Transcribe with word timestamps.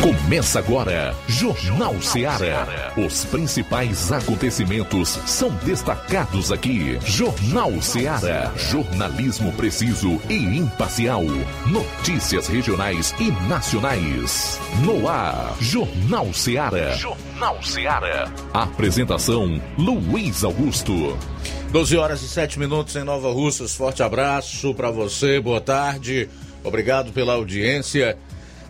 Começa 0.00 0.58
agora, 0.60 1.14
Jornal 1.28 2.00
Seara. 2.00 2.90
Os 2.96 3.22
principais 3.26 4.10
acontecimentos 4.10 5.10
são 5.26 5.50
destacados 5.62 6.50
aqui. 6.50 6.98
Jornal 7.04 7.82
Seara. 7.82 8.50
Jornalismo 8.56 9.52
preciso 9.52 10.18
e 10.30 10.56
imparcial. 10.56 11.22
Notícias 11.66 12.48
regionais 12.48 13.14
e 13.20 13.30
nacionais. 13.46 14.58
No 14.86 15.06
ar, 15.06 15.54
Jornal 15.60 16.32
Seara. 16.32 16.96
Jornal 16.96 17.62
Seara. 17.62 18.32
Apresentação: 18.54 19.60
Luiz 19.76 20.42
Augusto. 20.42 21.14
12 21.72 21.96
horas 21.98 22.22
e 22.22 22.28
7 22.28 22.58
minutos 22.58 22.96
em 22.96 23.04
Nova 23.04 23.30
Russas. 23.30 23.74
Forte 23.74 24.02
abraço 24.02 24.72
para 24.72 24.90
você, 24.90 25.38
boa 25.38 25.60
tarde. 25.60 26.26
Obrigado 26.64 27.12
pela 27.12 27.34
audiência. 27.34 28.16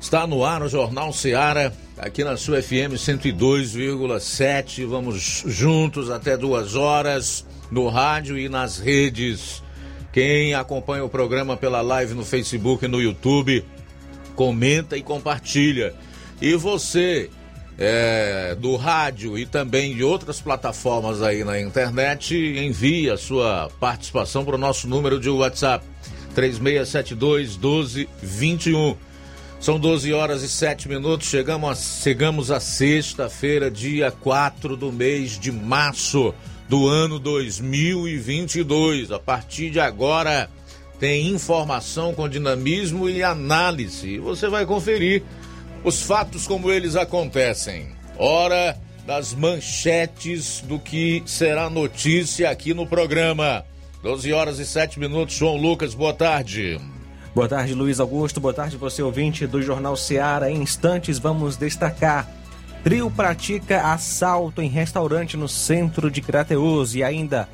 Está 0.00 0.26
no 0.26 0.42
ar 0.42 0.62
o 0.62 0.68
Jornal 0.68 1.12
Seara, 1.12 1.74
aqui 1.98 2.24
na 2.24 2.34
sua 2.34 2.62
FM 2.62 2.96
102,7. 2.96 4.86
Vamos 4.86 5.45
juntos 5.46 6.10
até 6.10 6.38
duas 6.38 6.74
horas 6.74 7.45
no 7.70 7.86
rádio 7.86 8.38
e 8.38 8.48
nas 8.48 8.78
redes. 8.78 9.62
Quem 10.10 10.55
acompanha 10.55 11.05
o 11.05 11.08
programa 11.08 11.55
pela 11.55 11.82
live 11.82 12.14
no 12.14 12.24
Facebook 12.24 12.86
e 12.86 12.88
no 12.88 13.00
YouTube, 13.00 13.62
comenta 14.34 14.96
e 14.96 15.02
compartilha. 15.02 15.94
E 16.41 16.55
você, 16.55 17.28
é, 17.78 18.56
do 18.58 18.77
rádio 18.77 19.36
e 19.36 19.44
também 19.44 19.94
de 19.94 20.02
outras 20.02 20.41
plataformas 20.41 21.20
aí 21.20 21.44
na 21.44 21.60
internet, 21.60 22.34
envie 22.34 23.10
a 23.10 23.19
sua 23.19 23.70
participação 23.78 24.46
para 24.46 24.55
o 24.55 24.58
nosso 24.58 24.88
número 24.88 25.20
de 25.20 25.28
WhatsApp 25.28 25.84
3672 26.34 27.58
1221. 27.58 29.09
São 29.60 29.78
12 29.78 30.12
horas 30.14 30.42
e 30.42 30.48
7 30.48 30.88
minutos. 30.88 31.28
Chegamos 31.28 31.70
a, 31.70 31.74
chegamos 31.74 32.50
a 32.50 32.59
sexta-feira, 32.59 33.70
dia 33.70 34.10
4 34.10 34.75
do 34.75 34.91
mês 34.91 35.39
de 35.39 35.53
março 35.53 36.34
do 36.66 36.89
ano 36.89 37.19
2022. 37.19 39.12
A 39.12 39.19
partir 39.19 39.69
de 39.69 39.78
agora, 39.78 40.48
tem 40.98 41.28
informação 41.28 42.14
com 42.14 42.27
dinamismo 42.27 43.06
e 43.06 43.22
análise. 43.22 44.19
Você 44.19 44.48
vai 44.48 44.64
conferir 44.64 45.22
os 45.84 46.00
fatos 46.00 46.47
como 46.47 46.72
eles 46.72 46.97
acontecem. 46.97 47.88
Hora 48.16 48.78
das 49.06 49.34
manchetes 49.34 50.62
do 50.62 50.78
que 50.78 51.22
será 51.27 51.69
notícia 51.69 52.48
aqui 52.48 52.72
no 52.72 52.86
programa. 52.86 53.62
12 54.03 54.33
horas 54.33 54.58
e 54.58 54.64
7 54.64 54.98
minutos. 54.98 55.34
João 55.34 55.58
Lucas, 55.58 55.92
boa 55.92 56.14
tarde. 56.14 56.81
Boa 57.33 57.47
tarde, 57.47 57.75
Luiz 57.75 58.00
Augusto. 58.00 58.41
Boa 58.41 58.53
tarde, 58.53 58.77
você 58.77 59.03
ouvinte 59.03 59.47
do 59.47 59.62
Jornal 59.62 59.97
Seara. 59.97 60.50
Em 60.50 60.61
instantes, 60.62 61.17
vamos 61.17 61.56
destacar. 61.56 62.28
Trio 62.83 63.09
pratica 63.09 63.92
assalto 63.92 64.61
em 64.61 64.69
restaurante 64.69 65.37
no 65.37 65.48
centro 65.48 66.11
de 66.11 66.20
Crateus 66.20 66.95
e 66.97 67.05
ainda 67.05 67.48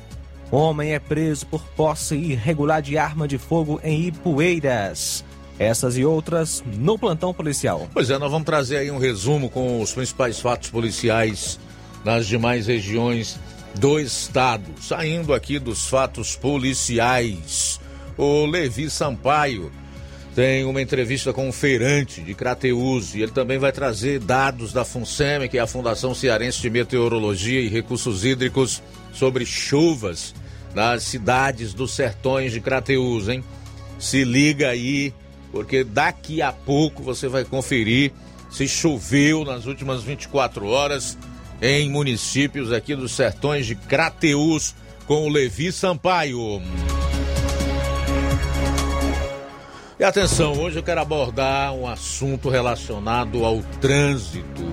homem 0.49 0.93
é 0.93 0.99
preso 0.99 1.45
por 1.45 1.61
posse 1.75 2.15
irregular 2.15 2.81
de 2.81 2.97
arma 2.97 3.27
de 3.27 3.37
fogo 3.37 3.79
em 3.83 4.07
Ipueiras. 4.07 5.23
Essas 5.59 5.95
e 5.95 6.03
outras 6.03 6.63
no 6.65 6.97
plantão 6.97 7.31
policial. 7.31 7.87
Pois 7.93 8.09
é, 8.09 8.17
nós 8.17 8.31
vamos 8.31 8.45
trazer 8.45 8.77
aí 8.77 8.89
um 8.89 8.97
resumo 8.97 9.47
com 9.47 9.79
os 9.79 9.93
principais 9.93 10.39
fatos 10.39 10.71
policiais 10.71 11.59
nas 12.03 12.25
demais 12.25 12.65
regiões 12.65 13.39
do 13.75 13.99
estado. 13.99 14.65
Saindo 14.81 15.35
aqui 15.35 15.59
dos 15.59 15.87
fatos 15.87 16.35
policiais 16.35 17.79
o 18.17 18.45
Levi 18.45 18.89
Sampaio 18.89 19.71
tem 20.35 20.65
uma 20.65 20.81
entrevista 20.81 21.33
com 21.33 21.47
um 21.47 21.51
feirante 21.51 22.21
de 22.21 22.33
Crateus 22.33 23.15
e 23.15 23.21
ele 23.21 23.31
também 23.31 23.57
vai 23.57 23.71
trazer 23.71 24.19
dados 24.19 24.71
da 24.71 24.85
FUNSEME, 24.85 25.49
que 25.49 25.57
é 25.57 25.61
a 25.61 25.67
Fundação 25.67 26.13
Cearense 26.13 26.61
de 26.61 26.69
Meteorologia 26.69 27.59
e 27.59 27.67
Recursos 27.67 28.23
Hídricos, 28.23 28.83
sobre 29.13 29.45
chuvas 29.45 30.35
nas 30.75 31.03
cidades 31.03 31.73
dos 31.73 31.91
sertões 31.91 32.51
de 32.51 32.61
Crateus, 32.61 33.27
hein? 33.27 33.43
Se 33.97 34.23
liga 34.23 34.69
aí, 34.69 35.11
porque 35.51 35.83
daqui 35.83 36.41
a 36.41 36.51
pouco 36.51 37.01
você 37.01 37.27
vai 37.27 37.43
conferir 37.43 38.11
se 38.49 38.67
choveu 38.67 39.43
nas 39.43 39.65
últimas 39.65 40.03
24 40.03 40.67
horas 40.67 41.17
em 41.61 41.89
municípios 41.89 42.71
aqui 42.71 42.95
dos 42.95 43.11
sertões 43.11 43.65
de 43.65 43.75
Crateus 43.75 44.75
com 45.05 45.25
o 45.25 45.29
Levi 45.29 45.71
Sampaio. 45.71 46.61
E 49.99 50.03
atenção, 50.03 50.53
hoje 50.53 50.77
eu 50.77 50.83
quero 50.83 51.01
abordar 51.01 51.73
um 51.73 51.87
assunto 51.87 52.49
relacionado 52.49 53.43
ao 53.43 53.63
trânsito 53.81 54.63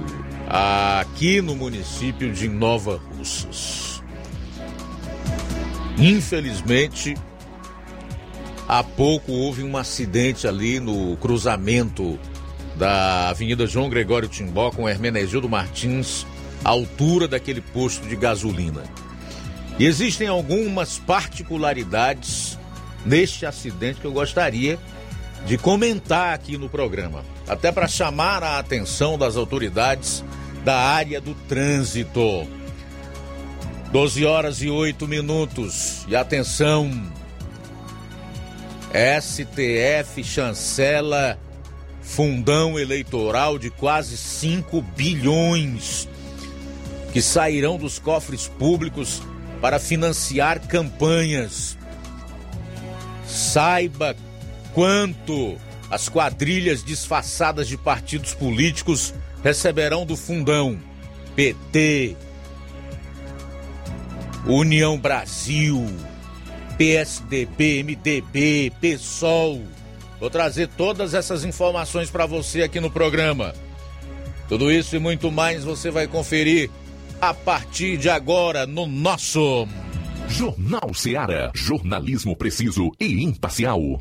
aqui 0.47 1.41
no 1.41 1.57
município 1.57 2.31
de 2.31 2.47
Nova 2.47 3.01
Russas. 3.17 4.03
Infelizmente, 5.97 7.15
há 8.69 8.84
pouco 8.84 9.33
houve 9.33 9.63
um 9.63 9.79
acidente 9.79 10.47
ali 10.47 10.79
no 10.79 11.17
cruzamento 11.17 12.19
da 12.77 13.31
Avenida 13.31 13.67
João 13.67 13.89
Gregório 13.89 14.29
Timbó 14.29 14.71
com 14.71 14.87
Hermenegildo 14.87 15.49
Martins, 15.49 16.27
à 16.63 16.69
altura 16.69 17.27
daquele 17.27 17.63
posto 17.63 18.07
de 18.07 18.15
gasolina. 18.15 18.83
E 19.79 19.87
existem 19.87 20.29
algumas 20.29 20.99
particularidades 20.99 22.59
neste 23.07 23.47
acidente 23.47 24.03
que 24.03 24.07
eu 24.07 24.13
gostaria 24.13 24.79
de 25.47 25.59
comentar 25.59 26.34
aqui 26.34 26.56
no 26.56 26.69
programa, 26.69 27.25
até 27.47 27.71
para 27.71 27.87
chamar 27.87 28.43
a 28.43 28.59
atenção 28.59 29.19
das 29.19 29.37
autoridades 29.37 30.25
da 30.65 30.77
área 30.77 31.21
do 31.21 31.34
trânsito. 31.34 32.47
12 33.93 34.25
horas 34.25 34.62
e 34.62 34.71
8 34.71 35.06
minutos. 35.06 36.04
E 36.09 36.16
atenção, 36.16 36.91
STF 39.21 40.25
chancela 40.25 41.38
fundão 42.00 42.78
eleitoral 42.78 43.59
de 43.59 43.71
quase 43.71 44.16
5 44.16 44.83
bilhões 44.97 46.09
que 47.12 47.22
sairão 47.22 47.77
dos 47.77 47.99
cofres 47.99 48.49
públicos 48.49 49.22
para 49.60 49.78
financiar 49.78 50.60
campanhas. 50.66 51.78
Saiba 53.27 54.16
quanto 54.75 55.57
as 55.89 56.09
quadrilhas 56.09 56.85
disfarçadas 56.85 57.69
de 57.69 57.77
partidos 57.77 58.35
políticos 58.35 59.15
receberão 59.43 60.05
do 60.05 60.17
fundão 60.17 60.79
PT, 61.37 62.17
União 64.47 64.99
Brasil, 64.99 65.87
PSDB, 66.77 67.83
MDB, 67.83 68.73
PSOL. 68.81 69.63
Vou 70.21 70.31
trazer 70.31 70.69
todas 70.69 71.15
essas 71.15 71.45
informações 71.45 72.11
para 72.11 72.27
você 72.27 72.63
aqui 72.63 72.81
no 72.81 72.91
programa. 72.91 73.55
Tudo 74.49 74.71
isso 74.71 74.97
e 74.97 74.99
muito 74.99 75.31
mais 75.31 75.65
você 75.65 75.91
vai 75.91 76.07
conferir 76.07 76.71
a 77.21 77.33
partir 77.33 77.97
de 77.97 78.11
agora 78.11 78.67
no 78.67 78.87
nosso 78.87 79.67
Jornal 80.29 80.93
Seara. 80.93 81.51
Jornalismo 81.55 82.37
preciso 82.37 82.91
e 83.01 83.23
imparcial. 83.23 84.01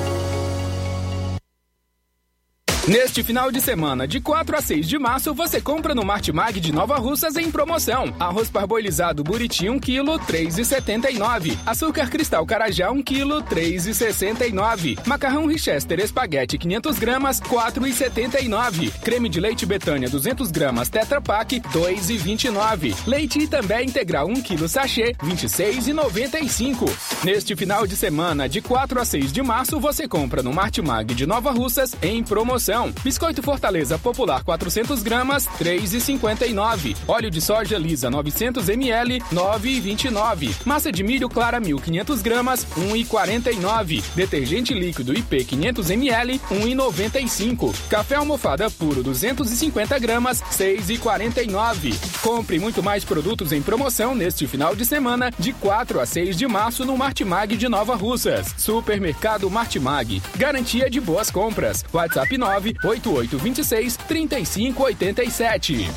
Neste 2.87 3.21
final 3.21 3.51
de 3.51 3.61
semana, 3.61 4.07
de 4.07 4.19
4 4.19 4.57
a 4.57 4.61
6 4.61 4.87
de 4.87 4.97
março, 4.97 5.35
você 5.35 5.61
compra 5.61 5.93
no 5.93 6.03
Martimag 6.03 6.59
de 6.59 6.71
Nova 6.71 6.97
Russas 6.97 7.35
em 7.35 7.51
promoção. 7.51 8.11
Arroz 8.19 8.49
parboilizado 8.49 9.23
Buriti 9.23 9.69
1 9.69 9.79
kg, 9.79 10.17
3,79. 10.27 11.55
Açúcar 11.63 12.09
cristal 12.09 12.43
Carajá 12.43 12.89
1 12.89 13.03
kg, 13.03 13.43
3,69. 13.43 14.97
Macarrão 15.05 15.45
Richester 15.45 15.99
Espaguete 15.99 16.57
500 16.57 16.97
gramas, 16.97 17.39
4,79. 17.39 18.91
Creme 19.03 19.29
de 19.29 19.39
leite 19.39 19.63
Betânia 19.63 20.09
200 20.09 20.49
gramas 20.49 20.89
Tetra 20.89 21.21
Pak, 21.21 21.59
2,29. 21.59 22.95
Leite 23.05 23.37
Itambé 23.37 23.83
integral 23.83 24.27
1 24.27 24.41
kg 24.41 24.67
sachê, 24.67 25.13
26,95. 25.23 26.89
Neste 27.23 27.55
final 27.55 27.85
de 27.85 27.95
semana, 27.95 28.49
de 28.49 28.59
4 28.59 28.99
a 28.99 29.05
6 29.05 29.31
de 29.31 29.43
março, 29.43 29.79
você 29.79 30.07
compra 30.07 30.41
no 30.41 30.51
Martimag 30.51 31.13
de 31.13 31.27
Nova 31.27 31.51
Russas 31.51 31.95
em 32.01 32.23
promoção. 32.23 32.70
Biscoito 33.03 33.43
Fortaleza 33.43 33.99
Popular 33.99 34.43
400 34.43 35.03
gramas, 35.03 35.45
3,59. 35.59 36.95
Óleo 37.05 37.29
de 37.29 37.41
soja 37.41 37.77
lisa 37.77 38.09
900 38.09 38.69
ml, 38.69 39.19
9,29. 39.33 40.53
Massa 40.63 40.89
de 40.89 41.03
milho 41.03 41.27
clara 41.27 41.59
1.500 41.59 42.21
gramas, 42.21 42.65
1,49. 42.77 44.01
Detergente 44.15 44.73
líquido 44.73 45.13
IP 45.13 45.43
500 45.43 45.89
ml, 45.89 46.39
1,95. 46.49 47.75
Café 47.89 48.15
almofada 48.15 48.69
puro 48.69 49.03
250 49.03 49.99
gramas, 49.99 50.41
6,49. 50.41 51.93
Compre 52.21 52.57
muito 52.57 52.81
mais 52.81 53.03
produtos 53.03 53.51
em 53.51 53.61
promoção 53.61 54.15
neste 54.15 54.47
final 54.47 54.75
de 54.77 54.85
semana, 54.85 55.29
de 55.37 55.51
4 55.51 55.99
a 55.99 56.05
6 56.05 56.37
de 56.37 56.47
março 56.47 56.85
no 56.85 56.97
Martimag 56.97 57.57
de 57.57 57.67
Nova 57.67 57.95
Russas. 57.95 58.55
Supermercado 58.57 59.49
Martimag. 59.49 60.21
Garantia 60.37 60.89
de 60.89 61.01
boas 61.01 61.29
compras. 61.29 61.83
WhatsApp 61.91 62.37
9 62.37 62.60
98826 62.61 63.97
3587. 64.07 65.87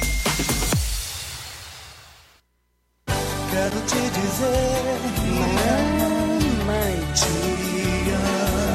Quero 3.51 3.81
te 3.83 4.11
dizer, 4.11 4.83
mamãe, 5.99 6.95
te 7.15 7.31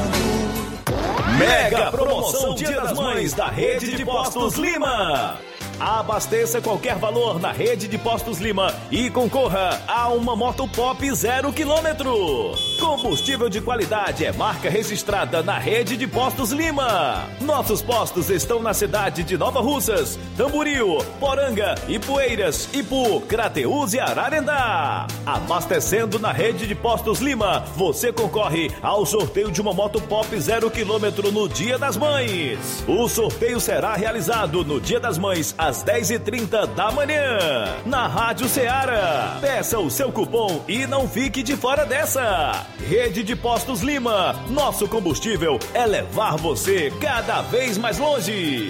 amo. 0.06 1.38
Mega 1.38 1.90
promoção 1.90 2.54
Dia 2.54 2.80
das 2.80 2.92
Mães 2.96 3.34
da 3.34 3.48
Rede 3.48 3.96
de 3.96 4.04
Postos 4.04 4.54
Lima. 4.54 5.38
Abasteça 5.80 6.60
qualquer 6.60 6.96
valor 6.96 7.40
na 7.40 7.52
rede 7.52 7.88
de 7.88 7.96
Postos 7.96 8.38
Lima 8.38 8.74
e 8.90 9.08
concorra 9.08 9.80
a 9.88 10.08
uma 10.10 10.36
moto 10.36 10.68
pop 10.68 11.10
zero 11.14 11.50
quilômetro. 11.54 12.52
Combustível 12.78 13.48
de 13.48 13.62
qualidade 13.62 14.26
é 14.26 14.32
marca 14.32 14.68
registrada 14.68 15.42
na 15.42 15.58
rede 15.58 15.96
de 15.96 16.06
Postos 16.06 16.50
Lima. 16.50 17.26
Nossos 17.40 17.80
postos 17.80 18.28
estão 18.28 18.60
na 18.60 18.74
cidade 18.74 19.22
de 19.22 19.38
Nova 19.38 19.60
Russas, 19.60 20.18
Tamboril, 20.36 20.98
Poranga, 21.18 21.74
Ipueiras, 21.88 22.68
Ipu, 22.74 23.22
Crateús 23.22 23.94
e 23.94 24.00
Ararendá. 24.00 25.06
Abastecendo 25.24 26.18
na 26.18 26.30
rede 26.30 26.66
de 26.66 26.74
Postos 26.74 27.20
Lima, 27.20 27.64
você 27.74 28.12
concorre 28.12 28.70
ao 28.82 29.06
sorteio 29.06 29.50
de 29.50 29.62
uma 29.62 29.72
moto 29.72 29.98
pop 30.02 30.38
zero 30.38 30.70
quilômetro 30.70 31.32
no 31.32 31.48
Dia 31.48 31.78
das 31.78 31.96
Mães. 31.96 32.84
O 32.86 33.08
sorteio 33.08 33.58
será 33.58 33.94
realizado 33.94 34.62
no 34.62 34.78
Dia 34.78 35.00
das 35.00 35.16
Mães 35.16 35.54
às 35.56 35.69
10h30 35.78 36.74
da 36.74 36.90
manhã, 36.90 37.38
na 37.86 38.06
Rádio 38.06 38.48
Ceará. 38.48 39.38
Peça 39.40 39.78
o 39.78 39.90
seu 39.90 40.10
cupom 40.10 40.64
e 40.66 40.86
não 40.86 41.08
fique 41.08 41.42
de 41.42 41.56
fora 41.56 41.86
dessa. 41.86 42.66
Rede 42.88 43.22
de 43.22 43.36
Postos 43.36 43.80
Lima, 43.80 44.32
nosso 44.48 44.88
combustível 44.88 45.58
é 45.72 45.86
levar 45.86 46.36
você 46.36 46.92
cada 47.00 47.42
vez 47.42 47.78
mais 47.78 47.98
longe. 47.98 48.68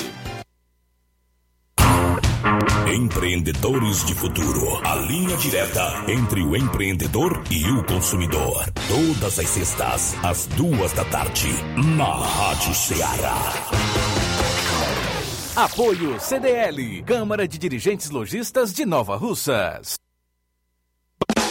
Empreendedores 2.92 4.04
de 4.04 4.14
Futuro. 4.14 4.80
A 4.84 4.96
linha 4.96 5.36
direta 5.36 6.04
entre 6.08 6.42
o 6.42 6.56
empreendedor 6.56 7.42
e 7.50 7.64
o 7.70 7.84
consumidor. 7.84 8.64
Todas 8.88 9.38
as 9.38 9.48
sextas, 9.48 10.16
às 10.22 10.46
duas 10.46 10.92
da 10.92 11.04
tarde, 11.04 11.48
na 11.96 12.14
Rádio 12.16 12.74
Ceará. 12.74 13.99
Apoio 15.56 16.20
CDL, 16.20 17.02
Câmara 17.04 17.46
de 17.46 17.58
Dirigentes 17.58 18.08
Logistas 18.08 18.72
de 18.72 18.86
Nova 18.86 19.16
Russas. 19.16 19.96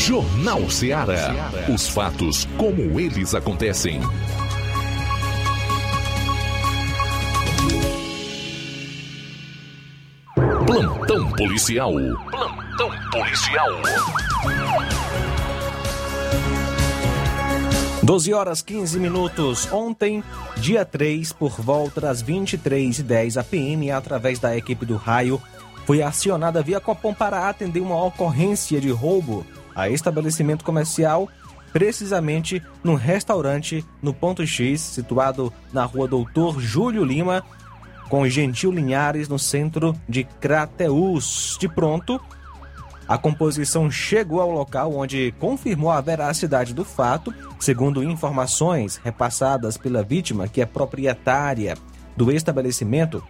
Jornal 0.00 0.70
Ceará. 0.70 1.52
Os 1.68 1.86
fatos 1.86 2.48
como 2.56 2.98
eles 2.98 3.34
acontecem. 3.34 4.00
Plantão 10.66 11.30
policial. 11.32 11.92
Plantão 12.30 12.90
policial. 13.12 13.68
12 18.02 18.32
horas 18.32 18.62
15 18.62 18.98
minutos. 18.98 19.70
Ontem, 19.70 20.24
dia 20.56 20.86
3, 20.86 21.30
por 21.34 21.60
volta 21.60 22.00
das 22.00 22.24
23h10, 22.24 23.36
a 23.38 23.44
PM, 23.44 23.90
através 23.90 24.38
da 24.38 24.56
equipe 24.56 24.86
do 24.86 24.96
Raio, 24.96 25.40
foi 25.84 26.02
acionada 26.02 26.62
via 26.62 26.80
Copom 26.80 27.12
para 27.12 27.50
atender 27.50 27.80
uma 27.80 28.02
ocorrência 28.02 28.80
de 28.80 28.90
roubo 28.90 29.44
a 29.80 29.88
estabelecimento 29.88 30.64
comercial, 30.64 31.28
precisamente 31.72 32.62
num 32.84 32.94
restaurante 32.94 33.84
no 34.02 34.12
Ponto 34.12 34.46
X, 34.46 34.80
situado 34.80 35.52
na 35.72 35.84
rua 35.84 36.06
Doutor 36.06 36.60
Júlio 36.60 37.04
Lima, 37.04 37.42
com 38.08 38.28
Gentil 38.28 38.72
Linhares, 38.72 39.28
no 39.28 39.38
centro 39.38 39.94
de 40.08 40.24
Crateús. 40.24 41.56
De 41.58 41.68
pronto, 41.68 42.20
a 43.08 43.16
composição 43.16 43.90
chegou 43.90 44.40
ao 44.40 44.50
local 44.50 44.94
onde 44.94 45.32
confirmou 45.38 45.90
a 45.90 46.00
veracidade 46.00 46.74
do 46.74 46.84
fato, 46.84 47.32
segundo 47.58 48.02
informações 48.02 49.00
repassadas 49.02 49.76
pela 49.76 50.02
vítima, 50.02 50.48
que 50.48 50.60
é 50.60 50.66
proprietária 50.66 51.76
do 52.16 52.30
estabelecimento. 52.30 53.22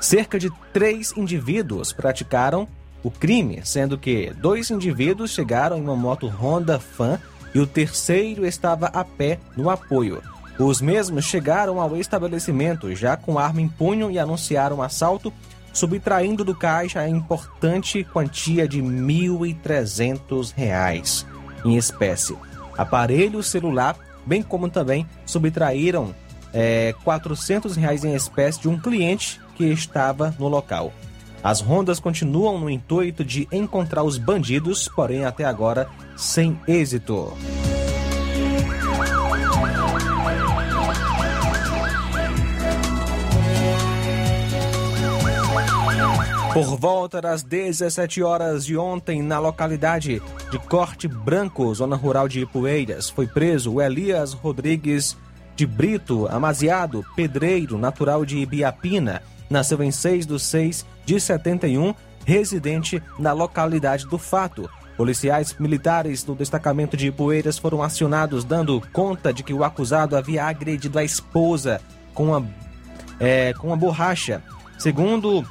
Cerca 0.00 0.38
de 0.38 0.50
três 0.72 1.12
indivíduos 1.16 1.92
praticaram 1.92 2.66
o 3.02 3.10
crime, 3.10 3.60
sendo 3.64 3.98
que 3.98 4.32
dois 4.38 4.70
indivíduos 4.70 5.32
chegaram 5.32 5.78
em 5.78 5.82
uma 5.82 5.96
moto 5.96 6.28
Honda 6.28 6.78
Fan 6.78 7.18
e 7.54 7.58
o 7.58 7.66
terceiro 7.66 8.46
estava 8.46 8.86
a 8.86 9.04
pé 9.04 9.38
no 9.56 9.68
apoio. 9.68 10.22
Os 10.58 10.80
mesmos 10.80 11.24
chegaram 11.24 11.80
ao 11.80 11.96
estabelecimento 11.96 12.94
já 12.94 13.16
com 13.16 13.38
arma 13.38 13.60
em 13.60 13.68
punho 13.68 14.10
e 14.10 14.18
anunciaram 14.18 14.76
um 14.76 14.82
assalto 14.82 15.32
subtraindo 15.72 16.44
do 16.44 16.54
caixa 16.54 17.00
a 17.00 17.08
importante 17.08 18.04
quantia 18.04 18.68
de 18.68 18.80
R$ 18.80 18.86
1.300 18.86 21.24
em 21.64 21.76
espécie, 21.76 22.36
aparelho 22.76 23.42
celular, 23.42 23.96
bem 24.26 24.42
como 24.42 24.68
também 24.68 25.06
subtraíram 25.24 26.14
é, 26.52 26.94
400 27.04 27.76
reais 27.76 28.04
em 28.04 28.14
espécie 28.14 28.60
de 28.60 28.68
um 28.68 28.78
cliente 28.78 29.40
que 29.56 29.64
estava 29.64 30.34
no 30.38 30.48
local. 30.48 30.92
As 31.42 31.60
rondas 31.60 31.98
continuam 31.98 32.58
no 32.58 32.70
intuito 32.70 33.24
de 33.24 33.48
encontrar 33.50 34.04
os 34.04 34.16
bandidos, 34.16 34.88
porém 34.88 35.24
até 35.24 35.44
agora 35.44 35.88
sem 36.16 36.58
êxito. 36.68 37.32
Por 46.52 46.76
volta 46.76 47.18
das 47.18 47.42
17 47.42 48.22
horas 48.22 48.64
de 48.64 48.76
ontem, 48.76 49.22
na 49.22 49.38
localidade 49.38 50.22
de 50.50 50.58
Corte 50.58 51.08
Branco, 51.08 51.74
zona 51.74 51.96
rural 51.96 52.28
de 52.28 52.40
Ipueiras, 52.40 53.08
foi 53.08 53.26
preso 53.26 53.80
Elias 53.80 54.34
Rodrigues 54.34 55.16
de 55.56 55.66
Brito, 55.66 56.28
amaziado, 56.30 57.04
pedreiro, 57.16 57.78
natural 57.78 58.24
de 58.26 58.36
Ibiapina. 58.36 59.22
Nasceu 59.52 59.82
em 59.82 59.90
6 59.90 60.26
de 60.26 60.40
6 60.40 60.86
de 61.04 61.20
71, 61.20 61.94
residente 62.24 63.02
na 63.18 63.32
localidade 63.32 64.06
do 64.06 64.16
fato. 64.16 64.68
Policiais 64.96 65.54
militares 65.58 66.24
do 66.24 66.34
destacamento 66.34 66.96
de 66.96 67.08
Ipueiras 67.08 67.58
foram 67.58 67.82
acionados, 67.82 68.44
dando 68.44 68.82
conta 68.92 69.30
de 69.30 69.42
que 69.42 69.52
o 69.52 69.62
acusado 69.62 70.16
havia 70.16 70.44
agredido 70.44 70.98
a 70.98 71.04
esposa 71.04 71.82
com 72.14 72.28
uma, 72.28 72.48
é, 73.20 73.52
com 73.52 73.66
uma 73.66 73.76
borracha. 73.76 74.42
Segundo 74.78 75.46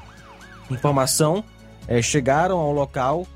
informação, 0.71 1.43
é, 1.87 2.01
chegaram 2.01 2.57
ao 2.57 2.71
local 2.71 3.27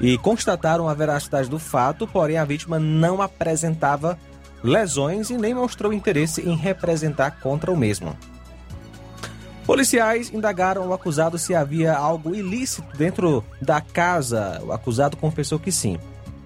e 0.00 0.18
constataram 0.18 0.88
a 0.88 0.94
veracidade 0.94 1.48
do 1.48 1.60
fato, 1.60 2.08
porém 2.08 2.38
a 2.38 2.44
vítima 2.44 2.80
não 2.80 3.22
apresentava 3.22 4.18
lesões 4.64 5.30
e 5.30 5.36
nem 5.36 5.54
mostrou 5.54 5.92
interesse 5.92 6.40
em 6.40 6.56
representar 6.56 7.38
contra 7.40 7.70
o 7.70 7.76
mesmo. 7.76 8.16
Policiais 9.66 10.30
indagaram 10.32 10.86
o 10.88 10.92
acusado 10.92 11.38
se 11.38 11.54
havia 11.54 11.94
algo 11.94 12.34
ilícito 12.34 12.86
dentro 12.98 13.42
da 13.62 13.80
casa. 13.80 14.60
O 14.62 14.72
acusado 14.72 15.16
confessou 15.16 15.58
que 15.58 15.72
sim, 15.72 15.98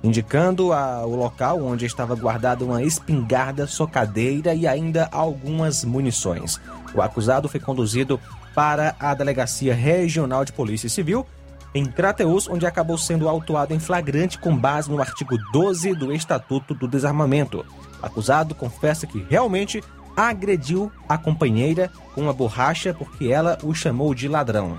indicando 0.04 0.72
a, 0.72 1.04
o 1.04 1.16
local 1.16 1.60
onde 1.60 1.84
estava 1.84 2.14
guardada 2.14 2.64
uma 2.64 2.80
espingarda, 2.80 3.66
socadeira 3.66 4.54
e 4.54 4.68
ainda 4.68 5.08
algumas 5.10 5.84
munições. 5.84 6.60
O 6.94 7.02
acusado 7.02 7.48
foi 7.48 7.58
conduzido 7.58 8.20
para 8.54 8.94
a 9.00 9.12
Delegacia 9.14 9.74
Regional 9.74 10.44
de 10.44 10.52
Polícia 10.52 10.88
Civil 10.88 11.26
em 11.74 11.84
Crateus, 11.84 12.48
onde 12.48 12.66
acabou 12.66 12.96
sendo 12.96 13.28
autuado 13.28 13.74
em 13.74 13.80
flagrante 13.80 14.38
com 14.38 14.56
base 14.56 14.90
no 14.90 15.00
artigo 15.00 15.36
12 15.52 15.92
do 15.94 16.12
Estatuto 16.12 16.72
do 16.72 16.86
Desarmamento. 16.86 17.64
O 18.00 18.06
acusado 18.06 18.54
confessa 18.54 19.06
que 19.06 19.26
realmente 19.28 19.82
agrediu 20.18 20.90
a 21.08 21.16
companheira 21.16 21.92
com 22.12 22.22
uma 22.22 22.32
borracha 22.32 22.92
porque 22.92 23.28
ela 23.28 23.56
o 23.62 23.72
chamou 23.72 24.12
de 24.12 24.26
ladrão. 24.26 24.76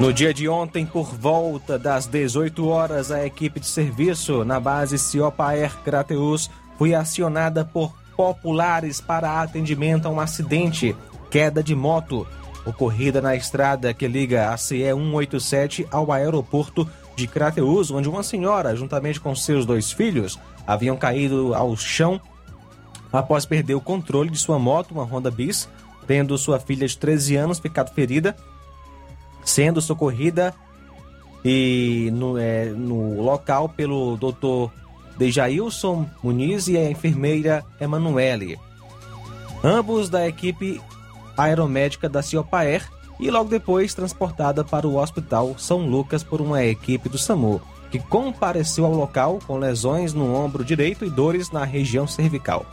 No 0.00 0.12
dia 0.12 0.34
de 0.34 0.48
ontem, 0.48 0.84
por 0.84 1.14
volta 1.14 1.78
das 1.78 2.06
18 2.06 2.66
horas, 2.66 3.12
a 3.12 3.24
equipe 3.24 3.60
de 3.60 3.66
serviço 3.66 4.44
na 4.44 4.58
base 4.58 4.98
Ciopaer 4.98 5.72
Crateus 5.84 6.50
foi 6.76 6.92
acionada 6.92 7.64
por 7.64 7.94
populares 8.16 9.00
para 9.00 9.40
atendimento 9.40 10.06
a 10.06 10.10
um 10.10 10.18
acidente, 10.18 10.94
queda 11.30 11.62
de 11.62 11.74
moto, 11.74 12.26
ocorrida 12.66 13.22
na 13.22 13.36
estrada 13.36 13.94
que 13.94 14.08
liga 14.08 14.50
a 14.50 14.56
CE 14.56 14.92
187 14.92 15.86
ao 15.90 16.10
aeroporto 16.10 16.88
de 17.16 17.26
Crateus, 17.26 17.90
onde 17.90 18.08
uma 18.08 18.22
senhora, 18.22 18.74
juntamente 18.74 19.20
com 19.20 19.34
seus 19.34 19.64
dois 19.64 19.92
filhos, 19.92 20.38
haviam 20.66 20.96
caído 20.96 21.54
ao 21.54 21.76
chão 21.76 22.20
após 23.12 23.46
perder 23.46 23.74
o 23.74 23.80
controle 23.80 24.30
de 24.30 24.38
sua 24.38 24.58
moto, 24.58 24.92
uma 24.92 25.04
Honda 25.04 25.30
Bis, 25.30 25.68
tendo 26.06 26.36
sua 26.36 26.58
filha 26.58 26.86
de 26.86 26.96
13 26.98 27.36
anos 27.36 27.58
ficado 27.58 27.94
ferida, 27.94 28.36
sendo 29.44 29.80
socorrida 29.80 30.54
e 31.44 32.10
no, 32.12 32.38
é, 32.38 32.66
no 32.66 33.22
local 33.22 33.68
pelo 33.68 34.16
doutor 34.16 34.72
Dejailson 35.16 36.08
Muniz 36.22 36.66
e 36.68 36.76
a 36.76 36.90
enfermeira 36.90 37.64
Emanuele. 37.80 38.58
Ambos 39.62 40.08
da 40.08 40.26
equipe 40.26 40.80
aeromédica 41.36 42.08
da 42.08 42.22
Ciopaer 42.22 42.88
e 43.18 43.30
logo 43.30 43.48
depois 43.48 43.94
transportada 43.94 44.64
para 44.64 44.86
o 44.86 44.96
Hospital 44.96 45.54
São 45.58 45.86
Lucas 45.88 46.22
por 46.22 46.40
uma 46.40 46.64
equipe 46.64 47.08
do 47.08 47.18
SAMU, 47.18 47.60
que 47.90 47.98
compareceu 47.98 48.84
ao 48.84 48.94
local 48.94 49.38
com 49.46 49.58
lesões 49.58 50.12
no 50.12 50.34
ombro 50.34 50.64
direito 50.64 51.04
e 51.04 51.10
dores 51.10 51.50
na 51.50 51.64
região 51.64 52.06
cervical. 52.06 52.66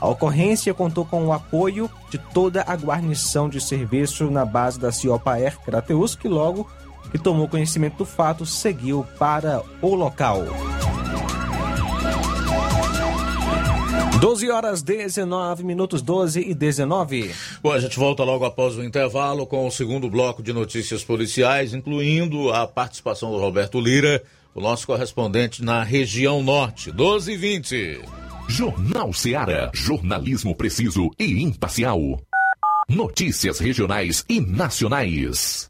A 0.00 0.08
ocorrência 0.08 0.72
contou 0.72 1.04
com 1.04 1.26
o 1.26 1.32
apoio 1.32 1.90
de 2.08 2.16
toda 2.16 2.64
a 2.66 2.74
guarnição 2.74 3.48
de 3.48 3.60
serviço 3.60 4.30
na 4.30 4.44
base 4.44 4.78
da 4.78 4.90
Ciopaer 4.90 5.58
Crateus, 5.60 6.14
que 6.14 6.28
logo 6.28 6.66
que 7.10 7.18
tomou 7.18 7.48
conhecimento 7.48 7.98
do 7.98 8.06
fato, 8.06 8.46
seguiu 8.46 9.06
para 9.18 9.62
o 9.82 9.94
local. 9.94 10.44
12 14.20 14.50
horas 14.50 14.82
19 14.82 15.64
minutos 15.64 16.02
12 16.02 16.40
e 16.40 16.54
19. 16.54 17.34
Bom, 17.62 17.72
a 17.72 17.78
gente 17.78 17.98
volta 17.98 18.22
logo 18.22 18.44
após 18.44 18.76
o 18.76 18.84
intervalo 18.84 19.46
com 19.46 19.66
o 19.66 19.70
segundo 19.70 20.10
bloco 20.10 20.42
de 20.42 20.52
notícias 20.52 21.02
policiais, 21.02 21.72
incluindo 21.72 22.52
a 22.52 22.66
participação 22.66 23.30
do 23.30 23.38
Roberto 23.38 23.80
Lira, 23.80 24.22
o 24.54 24.60
nosso 24.60 24.86
correspondente 24.86 25.64
na 25.64 25.82
região 25.82 26.42
norte. 26.42 26.92
12 26.92 27.32
e 27.32 27.36
20. 27.38 28.00
Jornal 28.46 29.10
Seara. 29.14 29.70
Jornalismo 29.72 30.54
preciso 30.54 31.10
e 31.18 31.42
imparcial. 31.42 32.20
Notícias 32.90 33.58
regionais 33.58 34.22
e 34.28 34.38
nacionais. 34.38 35.69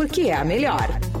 porque 0.01 0.31
é 0.31 0.33
a 0.33 0.43
melhor. 0.43 1.20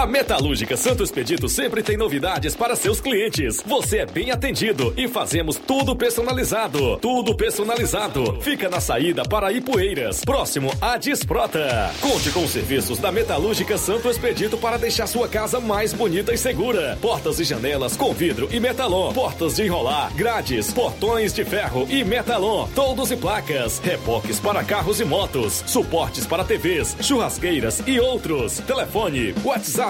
A 0.00 0.06
Metalúrgica 0.06 0.78
Santo 0.78 1.02
Expedito 1.02 1.46
sempre 1.46 1.82
tem 1.82 1.94
novidades 1.94 2.56
para 2.56 2.74
seus 2.74 3.02
clientes. 3.02 3.62
Você 3.66 3.98
é 3.98 4.06
bem 4.06 4.30
atendido 4.30 4.94
e 4.96 5.06
fazemos 5.06 5.56
tudo 5.56 5.94
personalizado. 5.94 6.96
Tudo 6.96 7.34
personalizado. 7.34 8.40
Fica 8.40 8.70
na 8.70 8.80
saída 8.80 9.24
para 9.24 9.52
Ipueiras, 9.52 10.24
próximo 10.24 10.72
a 10.80 10.96
Desprota. 10.96 11.92
Conte 12.00 12.30
com 12.30 12.42
os 12.42 12.50
serviços 12.50 12.98
da 12.98 13.12
Metalúrgica 13.12 13.76
Santo 13.76 14.08
Expedito 14.08 14.56
para 14.56 14.78
deixar 14.78 15.06
sua 15.06 15.28
casa 15.28 15.60
mais 15.60 15.92
bonita 15.92 16.32
e 16.32 16.38
segura. 16.38 16.96
Portas 17.02 17.38
e 17.38 17.44
janelas 17.44 17.94
com 17.94 18.14
vidro 18.14 18.48
e 18.50 18.58
metalon. 18.58 19.12
Portas 19.12 19.56
de 19.56 19.64
enrolar, 19.64 20.16
grades, 20.16 20.72
portões 20.72 21.34
de 21.34 21.44
ferro 21.44 21.86
e 21.90 22.02
metalon. 22.04 22.66
Toldos 22.74 23.10
e 23.10 23.16
placas. 23.18 23.78
Reboques 23.80 24.40
para 24.40 24.64
carros 24.64 24.98
e 24.98 25.04
motos. 25.04 25.62
Suportes 25.66 26.26
para 26.26 26.42
TVs, 26.42 26.96
churrasqueiras 27.02 27.82
e 27.86 28.00
outros. 28.00 28.60
Telefone, 28.60 29.34
WhatsApp 29.44 29.89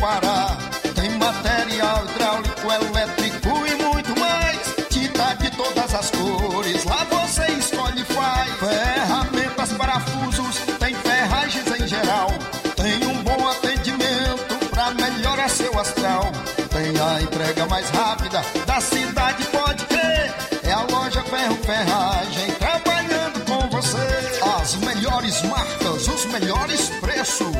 parar. 0.00 0.56
Tem 0.94 1.10
material 1.10 2.04
hidráulico, 2.06 2.72
elétrico 2.72 3.66
e 3.66 3.82
muito 3.84 4.18
mais. 4.18 4.58
Tinta 4.88 5.34
de 5.34 5.50
todas 5.50 5.94
as 5.94 6.10
cores, 6.10 6.84
lá 6.84 7.04
você 7.04 7.46
escolhe 7.52 8.00
e 8.00 8.04
faz. 8.04 8.50
Ferramentas, 8.58 9.72
parafusos, 9.74 10.56
tem 10.78 10.94
ferragens 10.94 11.66
em 11.80 11.86
geral. 11.86 12.30
Tem 12.74 13.06
um 13.06 13.22
bom 13.22 13.48
atendimento 13.48 14.68
pra 14.70 14.90
melhorar 14.92 15.48
seu 15.48 15.78
astral. 15.78 16.32
Tem 16.70 16.98
a 16.98 17.22
entrega 17.22 17.66
mais 17.66 17.88
rápida 17.90 18.42
da 18.66 18.80
cidade, 18.80 19.44
pode 19.46 19.84
crer. 19.84 20.34
É 20.64 20.72
a 20.72 20.82
loja 20.82 21.22
Ferro 21.24 21.56
Ferragem 21.56 22.50
trabalhando 22.52 23.44
com 23.44 23.68
você. 23.68 24.40
As 24.60 24.74
melhores 24.76 25.42
marcas, 25.42 26.08
os 26.08 26.24
melhores 26.26 26.88
preços. 27.00 27.59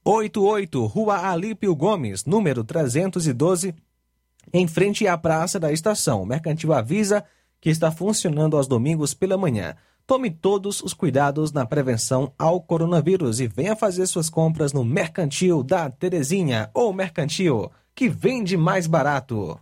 88, 0.06 0.86
Rua 0.86 1.28
Alípio 1.28 1.74
Gomes, 1.74 2.24
número 2.24 2.62
312, 2.62 3.74
em 4.52 4.68
frente 4.68 5.04
à 5.04 5.18
Praça 5.18 5.58
da 5.58 5.72
Estação. 5.72 6.22
O 6.22 6.26
Mercantil 6.26 6.72
avisa 6.72 7.24
que 7.60 7.68
está 7.68 7.90
funcionando 7.90 8.56
aos 8.56 8.68
domingos 8.68 9.14
pela 9.14 9.36
manhã. 9.36 9.74
Tome 10.06 10.30
todos 10.30 10.80
os 10.80 10.94
cuidados 10.94 11.50
na 11.50 11.66
prevenção 11.66 12.32
ao 12.38 12.60
coronavírus 12.60 13.40
e 13.40 13.48
venha 13.48 13.74
fazer 13.74 14.06
suas 14.06 14.30
compras 14.30 14.72
no 14.72 14.84
Mercantil 14.84 15.64
da 15.64 15.90
Terezinha 15.90 16.70
ou 16.72 16.92
Mercantil, 16.92 17.68
que 17.92 18.08
vende 18.08 18.56
mais 18.56 18.86
barato. 18.86 19.58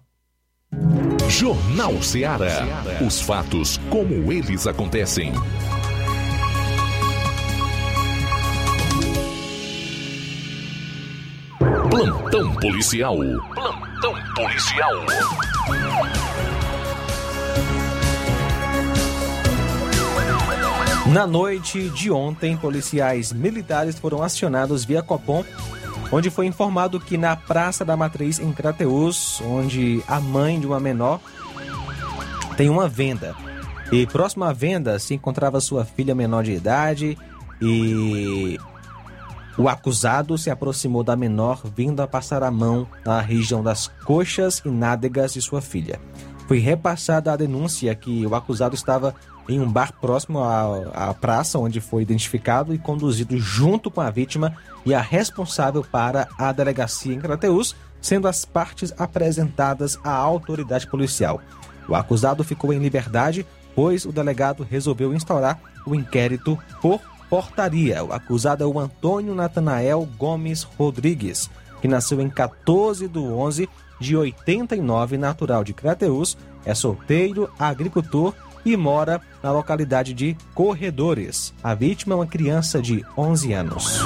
Jornal 1.26 2.02
Ceará. 2.02 2.85
Os 3.04 3.18
fatos 3.18 3.78
como 3.88 4.30
eles 4.30 4.66
acontecem. 4.66 5.33
Plantão 11.94 12.52
policial. 12.57 13.16
Plantão 13.54 14.14
policial. 14.35 14.92
Na 21.12 21.24
noite 21.24 21.88
de 21.90 22.11
ontem, 22.11 22.57
policiais 22.57 23.33
militares 23.33 23.96
foram 23.96 24.24
acionados 24.24 24.85
via 24.85 25.02
Copom, 25.02 25.44
onde 26.11 26.30
foi 26.30 26.46
informado 26.46 26.98
que 26.98 27.16
na 27.16 27.37
Praça 27.37 27.85
da 27.85 27.96
Matriz, 27.96 28.40
em 28.40 28.52
Crateus, 28.52 29.40
onde 29.42 30.02
a 30.09 30.18
mãe 30.18 30.59
de 30.59 30.66
uma 30.66 30.80
menor 30.80 31.20
tem 32.57 32.68
uma 32.68 32.88
venda. 32.88 33.37
E 33.92 34.04
próximo 34.04 34.42
à 34.42 34.52
venda 34.52 34.98
se 34.98 35.14
encontrava 35.14 35.61
sua 35.61 35.85
filha 35.85 36.12
menor 36.12 36.42
de 36.42 36.54
idade 36.54 37.16
e 37.62 38.59
o 39.57 39.69
acusado 39.69 40.37
se 40.37 40.51
aproximou 40.51 41.05
da 41.05 41.14
menor, 41.14 41.62
vindo 41.77 42.01
a 42.01 42.07
passar 42.07 42.43
a 42.43 42.51
mão 42.51 42.87
na 43.05 43.21
região 43.21 43.62
das 43.62 43.88
coxas 44.05 44.61
e 44.64 44.69
nádegas 44.69 45.33
de 45.33 45.40
sua 45.40 45.61
filha. 45.61 46.01
Foi 46.49 46.59
repassada 46.59 47.33
a 47.33 47.37
denúncia 47.37 47.95
que 47.95 48.27
o 48.27 48.35
acusado 48.35 48.75
estava 48.75 49.14
em 49.49 49.61
um 49.61 49.71
bar 49.71 49.93
próximo 50.01 50.40
à, 50.40 51.11
à 51.11 51.14
praça, 51.14 51.59
onde 51.59 51.81
foi 51.81 52.03
identificado 52.03 52.75
e 52.75 52.79
conduzido 52.79 53.38
junto 53.38 53.90
com 53.90 54.01
a 54.01 54.11
vítima 54.11 54.57
e 54.85 54.95
a 54.95 55.01
responsável 55.01 55.85
para 55.85 56.29
a 56.38 56.51
delegacia 56.53 57.14
em 57.14 57.21
Crateus, 57.21 57.77
sendo 58.01 58.27
as 58.27 58.45
partes 58.45 58.93
apresentadas 58.99 59.99
à 60.03 60.11
autoridade 60.11 60.87
policial. 60.87 61.40
O 61.88 61.95
acusado 61.95 62.43
ficou 62.43 62.73
em 62.73 62.79
liberdade, 62.79 63.47
pois 63.75 64.05
o 64.05 64.12
delegado 64.12 64.67
resolveu 64.69 65.14
instaurar 65.14 65.61
o 65.87 65.95
inquérito 65.95 66.59
por 66.81 67.01
portaria. 67.35 68.05
O 68.05 68.12
acusado 68.12 68.62
é 68.62 68.66
o 68.66 68.79
Antônio 68.79 69.35
Natanael 69.35 70.09
Gomes 70.16 70.62
Rodrigues, 70.62 71.51
que 71.83 71.88
nasceu 71.88 72.20
em 72.20 72.31
14 72.31 73.09
de 73.09 73.18
11 73.18 73.68
de 73.99 74.16
89, 74.16 75.18
natural 75.18 75.64
de 75.64 75.75
Crateus, 75.75 76.38
é 76.64 76.73
solteiro, 76.77 77.51
agricultor 77.59 78.33
e 78.64 78.77
mora 78.77 79.20
na 79.42 79.51
localidade 79.51 80.14
de 80.14 80.37
Corredores. 80.55 81.53
A 81.61 81.75
vítima 81.75 82.14
é 82.14 82.18
uma 82.18 82.27
criança 82.27 82.81
de 82.81 83.05
11 83.18 83.53
anos. 83.53 84.01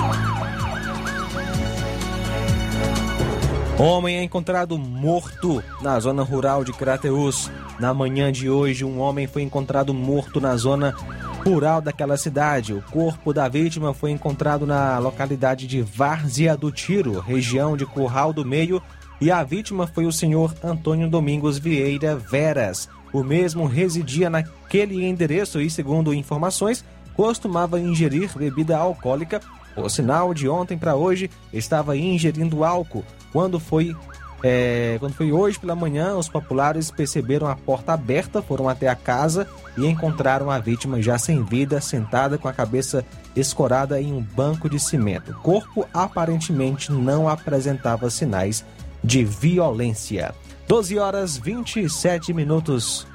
Homem 3.78 4.16
é 4.16 4.22
encontrado 4.22 4.78
morto 4.78 5.62
na 5.82 6.00
zona 6.00 6.22
rural 6.22 6.64
de 6.64 6.72
Crateus. 6.72 7.50
Na 7.78 7.92
manhã 7.92 8.32
de 8.32 8.48
hoje, 8.48 8.86
um 8.86 8.98
homem 8.98 9.26
foi 9.26 9.42
encontrado 9.42 9.92
morto 9.92 10.40
na 10.40 10.56
zona 10.56 10.94
rural 11.44 11.80
daquela 11.80 12.16
cidade. 12.16 12.72
O 12.72 12.82
corpo 12.82 13.32
da 13.32 13.48
vítima 13.48 13.94
foi 13.94 14.10
encontrado 14.10 14.66
na 14.66 14.98
localidade 14.98 15.66
de 15.66 15.80
Várzea 15.82 16.56
do 16.56 16.70
Tiro, 16.70 17.20
região 17.20 17.76
de 17.76 17.86
Curral 17.86 18.32
do 18.32 18.44
Meio, 18.44 18.82
e 19.20 19.30
a 19.30 19.42
vítima 19.42 19.86
foi 19.86 20.06
o 20.06 20.12
senhor 20.12 20.54
Antônio 20.62 21.08
Domingos 21.08 21.58
Vieira 21.58 22.16
Veras. 22.16 22.88
O 23.12 23.22
mesmo 23.24 23.66
residia 23.66 24.28
naquele 24.28 25.04
endereço 25.04 25.60
e, 25.60 25.70
segundo 25.70 26.14
informações, 26.14 26.84
costumava 27.14 27.80
ingerir 27.80 28.30
bebida 28.36 28.76
alcoólica. 28.76 29.40
Por 29.74 29.90
sinal, 29.90 30.34
de 30.34 30.48
ontem 30.48 30.76
para 30.76 30.94
hoje, 30.94 31.30
estava 31.52 31.96
ingerindo 31.96 32.64
álcool. 32.64 33.04
Quando 33.32 33.58
foi, 33.58 33.96
é, 34.42 34.96
quando 35.00 35.14
foi 35.14 35.32
hoje 35.32 35.58
pela 35.58 35.74
manhã, 35.74 36.14
os 36.14 36.28
populares 36.28 36.90
perceberam 36.90 37.48
a 37.48 37.56
porta 37.56 37.92
aberta, 37.92 38.40
foram 38.40 38.68
até 38.68 38.88
a 38.88 38.94
casa 38.94 39.48
e 39.76 39.86
encontraram 39.86 40.50
a 40.50 40.58
vítima 40.58 41.02
já 41.02 41.18
sem 41.18 41.42
vida, 41.44 41.80
sentada 41.80 42.38
com 42.38 42.48
a 42.48 42.52
cabeça 42.52 43.04
escorada 43.34 44.00
em 44.00 44.12
um 44.12 44.22
banco 44.22 44.68
de 44.68 44.78
cimento. 44.78 45.32
O 45.32 45.40
corpo 45.40 45.86
aparentemente 45.92 46.92
não 46.92 47.28
apresentava 47.28 48.10
sinais 48.10 48.64
de 49.02 49.24
violência. 49.24 50.34
12 50.66 50.98
horas 50.98 51.36
27 51.36 52.32
minutos. 52.32 53.06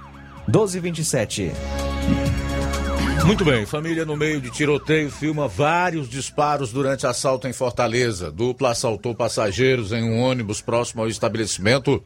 12 0.47 0.77
e 0.77 0.81
27. 0.81 1.51
Muito 3.25 3.45
bem, 3.45 3.65
família 3.65 4.05
no 4.05 4.17
meio 4.17 4.41
de 4.41 4.51
tiroteio 4.51 5.09
filma 5.09 5.47
vários 5.47 6.09
disparos 6.09 6.71
durante 6.71 7.07
assalto 7.07 7.47
em 7.47 7.53
Fortaleza. 7.53 8.31
Dupla 8.31 8.71
assaltou 8.71 9.15
passageiros 9.15 9.91
em 9.91 10.03
um 10.03 10.19
ônibus 10.19 10.61
próximo 10.61 11.01
ao 11.01 11.07
estabelecimento 11.07 12.03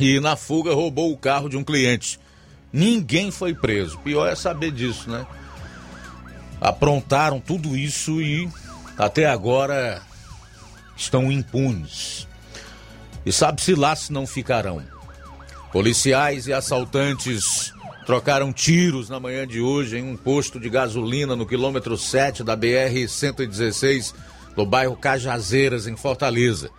e 0.00 0.18
na 0.20 0.36
fuga 0.36 0.72
roubou 0.72 1.12
o 1.12 1.18
carro 1.18 1.48
de 1.48 1.56
um 1.56 1.62
cliente. 1.62 2.18
Ninguém 2.72 3.30
foi 3.30 3.54
preso. 3.54 3.98
Pior 3.98 4.26
é 4.26 4.34
saber 4.34 4.70
disso, 4.72 5.10
né? 5.10 5.26
Aprontaram 6.60 7.40
tudo 7.40 7.76
isso 7.76 8.20
e 8.20 8.48
até 8.96 9.26
agora 9.26 10.02
estão 10.96 11.30
impunes. 11.30 12.26
E 13.24 13.32
sabe-se 13.32 13.74
lá 13.74 13.94
se 13.94 14.12
não 14.12 14.26
ficarão. 14.26 14.82
Policiais 15.70 16.46
e 16.46 16.52
assaltantes 16.52 17.72
trocaram 18.08 18.54
tiros 18.54 19.10
na 19.10 19.20
manhã 19.20 19.46
de 19.46 19.60
hoje 19.60 19.98
em 19.98 20.02
um 20.02 20.16
posto 20.16 20.58
de 20.58 20.70
gasolina 20.70 21.36
no 21.36 21.44
quilômetro 21.44 21.94
7 21.94 22.42
da 22.42 22.56
BR-116, 22.56 24.14
no 24.56 24.64
bairro 24.64 24.96
Cajazeiras, 24.96 25.86
em 25.86 25.94
Fortaleza. 25.94 26.70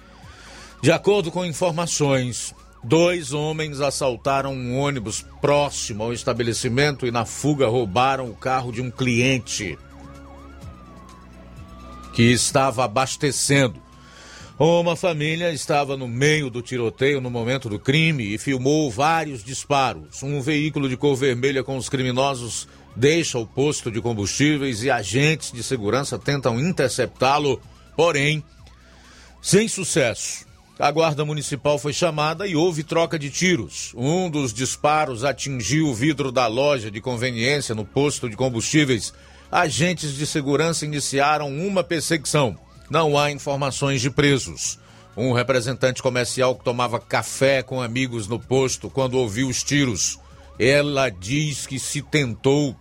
De 0.81 0.91
acordo 0.91 1.29
com 1.29 1.45
informações, 1.45 2.55
dois 2.83 3.31
homens 3.31 3.79
assaltaram 3.79 4.55
um 4.55 4.79
ônibus 4.79 5.23
próximo 5.39 6.01
ao 6.01 6.13
estabelecimento 6.13 7.05
e, 7.05 7.11
na 7.11 7.25
fuga, 7.25 7.67
roubaram 7.67 8.27
o 8.27 8.33
carro 8.33 8.71
de 8.71 8.81
um 8.81 8.89
cliente 8.89 9.77
que 12.11 12.23
estava 12.23 12.85
abastecendo. 12.85 13.79
Uma 14.59 14.93
família 14.97 15.53
estava 15.53 15.95
no 15.95 16.05
meio 16.05 16.49
do 16.49 16.61
tiroteio 16.61 17.21
no 17.21 17.29
momento 17.31 17.69
do 17.69 17.79
crime 17.79 18.33
e 18.33 18.37
filmou 18.37 18.91
vários 18.91 19.41
disparos. 19.41 20.21
Um 20.21 20.41
veículo 20.41 20.89
de 20.89 20.97
cor 20.97 21.15
vermelha 21.15 21.63
com 21.63 21.77
os 21.77 21.87
criminosos 21.87 22.67
deixa 22.93 23.39
o 23.39 23.47
posto 23.47 23.89
de 23.89 24.01
combustíveis 24.01 24.83
e 24.83 24.91
agentes 24.91 25.53
de 25.53 25.63
segurança 25.63 26.19
tentam 26.19 26.59
interceptá-lo, 26.59 27.61
porém, 27.95 28.43
sem 29.41 29.65
sucesso. 29.69 30.45
A 30.77 30.91
guarda 30.91 31.23
municipal 31.23 31.79
foi 31.79 31.93
chamada 31.93 32.45
e 32.45 32.53
houve 32.53 32.83
troca 32.83 33.17
de 33.17 33.29
tiros. 33.29 33.93
Um 33.95 34.29
dos 34.29 34.53
disparos 34.53 35.23
atingiu 35.23 35.87
o 35.87 35.95
vidro 35.95 36.33
da 36.33 36.47
loja 36.47 36.91
de 36.91 36.99
conveniência 36.99 37.73
no 37.73 37.85
posto 37.85 38.29
de 38.29 38.35
combustíveis. 38.35 39.13
Agentes 39.49 40.17
de 40.17 40.27
segurança 40.27 40.83
iniciaram 40.83 41.47
uma 41.47 41.81
perseguição 41.81 42.57
não 42.89 43.17
há 43.17 43.31
informações 43.31 44.01
de 44.01 44.09
presos. 44.09 44.79
Um 45.15 45.33
representante 45.33 46.01
comercial 46.01 46.55
que 46.55 46.63
tomava 46.63 46.99
café 46.99 47.61
com 47.61 47.81
amigos 47.81 48.27
no 48.27 48.39
posto 48.39 48.89
quando 48.89 49.15
ouviu 49.15 49.47
os 49.47 49.63
tiros. 49.63 50.19
Ela 50.57 51.09
diz 51.09 51.65
que 51.65 51.79
se 51.79 52.01
tentou 52.01 52.75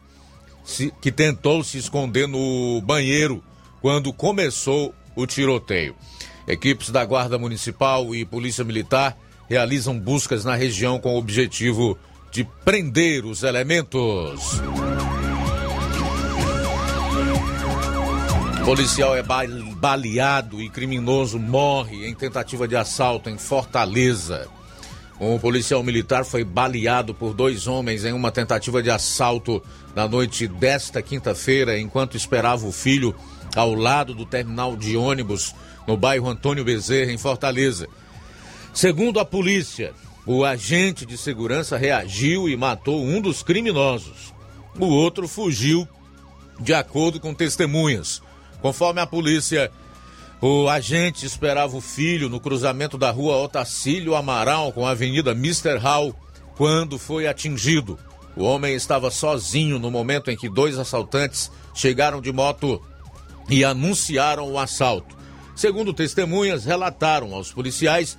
se, 0.65 0.93
que 1.01 1.11
tentou 1.11 1.65
se 1.65 1.79
esconder 1.79 2.29
no 2.29 2.81
banheiro 2.83 3.43
quando 3.81 4.13
começou 4.13 4.95
o 5.17 5.27
tiroteio. 5.27 5.97
Equipes 6.47 6.91
da 6.91 7.05
Guarda 7.05 7.39
Municipal 7.39 8.15
e 8.15 8.25
Polícia 8.25 8.65
Militar 8.65 9.17
realizam 9.49 9.99
buscas 9.99 10.45
na 10.45 10.55
região 10.55 10.99
com 10.99 11.15
o 11.15 11.19
objetivo 11.19 11.99
de 12.31 12.45
prender 12.65 13.25
os 13.25 13.43
elementos. 13.43 14.61
Policial 18.65 19.17
é 19.17 19.23
baleado 19.23 20.61
e 20.61 20.69
criminoso 20.69 21.39
morre 21.39 22.07
em 22.07 22.15
tentativa 22.15 22.69
de 22.69 22.77
assalto 22.77 23.31
em 23.31 23.39
Fortaleza. 23.39 24.49
Um 25.21 25.39
policial 25.39 25.83
militar 25.83 26.25
foi 26.25 26.45
baleado 26.45 27.15
por 27.15 27.35
dois 27.35 27.67
homens 27.67 28.05
em 28.05 28.13
uma 28.13 28.31
tentativa 28.31 28.83
de 28.83 28.91
assalto 28.91 29.63
na 29.95 30.07
noite 30.07 30.47
desta 30.47 31.03
quinta-feira, 31.03 31.79
enquanto 31.79 32.17
esperava 32.17 32.67
o 32.67 32.73
filho 32.73 33.15
ao 33.57 33.75
lado 33.75 34.15
do 34.15 34.25
terminal 34.25 34.77
de 34.77 34.97
ônibus 34.97 35.55
no 35.87 35.97
bairro 35.97 36.29
Antônio 36.29 36.65
Bezerra, 36.65 37.11
em 37.11 37.19
Fortaleza. 37.19 37.89
Segundo 38.73 39.19
a 39.19 39.25
polícia, 39.25 39.93
o 40.25 40.45
agente 40.45 41.07
de 41.07 41.17
segurança 41.17 41.77
reagiu 41.77 42.49
e 42.49 42.57
matou 42.57 43.03
um 43.03 43.21
dos 43.21 43.43
criminosos. 43.43 44.33
O 44.79 44.87
outro 44.87 45.27
fugiu, 45.27 45.89
de 46.61 46.75
acordo 46.75 47.19
com 47.19 47.35
testemunhas. 47.35 48.23
Conforme 48.61 49.01
a 49.01 49.07
polícia, 49.07 49.71
o 50.41 50.69
agente 50.69 51.27
esperava 51.27 51.77
o 51.77 51.81
filho 51.81 52.29
no 52.29 52.41
cruzamento 52.41 52.97
da 52.97 53.11
rua 53.11 53.37
Otacílio 53.37 54.15
Amaral 54.15 54.73
com 54.73 54.87
a 54.87 54.91
avenida 54.91 55.33
Mr. 55.33 55.79
Hall 55.79 56.15
quando 56.57 56.99
foi 56.99 57.27
atingido. 57.27 57.99
O 58.37 58.45
homem 58.45 58.75
estava 58.75 59.11
sozinho 59.11 59.79
no 59.79 59.91
momento 59.91 60.31
em 60.31 60.37
que 60.37 60.49
dois 60.49 60.79
assaltantes 60.79 61.51
chegaram 61.75 62.21
de 62.21 62.33
moto 62.33 62.81
e 63.49 63.65
anunciaram 63.65 64.51
o 64.51 64.59
assalto. 64.59 65.17
Segundo 65.57 65.93
testemunhas, 65.93 66.65
relataram 66.65 67.35
aos 67.35 67.53
policiais, 67.53 68.17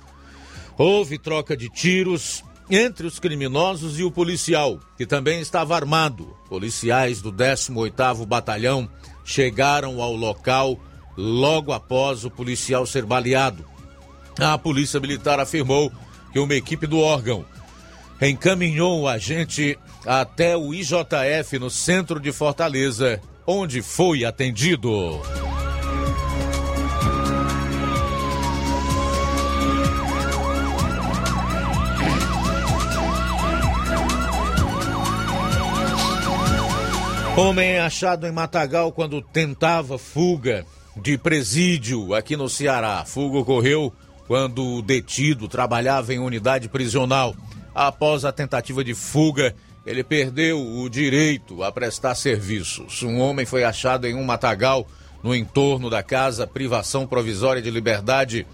houve 0.76 1.18
troca 1.18 1.56
de 1.56 1.70
tiros 1.70 2.42
entre 2.70 3.06
os 3.06 3.18
criminosos 3.18 3.98
e 3.98 4.04
o 4.04 4.10
policial, 4.10 4.78
que 4.96 5.06
também 5.06 5.40
estava 5.40 5.74
armado. 5.74 6.36
Policiais 6.48 7.22
do 7.22 7.32
18º 7.32 8.26
Batalhão 8.26 8.88
chegaram 9.30 10.02
ao 10.02 10.14
local 10.14 10.78
logo 11.16 11.72
após 11.72 12.24
o 12.24 12.30
policial 12.30 12.84
ser 12.84 13.04
baleado. 13.04 13.64
A 14.38 14.58
Polícia 14.58 14.98
Militar 14.98 15.38
afirmou 15.38 15.92
que 16.32 16.38
uma 16.40 16.54
equipe 16.54 16.86
do 16.86 16.98
órgão 16.98 17.44
encaminhou 18.20 19.02
o 19.02 19.08
agente 19.08 19.78
até 20.04 20.56
o 20.56 20.74
IJF 20.74 21.58
no 21.58 21.70
centro 21.70 22.18
de 22.18 22.32
Fortaleza, 22.32 23.20
onde 23.46 23.82
foi 23.82 24.24
atendido. 24.24 25.20
Homem 37.40 37.70
é 37.70 37.80
achado 37.80 38.26
em 38.26 38.30
Matagal 38.30 38.92
quando 38.92 39.22
tentava 39.22 39.96
fuga 39.96 40.66
de 40.94 41.16
presídio 41.16 42.14
aqui 42.14 42.36
no 42.36 42.50
Ceará. 42.50 43.02
Fuga 43.06 43.38
ocorreu 43.38 43.90
quando 44.26 44.62
o 44.62 44.82
detido 44.82 45.48
trabalhava 45.48 46.12
em 46.12 46.18
unidade 46.18 46.68
prisional. 46.68 47.34
Após 47.74 48.26
a 48.26 48.30
tentativa 48.30 48.84
de 48.84 48.92
fuga, 48.92 49.54
ele 49.86 50.04
perdeu 50.04 50.60
o 50.60 50.86
direito 50.90 51.64
a 51.64 51.72
prestar 51.72 52.14
serviços. 52.14 53.02
Um 53.02 53.18
homem 53.18 53.46
foi 53.46 53.64
achado 53.64 54.06
em 54.06 54.14
um 54.14 54.22
matagal 54.22 54.86
no 55.22 55.34
entorno 55.34 55.88
da 55.88 56.02
casa 56.02 56.46
Privação 56.46 57.06
Provisória 57.06 57.62
de 57.62 57.70
Liberdade 57.70 58.46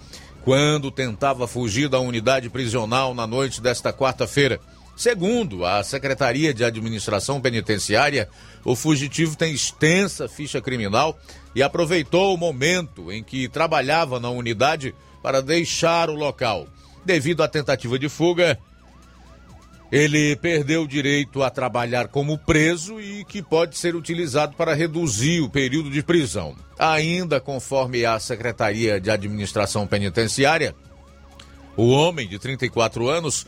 quando 0.44 0.92
tentava 0.92 1.48
fugir 1.48 1.88
da 1.88 1.98
unidade 1.98 2.48
prisional 2.48 3.12
na 3.14 3.26
noite 3.26 3.60
desta 3.60 3.92
quarta-feira. 3.92 4.60
Segundo 4.96 5.66
a 5.66 5.84
Secretaria 5.84 6.54
de 6.54 6.64
Administração 6.64 7.38
Penitenciária, 7.38 8.30
o 8.64 8.74
fugitivo 8.74 9.36
tem 9.36 9.52
extensa 9.52 10.26
ficha 10.26 10.58
criminal 10.58 11.18
e 11.54 11.62
aproveitou 11.62 12.34
o 12.34 12.38
momento 12.38 13.12
em 13.12 13.22
que 13.22 13.46
trabalhava 13.46 14.18
na 14.18 14.30
unidade 14.30 14.94
para 15.22 15.42
deixar 15.42 16.08
o 16.08 16.14
local. 16.14 16.66
Devido 17.04 17.42
à 17.42 17.48
tentativa 17.48 17.98
de 17.98 18.08
fuga, 18.08 18.58
ele 19.92 20.34
perdeu 20.36 20.82
o 20.82 20.88
direito 20.88 21.42
a 21.42 21.50
trabalhar 21.50 22.08
como 22.08 22.38
preso 22.38 22.98
e 22.98 23.22
que 23.24 23.42
pode 23.42 23.76
ser 23.76 23.94
utilizado 23.94 24.56
para 24.56 24.74
reduzir 24.74 25.42
o 25.42 25.50
período 25.50 25.90
de 25.90 26.02
prisão. 26.02 26.56
Ainda 26.78 27.38
conforme 27.38 28.06
a 28.06 28.18
Secretaria 28.18 28.98
de 28.98 29.10
Administração 29.10 29.86
Penitenciária, 29.86 30.74
o 31.76 31.90
homem 31.90 32.26
de 32.26 32.38
34 32.38 33.08
anos 33.08 33.46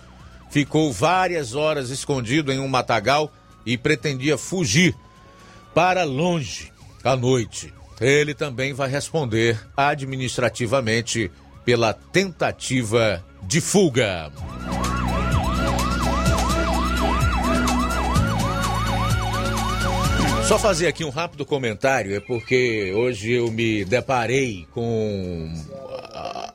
ficou 0.50 0.92
várias 0.92 1.54
horas 1.54 1.90
escondido 1.90 2.52
em 2.52 2.58
um 2.58 2.68
matagal 2.68 3.32
e 3.64 3.76
pretendia 3.76 4.38
fugir 4.38 4.94
para 5.74 6.04
longe 6.04 6.72
à 7.04 7.16
noite. 7.16 7.72
Ele 8.00 8.34
também 8.34 8.72
vai 8.72 8.88
responder 8.88 9.60
administrativamente 9.76 11.30
pela 11.64 11.92
tentativa 11.92 13.24
de 13.42 13.60
fuga. 13.60 14.30
Só 20.48 20.58
fazer 20.58 20.86
aqui 20.86 21.04
um 21.04 21.10
rápido 21.10 21.44
comentário, 21.44 22.16
é 22.16 22.20
porque 22.20 22.90
hoje 22.96 23.32
eu 23.32 23.50
me 23.50 23.84
deparei 23.84 24.66
com 24.72 25.52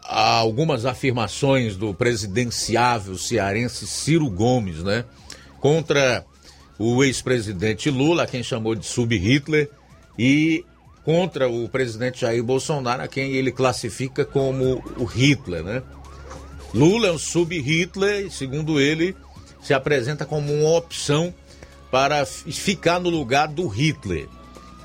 algumas 0.04 0.86
afirmações 0.86 1.76
do 1.76 1.93
presidenciável 1.93 3.17
cearense 3.17 3.88
Ciro 3.88 4.30
Gomes, 4.30 4.84
né? 4.84 5.06
Contra 5.60 6.26
o 6.78 7.04
ex-presidente 7.04 7.89
Lula, 7.89 8.23
a 8.23 8.28
quem 8.28 8.43
chamou 8.43 8.76
de 8.76 8.86
sub-Hitler, 8.86 9.69
e 10.17 10.65
contra 11.04 11.49
o 11.49 11.67
presidente 11.69 12.21
Jair 12.21 12.43
Bolsonaro, 12.43 13.04
a 13.04 13.08
quem 13.08 13.32
ele 13.34 13.52
classifica 13.52 14.26
como 14.26 14.84
o 14.97 15.06
Hitler, 15.06 15.63
né? 15.63 15.84
Lula 16.73 17.08
é 17.08 17.12
um 17.12 17.19
sub-Hitler 17.19 18.32
segundo 18.32 18.80
ele, 18.80 19.15
se 19.62 19.73
apresenta 19.73 20.26
como 20.26 20.52
uma 20.54 20.78
opção 20.78 21.34
para 21.91 22.26
ficar 22.26 22.99
no 22.99 23.10
lugar 23.10 23.47
do 23.47 23.67
Hitler. 23.67 24.28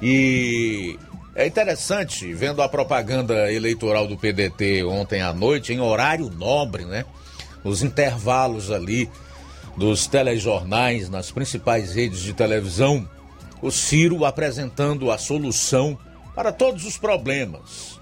E 0.00 0.98
é 1.38 1.46
interessante, 1.46 2.34
vendo 2.34 2.60
a 2.60 2.68
propaganda 2.68 3.52
eleitoral 3.52 4.08
do 4.08 4.18
PDT 4.18 4.82
ontem 4.82 5.22
à 5.22 5.32
noite, 5.32 5.72
em 5.72 5.78
horário 5.78 6.28
nobre, 6.30 6.84
né? 6.84 7.04
Nos 7.62 7.80
intervalos 7.80 8.72
ali 8.72 9.08
dos 9.76 10.08
telejornais, 10.08 11.08
nas 11.08 11.30
principais 11.30 11.94
redes 11.94 12.18
de 12.22 12.32
televisão, 12.32 13.08
o 13.62 13.70
Ciro 13.70 14.24
apresentando 14.24 15.12
a 15.12 15.16
solução 15.16 15.96
para 16.34 16.50
todos 16.50 16.84
os 16.84 16.98
problemas, 16.98 18.00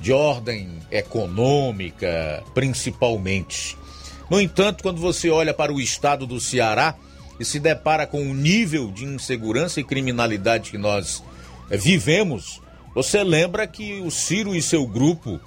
de 0.00 0.10
ordem 0.10 0.70
econômica, 0.90 2.42
principalmente. 2.54 3.76
No 4.30 4.40
entanto, 4.40 4.82
quando 4.82 4.98
você 4.98 5.28
olha 5.28 5.52
para 5.52 5.74
o 5.74 5.78
estado 5.78 6.26
do 6.26 6.40
Ceará 6.40 6.94
e 7.38 7.44
se 7.44 7.60
depara 7.60 8.06
com 8.06 8.22
o 8.22 8.34
nível 8.34 8.90
de 8.90 9.04
insegurança 9.04 9.78
e 9.78 9.84
criminalidade 9.84 10.70
que 10.70 10.78
nós 10.78 11.22
eh, 11.70 11.76
vivemos, 11.76 12.62
você 12.98 13.22
lembra 13.22 13.64
que 13.64 14.00
o 14.00 14.10
Ciro 14.10 14.56
e 14.56 14.60
seu 14.60 14.84
grupo, 14.84 15.38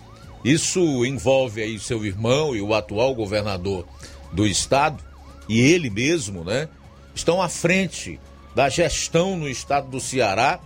isso 0.42 1.06
envolve 1.06 1.62
aí 1.62 1.78
seu 1.78 2.06
irmão 2.06 2.56
e 2.56 2.62
o 2.62 2.74
atual 2.74 3.14
governador 3.14 3.86
do 4.32 4.48
estado, 4.48 5.04
e 5.50 5.60
ele 5.60 5.90
mesmo, 5.90 6.46
né, 6.46 6.70
estão 7.14 7.42
à 7.42 7.50
frente 7.50 8.18
da 8.56 8.70
gestão 8.70 9.36
no 9.36 9.50
estado 9.50 9.90
do 9.90 10.00
Ceará 10.00 10.62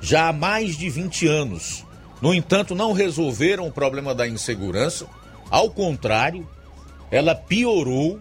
já 0.00 0.28
há 0.28 0.32
mais 0.32 0.76
de 0.76 0.88
20 0.88 1.26
anos. 1.26 1.84
No 2.22 2.32
entanto, 2.32 2.76
não 2.76 2.92
resolveram 2.92 3.66
o 3.66 3.72
problema 3.72 4.14
da 4.14 4.28
insegurança, 4.28 5.08
ao 5.50 5.68
contrário, 5.70 6.48
ela 7.10 7.34
piorou. 7.34 8.20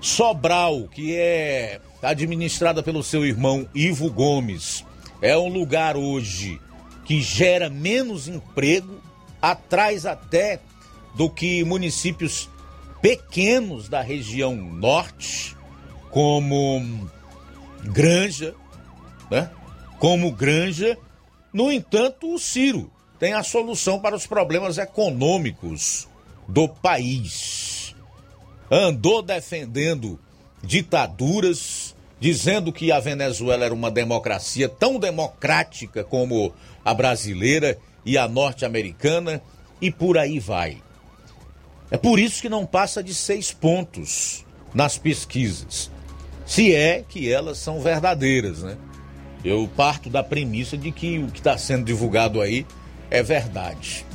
Sobral, 0.00 0.88
que 0.88 1.14
é 1.14 1.78
administrada 2.02 2.82
pelo 2.82 3.02
seu 3.02 3.26
irmão 3.26 3.68
Ivo 3.74 4.10
Gomes, 4.10 4.82
é 5.22 5.38
um 5.38 5.48
lugar 5.48 5.96
hoje 5.96 6.60
que 7.04 7.22
gera 7.22 7.70
menos 7.70 8.26
emprego, 8.26 9.00
atrás 9.40 10.04
até 10.04 10.60
do 11.14 11.30
que 11.30 11.64
municípios 11.64 12.50
pequenos 13.00 13.88
da 13.88 14.02
região 14.02 14.54
norte, 14.54 15.56
como 16.10 17.08
Granja, 17.84 18.54
né? 19.30 19.50
Como 19.98 20.32
Granja. 20.32 20.98
No 21.52 21.70
entanto, 21.70 22.34
o 22.34 22.38
Ciro 22.38 22.90
tem 23.18 23.34
a 23.34 23.42
solução 23.42 24.00
para 24.00 24.16
os 24.16 24.26
problemas 24.26 24.78
econômicos 24.78 26.08
do 26.48 26.68
país. 26.68 27.94
Andou 28.70 29.22
defendendo 29.22 30.18
ditaduras, 30.62 31.81
dizendo 32.22 32.72
que 32.72 32.92
a 32.92 33.00
Venezuela 33.00 33.64
era 33.64 33.74
uma 33.74 33.90
democracia 33.90 34.68
tão 34.68 34.96
democrática 34.96 36.04
como 36.04 36.54
a 36.84 36.94
brasileira 36.94 37.76
e 38.06 38.16
a 38.16 38.28
norte-americana, 38.28 39.42
e 39.80 39.90
por 39.90 40.16
aí 40.16 40.38
vai. 40.38 40.80
É 41.90 41.96
por 41.96 42.20
isso 42.20 42.40
que 42.40 42.48
não 42.48 42.64
passa 42.64 43.02
de 43.02 43.12
seis 43.12 43.50
pontos 43.50 44.46
nas 44.72 44.96
pesquisas, 44.96 45.90
se 46.46 46.72
é 46.72 47.04
que 47.08 47.28
elas 47.28 47.58
são 47.58 47.80
verdadeiras, 47.80 48.62
né? 48.62 48.78
Eu 49.44 49.68
parto 49.76 50.08
da 50.08 50.22
premissa 50.22 50.78
de 50.78 50.92
que 50.92 51.18
o 51.18 51.26
que 51.26 51.40
está 51.40 51.58
sendo 51.58 51.84
divulgado 51.84 52.40
aí 52.40 52.64
é 53.10 53.20
verdade. 53.20 54.06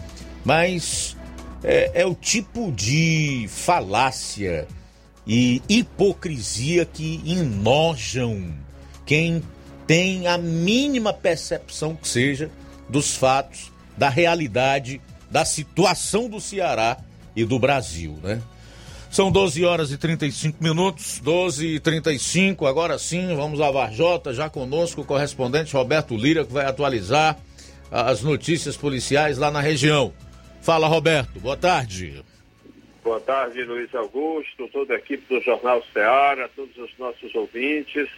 Mas 0.45 1.17
é, 1.61 1.91
é 1.93 2.05
o 2.05 2.15
tipo 2.15 2.71
de 2.71 3.47
falácia 3.49 4.65
e 5.27 5.61
hipocrisia 5.67 6.85
que 6.85 7.21
enojam 7.25 8.55
quem 9.05 9.43
tem 9.85 10.27
a 10.27 10.37
mínima 10.37 11.11
percepção 11.11 11.95
que 11.95 12.07
seja 12.07 12.49
dos 12.89 13.15
fatos, 13.15 13.71
da 13.97 14.09
realidade, 14.09 15.01
da 15.29 15.43
situação 15.43 16.29
do 16.29 16.39
Ceará 16.39 16.97
e 17.35 17.43
do 17.43 17.59
Brasil, 17.59 18.17
né? 18.23 18.41
São 19.09 19.31
12 19.31 19.63
horas 19.63 19.91
e 19.91 19.97
35 19.97 20.61
minutos, 20.61 21.19
12 21.23 21.65
e 21.65 21.79
35. 21.79 22.65
Agora 22.65 22.99
sim, 22.99 23.35
vamos 23.35 23.61
a 23.61 23.71
Varjota, 23.71 24.33
já 24.33 24.49
conosco 24.49 25.01
o 25.01 25.05
correspondente 25.05 25.73
Roberto 25.73 26.15
Lira, 26.15 26.45
que 26.45 26.51
vai 26.51 26.65
atualizar 26.65 27.37
as 27.89 28.21
notícias 28.21 28.75
policiais 28.75 29.37
lá 29.37 29.49
na 29.49 29.61
região. 29.61 30.13
Fala, 30.61 30.87
Roberto, 30.87 31.39
boa 31.39 31.55
tarde. 31.55 32.21
Boa 33.07 33.21
tarde, 33.21 33.63
Luiz 33.63 33.95
Augusto, 33.95 34.67
toda 34.67 34.93
a 34.93 34.97
equipe 34.97 35.33
do 35.33 35.39
Jornal 35.39 35.81
Ceará, 35.93 36.49
todos 36.53 36.77
os 36.77 36.91
nossos 36.97 37.33
ouvintes 37.35 38.09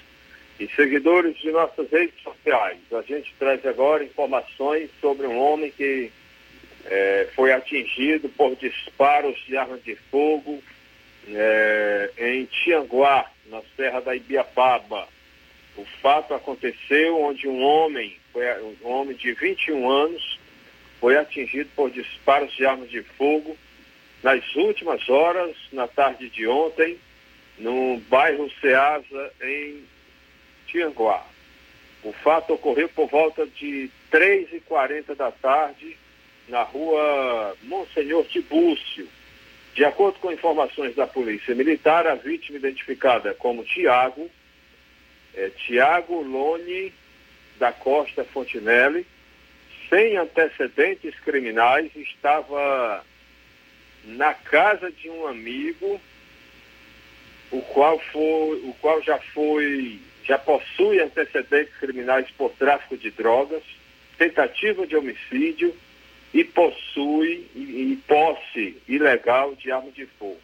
e 0.60 0.67
seguidores 0.69 1.38
de 1.38 1.52
nossas 1.52 1.88
redes 1.91 2.19
sociais. 2.23 2.80
A 2.91 3.04
gente 3.04 3.32
traz 3.38 3.63
agora 3.67 4.04
informações 4.04 4.89
sobre 4.99 5.28
um 5.28 5.38
homem 5.38 5.69
que 5.69 6.12
é, 6.86 7.28
foi 7.36 7.54
atingido 7.54 8.30
por 8.30 8.56
disparos 8.56 9.38
de 9.45 9.56
arma 9.56 9.78
de 9.78 9.95
fogo 10.10 10.60
é, 11.28 12.10
em 12.17 12.45
Tianguá, 12.45 13.30
na 13.45 13.62
Serra 13.78 13.99
da 13.99 14.15
Ibiapaba. 14.15 15.08
O 15.78 15.86
fato 16.02 16.34
aconteceu 16.34 17.21
onde 17.21 17.47
um 17.47 17.62
homem, 17.62 18.17
foi, 18.34 18.43
um 18.84 18.89
homem 18.89 19.15
de 19.15 19.34
21 19.34 19.88
anos, 19.88 20.39
foi 20.99 21.15
atingido 21.15 21.69
por 21.75 21.91
disparos 21.91 22.52
de 22.54 22.65
armas 22.65 22.89
de 22.89 23.04
fogo 23.04 23.56
nas 24.21 24.55
últimas 24.55 25.08
horas, 25.10 25.55
na 25.71 25.88
tarde 25.88 26.29
de 26.29 26.47
ontem, 26.47 26.97
no 27.58 27.97
bairro 28.10 28.49
Ceasa, 28.60 29.34
em 29.41 29.84
Tianguá. 30.67 31.25
O 32.03 32.13
fato 32.13 32.53
ocorreu 32.53 32.88
por 32.89 33.10
volta 33.10 33.45
de 33.45 33.89
3h40 34.12 35.15
da 35.15 35.32
tarde, 35.32 35.97
na 36.47 36.63
rua 36.63 37.55
Monsenhor 37.63 38.25
Tibúcio. 38.25 39.08
De 39.73 39.86
acordo 39.86 40.19
com 40.19 40.32
informações 40.32 40.95
da 40.95 41.05
Polícia 41.05 41.53
Militar, 41.53 42.08
a 42.08 42.15
vítima 42.15 42.58
identificada 42.58 43.34
como 43.36 43.63
Tiago, 43.63 44.29
é, 45.36 45.49
Tiago 45.49 46.21
Lone 46.21 46.93
da 47.58 47.71
Costa 47.71 48.23
Fontinelli, 48.23 49.05
sem 49.89 50.17
antecedentes 50.17 51.17
criminais, 51.19 51.91
estava 51.95 53.03
na 54.05 54.33
casa 54.33 54.91
de 54.91 55.09
um 55.09 55.27
amigo, 55.27 55.99
o 57.51 57.62
qual 57.62 57.99
foi, 58.12 58.57
o 58.63 58.75
qual 58.79 59.01
já 59.01 59.17
foi, 59.33 59.99
já 60.23 60.38
possui 60.38 61.01
antecedentes 61.01 61.75
criminais 61.77 62.29
por 62.38 62.51
tráfico 62.51 62.97
de 62.97 63.12
drogas, 63.12 63.63
tentativa 64.17 64.85
de 64.85 64.95
homicídio 64.95 65.75
e 66.33 66.43
possui 66.43 67.47
e, 67.55 67.93
e 67.93 67.99
posse 68.07 68.77
ilegal 68.88 69.55
de 69.55 69.71
arma 69.71 69.91
de 69.91 70.05
fogo. 70.05 70.39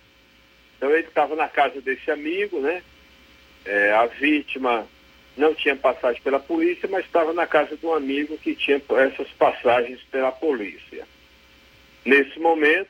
Então 0.78 0.90
ele 0.92 1.08
estava 1.08 1.36
na 1.36 1.48
casa 1.48 1.80
desse 1.82 2.10
amigo, 2.10 2.60
né? 2.60 2.82
É, 3.66 3.92
a 3.94 4.06
vítima 4.06 4.88
não 5.38 5.54
tinha 5.54 5.76
passagem 5.76 6.22
pela 6.22 6.40
polícia, 6.40 6.88
mas 6.90 7.06
estava 7.06 7.34
na 7.34 7.46
casa 7.46 7.76
de 7.76 7.86
um 7.86 7.94
amigo 7.94 8.38
que 8.38 8.56
tinha 8.56 8.82
essas 8.98 9.28
passagens 9.38 10.00
pela 10.12 10.32
polícia. 10.32 11.06
Nesse 12.06 12.40
momento, 12.40 12.90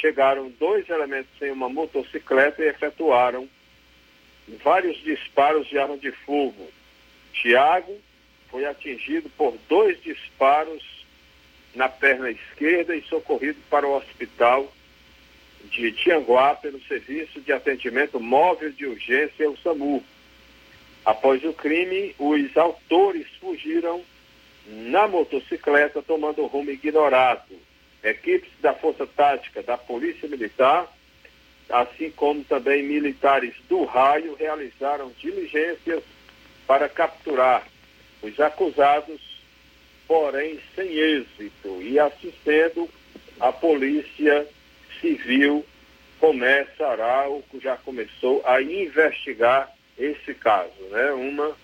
chegaram 0.00 0.50
dois 0.58 0.88
elementos 0.88 1.30
em 1.40 1.50
uma 1.50 1.68
motocicleta 1.68 2.62
e 2.62 2.68
efetuaram 2.68 3.48
vários 4.64 4.96
disparos 5.02 5.66
de 5.68 5.78
arma 5.78 5.96
de 5.98 6.10
fogo. 6.10 6.68
Tiago 7.32 7.98
foi 8.50 8.64
atingido 8.64 9.28
por 9.30 9.56
dois 9.68 10.00
disparos 10.02 10.82
na 11.74 11.88
perna 11.88 12.30
esquerda 12.30 12.96
e 12.96 13.02
socorrido 13.02 13.58
para 13.68 13.86
o 13.86 13.96
hospital 13.96 14.72
de 15.64 15.92
Tianguá 15.92 16.54
pelo 16.54 16.80
Serviço 16.84 17.40
de 17.40 17.52
Atendimento 17.52 18.18
Móvel 18.18 18.72
de 18.72 18.86
Urgência, 18.86 19.50
o 19.50 19.56
SAMU. 19.58 20.02
Após 21.04 21.44
o 21.44 21.52
crime, 21.52 22.14
os 22.18 22.56
autores 22.56 23.26
fugiram 23.40 24.02
na 24.66 25.06
motocicleta 25.08 26.02
tomando 26.02 26.46
rumo 26.46 26.70
ignorado. 26.70 27.54
Equipes 28.02 28.50
da 28.60 28.72
Força 28.74 29.06
Tática 29.06 29.62
da 29.62 29.76
Polícia 29.76 30.28
Militar, 30.28 30.86
assim 31.68 32.10
como 32.10 32.44
também 32.44 32.82
militares 32.82 33.54
do 33.68 33.84
raio, 33.84 34.34
realizaram 34.34 35.12
diligências 35.18 36.02
para 36.66 36.88
capturar 36.88 37.66
os 38.22 38.38
acusados, 38.40 39.20
porém 40.06 40.58
sem 40.74 40.90
êxito. 40.92 41.82
E 41.82 41.98
assim 41.98 42.32
sendo, 42.44 42.88
a 43.40 43.52
Polícia 43.52 44.46
Civil 45.00 45.64
começará, 46.18 47.26
ou 47.28 47.44
já 47.60 47.76
começou, 47.76 48.42
a 48.44 48.60
investigar 48.60 49.72
esse 49.98 50.34
caso, 50.34 50.80
né? 50.90 51.12
Uma 51.12 51.56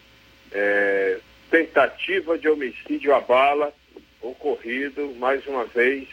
é, 0.52 1.18
tentativa 1.50 2.38
de 2.38 2.48
homicídio 2.48 3.14
à 3.14 3.20
bala 3.20 3.72
ocorrido, 4.20 5.14
mais 5.16 5.46
uma 5.46 5.64
vez, 5.64 6.08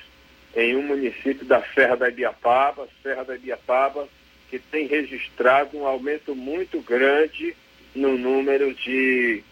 em 0.55 0.75
um 0.75 0.83
município 0.83 1.45
da 1.45 1.61
Serra 1.73 1.95
da 1.95 2.09
Ibiapaba, 2.09 2.87
Serra 3.01 3.23
da 3.23 3.35
Ibiapaba, 3.35 4.07
que 4.49 4.59
tem 4.59 4.85
registrado 4.85 5.77
um 5.77 5.85
aumento 5.85 6.35
muito 6.35 6.81
grande 6.81 7.55
no 7.95 8.17
número 8.17 8.73
de 8.73 9.43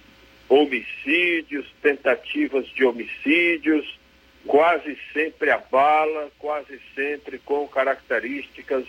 homicídios, 0.48 1.66
tentativas 1.82 2.66
de 2.68 2.84
homicídios, 2.84 3.98
quase 4.46 4.98
sempre 5.14 5.52
a 5.52 5.58
bala, 5.58 6.32
quase 6.40 6.82
sempre 6.96 7.38
com 7.40 7.68
características 7.68 8.86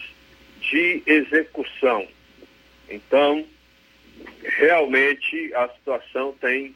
de 0.60 1.02
execução. 1.06 2.08
Então, 2.88 3.44
realmente 4.42 5.52
a 5.54 5.68
situação 5.68 6.34
tem 6.40 6.74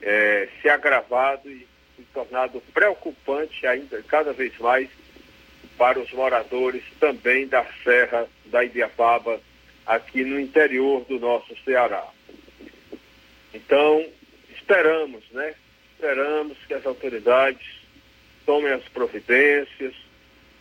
é, 0.00 0.48
se 0.60 0.68
agravado 0.68 1.50
e 1.50 1.66
se 1.98 2.04
tornado 2.14 2.62
preocupante 2.72 3.66
ainda 3.66 4.00
cada 4.04 4.32
vez 4.32 4.56
mais 4.58 4.88
para 5.76 5.98
os 5.98 6.10
moradores 6.12 6.82
também 7.00 7.46
da 7.46 7.66
Serra 7.82 8.28
da 8.46 8.64
Ibiapaba, 8.64 9.40
aqui 9.84 10.24
no 10.24 10.38
interior 10.38 11.04
do 11.04 11.18
nosso 11.18 11.56
Ceará. 11.64 12.06
Então, 13.52 14.06
esperamos, 14.50 15.24
né? 15.32 15.54
Esperamos 15.94 16.56
que 16.66 16.74
as 16.74 16.86
autoridades 16.86 17.66
tomem 18.46 18.72
as 18.72 18.84
providências 18.84 19.94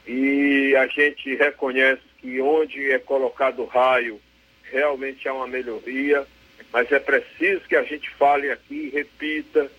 e 0.07 0.75
a 0.75 0.87
gente 0.87 1.35
reconhece 1.35 2.01
que 2.19 2.41
onde 2.41 2.91
é 2.91 2.97
colocado 2.97 3.65
raio 3.65 4.19
realmente 4.63 5.27
há 5.27 5.33
uma 5.33 5.47
melhoria, 5.47 6.25
mas 6.71 6.91
é 6.91 6.99
preciso 6.99 7.61
que 7.61 7.75
a 7.75 7.83
gente 7.83 8.09
fale 8.11 8.49
aqui 8.49 8.87
e 8.87 8.89
repita 8.89 9.69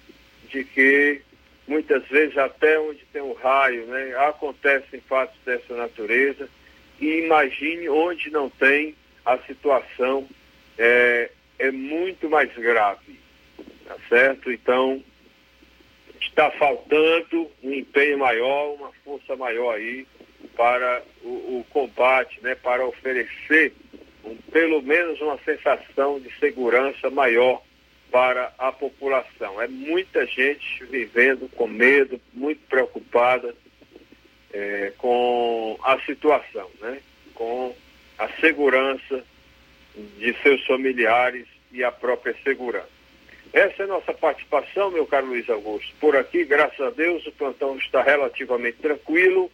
de 0.49 0.65
que 0.65 1.23
muitas 1.69 2.03
vezes 2.09 2.37
até 2.39 2.81
onde 2.81 3.05
tem 3.13 3.21
um 3.21 3.35
raio, 3.35 3.87
né, 3.87 4.15
acontecem 4.17 5.01
fatos 5.03 5.37
dessa 5.45 5.75
natureza 5.77 6.49
e 6.99 7.25
imagine 7.25 7.89
onde 7.89 8.31
não 8.31 8.49
tem 8.49 8.97
a 9.25 9.37
situação 9.39 10.27
é, 10.79 11.31
é 11.59 11.71
muito 11.71 12.29
mais 12.31 12.53
grave, 12.55 13.21
tá 13.87 13.97
certo? 14.09 14.51
Então 14.51 15.03
está 16.21 16.51
faltando 16.53 17.51
um 17.63 17.73
empenho 17.73 18.19
maior, 18.19 18.75
uma 18.75 18.91
força 19.05 19.37
maior 19.37 19.75
aí 19.75 20.07
para 20.57 21.03
o, 21.23 21.29
o 21.29 21.67
combate, 21.71 22.41
né, 22.43 22.55
para 22.55 22.87
oferecer 22.87 23.73
um, 24.25 24.35
pelo 24.51 24.81
menos 24.83 25.21
uma 25.21 25.39
sensação 25.45 26.19
de 26.19 26.33
segurança 26.39 27.11
maior 27.11 27.63
para 28.11 28.53
a 28.59 28.73
população. 28.73 29.61
É 29.61 29.69
muita 29.69 30.27
gente 30.27 30.85
vivendo 30.85 31.49
com 31.51 31.67
medo, 31.67 32.21
muito 32.33 32.61
preocupada 32.69 33.55
é, 34.53 34.93
com 34.99 35.79
a 35.83 35.99
situação, 36.01 36.71
né? 36.81 37.01
com 37.35 37.75
a 38.19 38.29
segurança 38.41 39.25
de 40.19 40.35
seus 40.43 40.65
familiares 40.67 41.47
e 41.73 41.85
a 41.85 41.93
própria 41.93 42.35
segurança. 42.43 42.99
Essa 43.53 43.83
é 43.83 43.85
a 43.85 43.89
nossa 43.89 44.13
participação, 44.13 44.91
meu 44.91 45.07
caro 45.07 45.27
Luiz 45.27 45.49
Augusto. 45.49 45.95
Por 46.01 46.17
aqui, 46.17 46.45
graças 46.45 46.81
a 46.81 46.91
Deus, 46.91 47.27
o 47.27 47.33
plantão 47.33 47.77
está 47.77 48.03
relativamente 48.03 48.79
tranquilo 48.79 49.51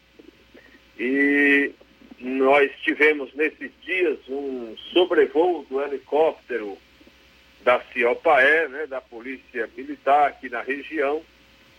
e 0.98 1.72
nós 2.18 2.70
tivemos 2.82 3.32
nesses 3.34 3.70
dias 3.82 4.18
um 4.28 4.74
sobrevoo 4.92 5.64
do 5.68 5.80
helicóptero 5.80 6.76
da 7.64 7.81
CIOPAE, 7.92 8.68
né, 8.68 8.87
da 8.87 9.00
Polícia 9.00 9.68
Militar 9.77 10.29
aqui 10.29 10.50
na 10.50 10.61
região, 10.61 11.22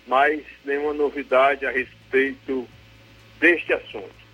mas 0.07 0.41
nenhuma 0.65 0.93
novidade 0.93 1.65
a 1.65 1.71
respeito 1.71 2.67
deste 3.39 3.71
assunto. 3.71 4.25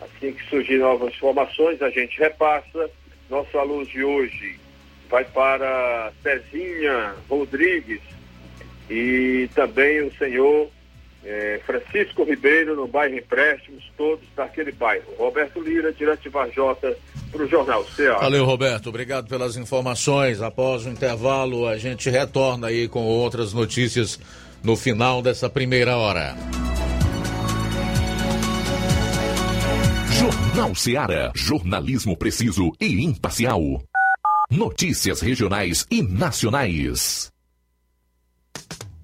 Assim 0.00 0.32
que 0.32 0.44
surgirem 0.48 0.80
novas 0.80 1.14
informações, 1.14 1.80
a 1.80 1.88
gente 1.88 2.18
repassa. 2.18 2.90
Nosso 3.30 3.58
aluno 3.58 3.86
de 3.86 4.04
hoje 4.04 4.60
vai 5.08 5.24
para 5.24 6.12
Tezinha 6.22 7.14
Rodrigues 7.28 8.02
e 8.90 9.48
também 9.54 10.02
o 10.02 10.12
senhor 10.16 10.70
é, 11.24 11.60
Francisco 11.64 12.24
Ribeiro, 12.24 12.76
no 12.76 12.86
bairro 12.86 13.16
Empréstimos, 13.16 13.82
todos 13.96 14.24
daquele 14.36 14.72
bairro. 14.72 15.04
Roberto 15.18 15.60
Lira, 15.60 15.92
direto 15.92 16.22
de 16.22 16.28
Varjota, 16.28 16.96
para 17.32 17.42
o 17.42 17.48
Jornal 17.48 17.84
Ceará. 17.86 18.18
Valeu, 18.18 18.44
Roberto. 18.44 18.88
Obrigado 18.88 19.28
pelas 19.28 19.56
informações. 19.56 20.42
Após 20.42 20.84
o 20.84 20.90
intervalo, 20.90 21.66
a 21.66 21.76
gente 21.78 22.10
retorna 22.10 22.68
aí 22.68 22.88
com 22.88 23.04
outras 23.04 23.52
notícias 23.52 24.20
no 24.62 24.76
final 24.76 25.22
dessa 25.22 25.48
primeira 25.48 25.96
hora. 25.96 26.34
Jornal 30.10 30.74
Ceará. 30.74 31.32
Jornalismo 31.34 32.16
preciso 32.16 32.72
e 32.80 33.02
imparcial. 33.02 33.60
Notícias 34.50 35.20
regionais 35.20 35.86
e 35.90 36.02
nacionais. 36.02 37.32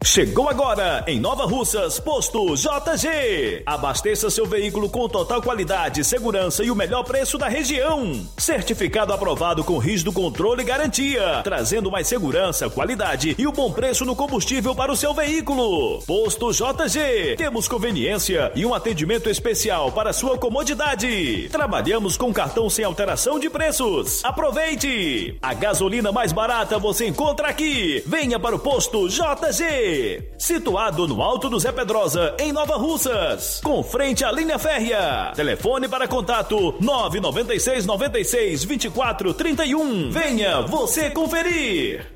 Chegou 0.03 0.48
agora 0.48 1.05
em 1.07 1.20
Nova 1.20 1.44
Russas, 1.44 2.01
posto 2.01 2.55
JG. 2.55 3.62
Abasteça 3.66 4.30
seu 4.30 4.46
veículo 4.46 4.88
com 4.88 5.07
total 5.07 5.42
qualidade, 5.42 6.03
segurança 6.05 6.64
e 6.64 6.70
o 6.70 6.74
melhor 6.74 7.05
preço 7.05 7.36
da 7.36 7.48
região. 7.48 8.26
Certificado 8.38 9.12
aprovado 9.12 9.62
com 9.62 9.76
rígido 9.76 10.11
controle 10.11 10.62
e 10.62 10.64
garantia, 10.64 11.42
trazendo 11.44 11.90
mais 11.90 12.09
segurança, 12.09 12.70
qualidade 12.70 13.36
e 13.38 13.46
o 13.46 13.53
bom 13.53 13.70
preço 13.70 14.07
no 14.07 14.16
combustível 14.16 14.74
para 14.74 14.90
o 14.90 14.96
seu 14.96 15.12
veículo. 15.12 16.01
Posto 16.07 16.51
JG. 16.51 17.36
Temos 17.36 17.68
conveniência 17.68 18.51
e 18.55 18.64
um 18.64 18.72
atendimento 18.72 19.28
especial 19.28 19.92
para 19.92 20.14
sua 20.14 20.38
comodidade. 20.38 21.51
Trabalhamos 21.51 22.16
com 22.16 22.32
cartão 22.32 22.70
sem 22.70 22.86
alteração 22.86 23.38
de 23.38 23.51
preços. 23.51 24.24
Aproveite! 24.24 25.36
A 25.42 25.53
gasolina 25.53 26.11
mais 26.11 26.32
barata 26.32 26.78
você 26.78 27.07
encontra 27.07 27.48
aqui. 27.48 28.03
Venha 28.07 28.40
para 28.40 28.57
o 28.57 28.59
posto 28.59 29.07
JG 29.07 29.89
situado 30.38 31.07
no 31.07 31.22
Alto 31.22 31.49
do 31.49 31.59
Zé 31.59 31.72
Pedrosa, 31.72 32.36
em 32.38 32.53
Nova 32.53 32.76
Russas, 32.76 33.61
com 33.62 33.82
frente 33.82 34.24
à 34.24 34.32
linha 34.32 34.59
férrea. 34.59 35.32
Telefone 35.34 35.88
para 35.88 36.09
contato 36.09 36.74
996 36.80 37.86
96 37.86 38.64
24 38.64 39.34
31. 39.34 40.11
Venha 40.11 40.62
você 40.62 41.11
conferir. 41.11 42.07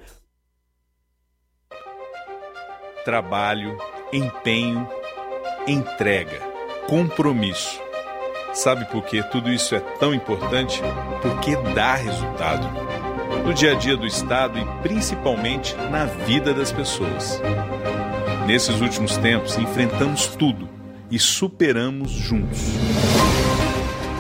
Trabalho, 3.05 3.77
empenho, 4.13 4.89
entrega, 5.67 6.41
compromisso. 6.89 7.81
Sabe 8.55 8.85
por 8.87 9.03
que 9.03 9.23
tudo 9.31 9.51
isso 9.51 9.75
é 9.75 9.81
tão 9.99 10.15
importante? 10.15 10.81
Porque 11.21 11.57
dá 11.75 11.95
resultado 11.95 12.67
no 13.45 13.53
dia 13.53 13.73
a 13.73 13.75
dia 13.75 13.97
do 13.97 14.07
Estado 14.07 14.59
e 14.59 14.65
principalmente 14.83 15.75
na 15.91 16.07
vida 16.07 16.55
das 16.55 16.73
pessoas. 16.73 17.41
Nesses 18.47 18.81
últimos 18.81 19.17
tempos, 19.19 19.59
enfrentamos 19.59 20.27
tudo 20.29 20.69
e 21.11 21.19
superamos 21.19 22.11
juntos. 22.11 22.61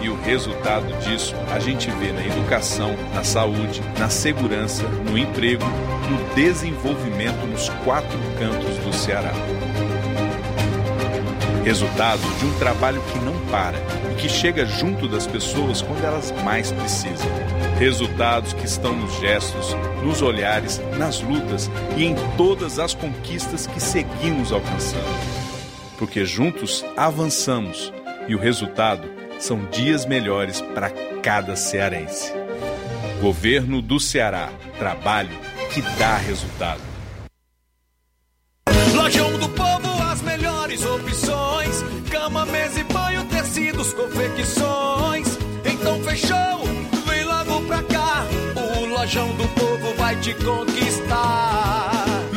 E 0.03 0.09
o 0.11 0.17
resultado 0.21 0.87
disso 0.99 1.35
a 1.51 1.59
gente 1.59 1.91
vê 1.93 2.13
na 2.13 2.25
educação, 2.27 2.95
na 3.15 3.25
saúde, 3.25 3.81
na 3.99 4.11
segurança, 4.11 4.87
no 5.11 5.17
emprego, 5.17 5.65
no 6.11 6.35
desenvolvimento 6.35 7.47
nos 7.47 7.71
quatro 7.85 8.19
cantos 8.39 8.77
do 8.85 8.93
Ceará. 8.93 9.33
Resultado 11.65 12.21
de 12.39 12.45
um 12.45 12.59
trabalho 12.59 13.03
que 13.11 13.19
não 13.21 13.35
para 13.47 13.79
e 14.13 14.15
que 14.17 14.29
chega 14.29 14.67
junto 14.67 15.09
das 15.09 15.27
pessoas 15.27 15.81
quando 15.81 16.05
elas 16.05 16.31
mais 16.43 16.71
precisam. 16.71 17.27
Resultados 17.79 18.53
que 18.53 18.67
estão 18.67 18.95
nos 18.95 19.19
gestos, 19.19 19.75
nos 20.03 20.21
olhares, 20.21 20.81
nas 20.99 21.21
lutas 21.23 21.71
e 21.97 22.05
em 22.05 22.15
todas 22.37 22.79
as 22.79 22.95
conquistas 22.95 23.67
que 23.67 23.81
seguimos 23.81 24.53
alcançando. 24.53 25.03
Porque 25.99 26.25
juntos 26.25 26.85
avançamos 26.97 27.93
e 28.29 28.35
o 28.35 28.39
resultado 28.39 29.09
são 29.39 29.65
dias 29.67 30.05
melhores 30.05 30.61
para 30.61 30.91
cada 31.23 31.57
cearense. 31.57 32.33
Governo 33.21 33.81
do 33.81 33.99
Ceará. 33.99 34.51
Trabalho 34.79 35.37
que 35.73 35.81
dá 35.99 36.17
resultado. 36.17 36.81
Lojão 38.95 39.39
do 39.39 39.49
Povo, 39.49 40.03
as 40.03 40.23
melhores 40.23 40.85
opções: 40.85 41.14
tecidos, 43.85 43.93
confecções. 43.93 45.39
Então 45.65 46.01
fechou, 46.03 46.65
vem 47.07 47.25
logo 47.25 47.61
pra 47.67 47.83
cá. 47.83 48.25
O 48.57 48.87
Lojão 48.87 49.29
do 49.37 49.47
Povo 49.49 49.95
vai 49.97 50.17
te 50.17 50.33
conquistar. 50.35 51.74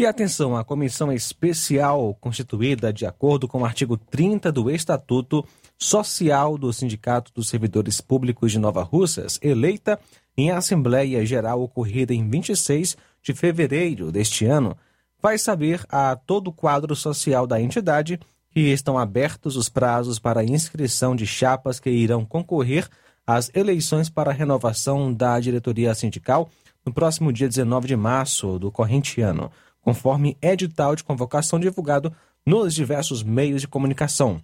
E 0.00 0.06
atenção, 0.06 0.56
a 0.56 0.62
comissão 0.62 1.12
especial 1.12 2.16
constituída 2.20 2.92
de 2.92 3.04
acordo 3.04 3.48
com 3.48 3.62
o 3.62 3.64
artigo 3.64 3.96
30 3.96 4.52
do 4.52 4.70
Estatuto 4.70 5.44
Social 5.76 6.56
do 6.56 6.72
Sindicato 6.72 7.32
dos 7.34 7.48
Servidores 7.48 8.00
Públicos 8.00 8.52
de 8.52 8.60
Nova 8.60 8.84
Russas, 8.84 9.40
eleita 9.42 9.98
em 10.36 10.52
Assembleia 10.52 11.26
Geral 11.26 11.60
ocorrida 11.60 12.14
em 12.14 12.30
26 12.30 12.96
de 13.20 13.34
fevereiro 13.34 14.12
deste 14.12 14.46
ano, 14.46 14.76
vai 15.20 15.36
saber 15.36 15.84
a 15.88 16.14
todo 16.14 16.46
o 16.46 16.52
quadro 16.52 16.94
social 16.94 17.44
da 17.44 17.60
entidade 17.60 18.20
que 18.52 18.60
estão 18.60 18.96
abertos 18.96 19.56
os 19.56 19.68
prazos 19.68 20.20
para 20.20 20.44
inscrição 20.44 21.16
de 21.16 21.26
chapas 21.26 21.80
que 21.80 21.90
irão 21.90 22.24
concorrer 22.24 22.88
às 23.26 23.50
eleições 23.52 24.08
para 24.08 24.30
renovação 24.30 25.12
da 25.12 25.40
diretoria 25.40 25.92
sindical 25.92 26.48
no 26.86 26.92
próximo 26.92 27.32
dia 27.32 27.48
19 27.48 27.88
de 27.88 27.96
março 27.96 28.60
do 28.60 28.70
corrente 28.70 29.20
ano 29.20 29.50
conforme 29.88 30.36
edital 30.42 30.94
de 30.94 31.02
convocação 31.02 31.58
divulgado 31.58 32.14
nos 32.44 32.74
diversos 32.74 33.22
meios 33.22 33.62
de 33.62 33.66
comunicação. 33.66 34.38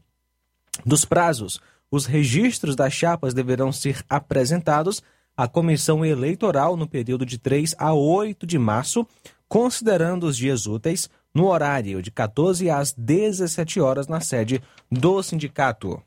Dos 0.86 1.04
prazos, 1.04 1.60
os 1.90 2.06
registros 2.06 2.74
das 2.74 2.94
chapas 2.94 3.34
deverão 3.34 3.70
ser 3.70 4.02
apresentados 4.08 5.02
à 5.36 5.46
comissão 5.46 6.02
eleitoral 6.02 6.78
no 6.78 6.88
período 6.88 7.26
de 7.26 7.36
3 7.36 7.74
a 7.76 7.92
8 7.92 8.46
de 8.46 8.58
março, 8.58 9.06
considerando 9.46 10.24
os 10.24 10.34
dias 10.34 10.64
úteis 10.64 11.10
no 11.34 11.48
horário 11.48 12.00
de 12.00 12.10
14 12.10 12.70
às 12.70 12.94
17 12.94 13.82
horas 13.82 14.08
na 14.08 14.22
sede 14.22 14.62
do 14.90 15.22
sindicato. 15.22 16.02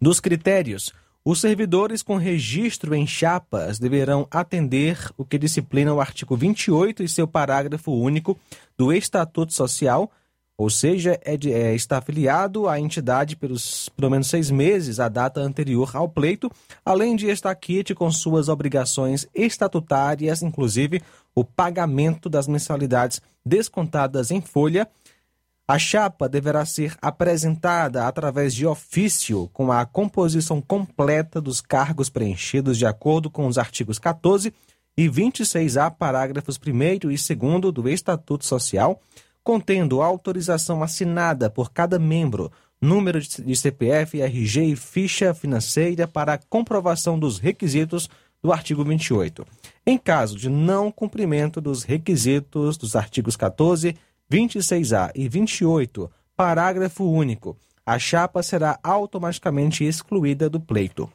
Dos 0.00 0.20
critérios, 0.20 0.92
os 1.24 1.40
servidores 1.40 2.02
com 2.02 2.16
registro 2.16 2.94
em 2.94 3.06
chapas 3.06 3.78
deverão 3.78 4.26
atender 4.28 4.98
o 5.16 5.24
que 5.24 5.38
disciplina 5.38 5.94
o 5.94 6.00
artigo 6.00 6.36
28 6.36 7.02
e 7.02 7.08
seu 7.08 7.28
parágrafo 7.28 7.92
único 7.92 8.36
do 8.76 8.92
Estatuto 8.92 9.52
Social, 9.52 10.10
ou 10.58 10.68
seja, 10.68 11.18
é, 11.24 11.36
de, 11.36 11.52
é 11.52 11.74
está 11.74 11.98
afiliado 11.98 12.68
à 12.68 12.78
entidade 12.80 13.36
pelos 13.36 13.88
pelo 13.90 14.10
menos 14.10 14.26
seis 14.26 14.50
meses 14.50 14.98
à 14.98 15.08
data 15.08 15.40
anterior 15.40 15.90
ao 15.94 16.08
pleito, 16.08 16.50
além 16.84 17.14
de 17.14 17.28
estar 17.28 17.54
quite 17.54 17.94
com 17.94 18.10
suas 18.10 18.48
obrigações 18.48 19.26
estatutárias, 19.32 20.42
inclusive 20.42 21.00
o 21.34 21.44
pagamento 21.44 22.28
das 22.28 22.48
mensalidades 22.48 23.22
descontadas 23.46 24.32
em 24.32 24.40
folha 24.40 24.88
a 25.72 25.78
chapa 25.78 26.28
deverá 26.28 26.66
ser 26.66 26.94
apresentada 27.00 28.06
através 28.06 28.54
de 28.54 28.66
ofício 28.66 29.48
com 29.54 29.72
a 29.72 29.86
composição 29.86 30.60
completa 30.60 31.40
dos 31.40 31.62
cargos 31.62 32.10
preenchidos 32.10 32.76
de 32.76 32.84
acordo 32.84 33.30
com 33.30 33.46
os 33.46 33.56
artigos 33.56 33.98
14 33.98 34.52
e 34.94 35.08
26A, 35.08 35.90
parágrafos 35.90 36.58
1 36.62 36.82
e 36.82 36.98
2 36.98 37.28
do 37.72 37.88
Estatuto 37.88 38.44
Social, 38.44 39.00
contendo 39.42 40.02
autorização 40.02 40.82
assinada 40.82 41.48
por 41.48 41.72
cada 41.72 41.98
membro, 41.98 42.52
número 42.78 43.18
de 43.18 43.56
CPF, 43.56 44.20
RG 44.20 44.64
e 44.64 44.76
ficha 44.76 45.32
financeira 45.32 46.06
para 46.06 46.38
comprovação 46.50 47.18
dos 47.18 47.38
requisitos 47.38 48.10
do 48.42 48.52
artigo 48.52 48.84
28. 48.84 49.46
Em 49.86 49.96
caso 49.96 50.36
de 50.36 50.50
não 50.50 50.92
cumprimento 50.92 51.62
dos 51.62 51.82
requisitos 51.82 52.76
dos 52.76 52.94
artigos 52.94 53.36
14 53.36 53.96
26A 54.32 55.12
e 55.14 55.28
28, 55.28 56.10
parágrafo 56.34 57.04
único, 57.04 57.54
a 57.84 57.98
chapa 57.98 58.42
será 58.42 58.78
automaticamente 58.82 59.84
excluída 59.84 60.48
do 60.48 60.58
pleito. 60.58 61.12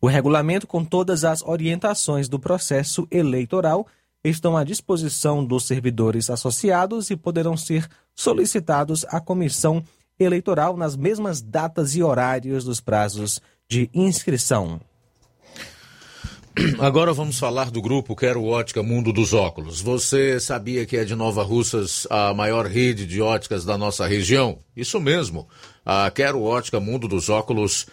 O 0.00 0.06
regulamento 0.06 0.66
com 0.66 0.82
todas 0.82 1.22
as 1.22 1.42
orientações 1.42 2.30
do 2.30 2.38
processo 2.38 3.06
eleitoral 3.10 3.86
estão 4.24 4.56
à 4.56 4.64
disposição 4.64 5.44
dos 5.44 5.66
servidores 5.66 6.30
associados 6.30 7.10
e 7.10 7.16
poderão 7.16 7.58
ser 7.58 7.86
solicitados 8.14 9.04
à 9.10 9.20
comissão 9.20 9.84
eleitoral 10.18 10.78
nas 10.78 10.96
mesmas 10.96 11.42
datas 11.42 11.94
e 11.94 12.02
horários 12.02 12.64
dos 12.64 12.80
prazos 12.80 13.38
de 13.68 13.90
inscrição. 13.92 14.80
Agora 16.78 17.14
vamos 17.14 17.38
falar 17.38 17.70
do 17.70 17.80
grupo 17.80 18.14
Quero 18.14 18.44
Ótica 18.44 18.82
Mundo 18.82 19.10
dos 19.12 19.32
Óculos. 19.32 19.80
Você 19.80 20.38
sabia 20.38 20.84
que 20.84 20.96
é 20.98 21.04
de 21.04 21.14
Nova 21.14 21.42
Russas 21.42 22.06
a 22.10 22.34
maior 22.34 22.66
rede 22.66 23.06
de 23.06 23.22
óticas 23.22 23.64
da 23.64 23.78
nossa 23.78 24.06
região? 24.06 24.58
Isso 24.76 25.00
mesmo. 25.00 25.48
A 25.84 26.10
Quero 26.10 26.42
Ótica 26.42 26.78
Mundo 26.78 27.08
dos 27.08 27.30
Óculos 27.30 27.86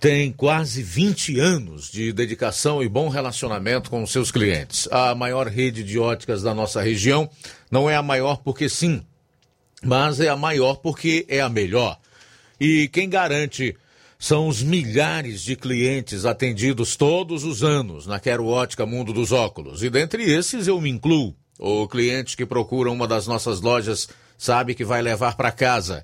tem 0.00 0.32
quase 0.32 0.82
20 0.82 1.38
anos 1.38 1.90
de 1.90 2.10
dedicação 2.12 2.82
e 2.82 2.88
bom 2.88 3.08
relacionamento 3.10 3.90
com 3.90 4.06
seus 4.06 4.30
clientes. 4.30 4.88
A 4.90 5.14
maior 5.14 5.46
rede 5.46 5.84
de 5.84 5.98
óticas 5.98 6.42
da 6.42 6.54
nossa 6.54 6.80
região 6.80 7.28
não 7.70 7.88
é 7.88 7.96
a 7.96 8.02
maior 8.02 8.38
porque 8.38 8.66
sim, 8.66 9.02
mas 9.82 10.20
é 10.20 10.28
a 10.28 10.36
maior 10.36 10.76
porque 10.76 11.26
é 11.28 11.40
a 11.40 11.50
melhor. 11.50 11.98
E 12.58 12.88
quem 12.88 13.10
garante 13.10 13.76
são 14.24 14.48
os 14.48 14.62
milhares 14.62 15.42
de 15.42 15.54
clientes 15.54 16.24
atendidos 16.24 16.96
todos 16.96 17.44
os 17.44 17.62
anos 17.62 18.06
na 18.06 18.18
Quero 18.18 18.46
Ótica 18.46 18.86
Mundo 18.86 19.12
dos 19.12 19.32
Óculos. 19.32 19.82
E 19.82 19.90
dentre 19.90 20.22
esses 20.22 20.66
eu 20.66 20.80
me 20.80 20.88
incluo. 20.88 21.36
O 21.58 21.86
cliente 21.86 22.34
que 22.34 22.46
procura 22.46 22.90
uma 22.90 23.06
das 23.06 23.26
nossas 23.26 23.60
lojas 23.60 24.08
sabe 24.38 24.74
que 24.74 24.82
vai 24.82 25.02
levar 25.02 25.36
para 25.36 25.52
casa 25.52 26.02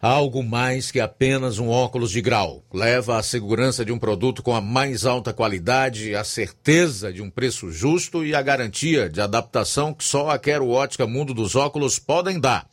algo 0.00 0.44
mais 0.44 0.92
que 0.92 1.00
apenas 1.00 1.58
um 1.58 1.68
óculos 1.68 2.12
de 2.12 2.20
grau. 2.22 2.62
Leva 2.72 3.18
a 3.18 3.22
segurança 3.22 3.84
de 3.84 3.90
um 3.90 3.98
produto 3.98 4.44
com 4.44 4.54
a 4.54 4.60
mais 4.60 5.04
alta 5.04 5.32
qualidade, 5.32 6.14
a 6.14 6.22
certeza 6.22 7.12
de 7.12 7.20
um 7.20 7.28
preço 7.28 7.72
justo 7.72 8.24
e 8.24 8.32
a 8.32 8.40
garantia 8.40 9.08
de 9.08 9.20
adaptação 9.20 9.92
que 9.92 10.04
só 10.04 10.30
a 10.30 10.38
Quero 10.38 10.68
Ótica 10.68 11.04
Mundo 11.04 11.34
dos 11.34 11.56
Óculos 11.56 11.98
podem 11.98 12.38
dar. 12.38 12.64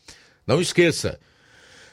Não 0.46 0.62
esqueça, 0.62 1.20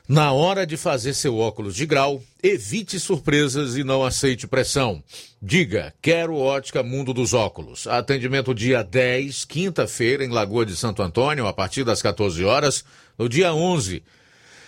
na 0.09 0.33
hora 0.33 0.67
de 0.67 0.77
fazer 0.77 1.15
seu 1.15 1.39
óculos 1.39 1.75
de 1.75 1.87
grau, 1.87 2.23
evite 2.43 3.01
surpresas 3.01 3.77
e 3.77 3.85
não 3.85 4.05
aceite 4.05 4.47
pressão. 4.47 5.03
Diga, 5.41 5.95
quero 6.03 6.37
ótica 6.37 6.83
Mundo 6.83 7.15
dos 7.15 7.33
Óculos. 7.33 7.87
Atendimento 7.87 8.55
dia 8.55 8.83
10, 8.83 9.45
quinta-feira, 9.45 10.25
em 10.25 10.29
Lagoa 10.29 10.67
de 10.67 10.77
Santo 10.77 11.03
Antônio, 11.03 11.47
a 11.47 11.53
partir 11.53 11.85
das 11.85 12.03
14 12.03 12.45
horas. 12.45 12.85
No 13.19 13.29
dia 13.29 13.55
11, 13.55 14.03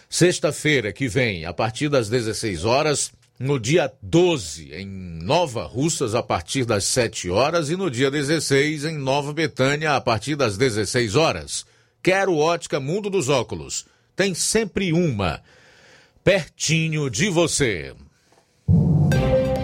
Sexta-feira 0.08 0.92
que 0.92 1.08
vem, 1.08 1.44
a 1.44 1.52
partir 1.52 1.88
das 1.88 2.08
16 2.08 2.64
horas, 2.64 3.12
no 3.38 3.58
dia 3.58 3.92
12, 4.00 4.72
em 4.72 4.86
Nova 4.86 5.64
Russas, 5.64 6.14
a 6.14 6.22
partir 6.22 6.64
das 6.64 6.84
7 6.84 7.28
horas, 7.28 7.70
e 7.70 7.76
no 7.76 7.90
dia 7.90 8.10
16, 8.10 8.84
em 8.84 8.96
Nova 8.96 9.32
Betânia, 9.32 9.96
a 9.96 10.00
partir 10.00 10.36
das 10.36 10.56
16 10.56 11.16
horas. 11.16 11.66
Quero 12.02 12.36
ótica 12.36 12.78
Mundo 12.78 13.10
dos 13.10 13.28
Óculos. 13.28 13.84
Tem 14.16 14.32
sempre 14.32 14.94
uma. 14.94 15.42
Pertinho 16.24 17.10
de 17.10 17.28
você. 17.28 17.94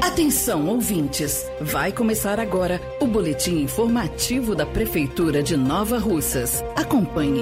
Atenção, 0.02 0.68
ouvintes! 0.68 1.46
Vai 1.58 1.90
começar 1.90 2.38
agora 2.38 2.78
o 3.00 3.06
boletim 3.06 3.62
informativo 3.62 4.54
da 4.54 4.66
Prefeitura 4.66 5.42
de 5.42 5.56
Nova 5.56 5.98
Russas. 5.98 6.62
Acompanhe. 6.76 7.40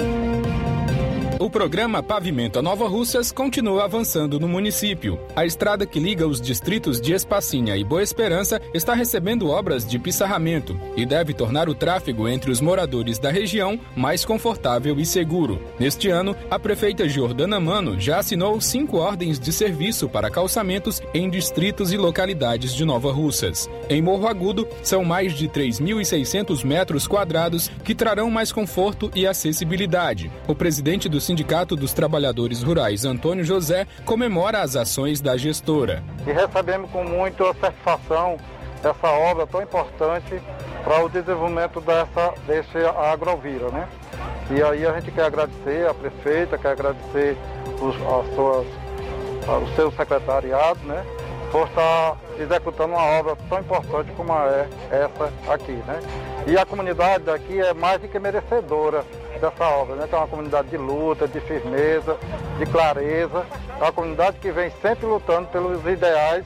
O 1.40 1.48
programa 1.48 2.02
Pavimenta 2.02 2.60
Nova 2.60 2.86
Russas 2.86 3.32
continua 3.32 3.84
avançando 3.84 4.38
no 4.38 4.46
município. 4.46 5.18
A 5.34 5.46
estrada 5.46 5.86
que 5.86 5.98
liga 5.98 6.28
os 6.28 6.38
distritos 6.38 7.00
de 7.00 7.14
Espacinha 7.14 7.78
e 7.78 7.82
Boa 7.82 8.02
Esperança 8.02 8.60
está 8.74 8.92
recebendo 8.92 9.48
obras 9.48 9.88
de 9.88 9.98
pissarramento 9.98 10.78
e 10.94 11.06
deve 11.06 11.32
tornar 11.32 11.66
o 11.66 11.74
tráfego 11.74 12.28
entre 12.28 12.50
os 12.50 12.60
moradores 12.60 13.18
da 13.18 13.30
região 13.30 13.80
mais 13.96 14.22
confortável 14.22 15.00
e 15.00 15.06
seguro. 15.06 15.62
Neste 15.78 16.10
ano, 16.10 16.36
a 16.50 16.58
prefeita 16.58 17.08
Jordana 17.08 17.58
Mano 17.58 17.98
já 17.98 18.18
assinou 18.18 18.60
cinco 18.60 18.98
ordens 18.98 19.40
de 19.40 19.50
serviço 19.50 20.10
para 20.10 20.30
calçamentos 20.30 21.00
em 21.14 21.30
distritos 21.30 21.90
e 21.90 21.96
localidades 21.96 22.74
de 22.74 22.84
Nova 22.84 23.10
Russas. 23.10 23.66
Em 23.88 24.02
Morro 24.02 24.28
Agudo, 24.28 24.68
são 24.82 25.06
mais 25.06 25.32
de 25.32 25.48
3.600 25.48 26.66
metros 26.66 27.08
quadrados 27.08 27.70
que 27.82 27.94
trarão 27.94 28.30
mais 28.30 28.52
conforto 28.52 29.10
e 29.14 29.26
acessibilidade. 29.26 30.30
O 30.46 30.54
presidente 30.54 31.08
do 31.08 31.29
Sindicato 31.30 31.76
dos 31.76 31.94
Trabalhadores 31.94 32.60
Rurais, 32.60 33.04
Antônio 33.04 33.44
José, 33.44 33.86
comemora 34.04 34.62
as 34.62 34.74
ações 34.74 35.20
da 35.20 35.36
gestora. 35.36 36.02
E 36.26 36.32
recebemos 36.32 36.90
com 36.90 37.04
muita 37.04 37.54
satisfação 37.54 38.36
essa 38.82 39.06
obra 39.06 39.46
tão 39.46 39.62
importante 39.62 40.42
para 40.82 41.04
o 41.04 41.08
desenvolvimento 41.08 41.80
dessa, 41.82 42.34
desse 42.48 42.78
agrovira, 43.12 43.70
né? 43.70 43.88
E 44.50 44.60
aí 44.60 44.84
a 44.84 44.92
gente 44.94 45.12
quer 45.12 45.26
agradecer 45.26 45.88
a 45.88 45.94
prefeita, 45.94 46.58
quer 46.58 46.72
agradecer 46.72 47.36
os, 47.80 47.94
as 47.94 48.34
suas, 48.34 48.66
o 49.46 49.76
seu 49.76 49.92
secretariado, 49.92 50.80
né? 50.80 51.06
Por 51.52 51.68
estar 51.68 52.18
executando 52.40 52.94
uma 52.94 53.04
obra 53.04 53.36
tão 53.48 53.60
importante 53.60 54.10
como 54.16 54.32
é 54.32 54.66
essa 54.90 55.32
aqui, 55.48 55.80
né? 55.86 56.00
E 56.48 56.58
a 56.58 56.66
comunidade 56.66 57.22
daqui 57.22 57.60
é 57.60 57.72
mais 57.72 58.00
do 58.00 58.08
que 58.08 58.18
merecedora 58.18 59.04
dessa 59.40 59.64
obra, 59.64 59.96
né? 59.96 60.06
Que 60.06 60.14
é 60.14 60.18
uma 60.18 60.28
comunidade 60.28 60.68
de 60.68 60.76
luta, 60.76 61.26
de 61.26 61.40
firmeza, 61.40 62.16
de 62.58 62.66
clareza. 62.66 63.44
É 63.78 63.82
uma 63.82 63.92
comunidade 63.92 64.38
que 64.38 64.52
vem 64.52 64.70
sempre 64.82 65.06
lutando 65.06 65.48
pelos 65.48 65.84
ideais 65.86 66.44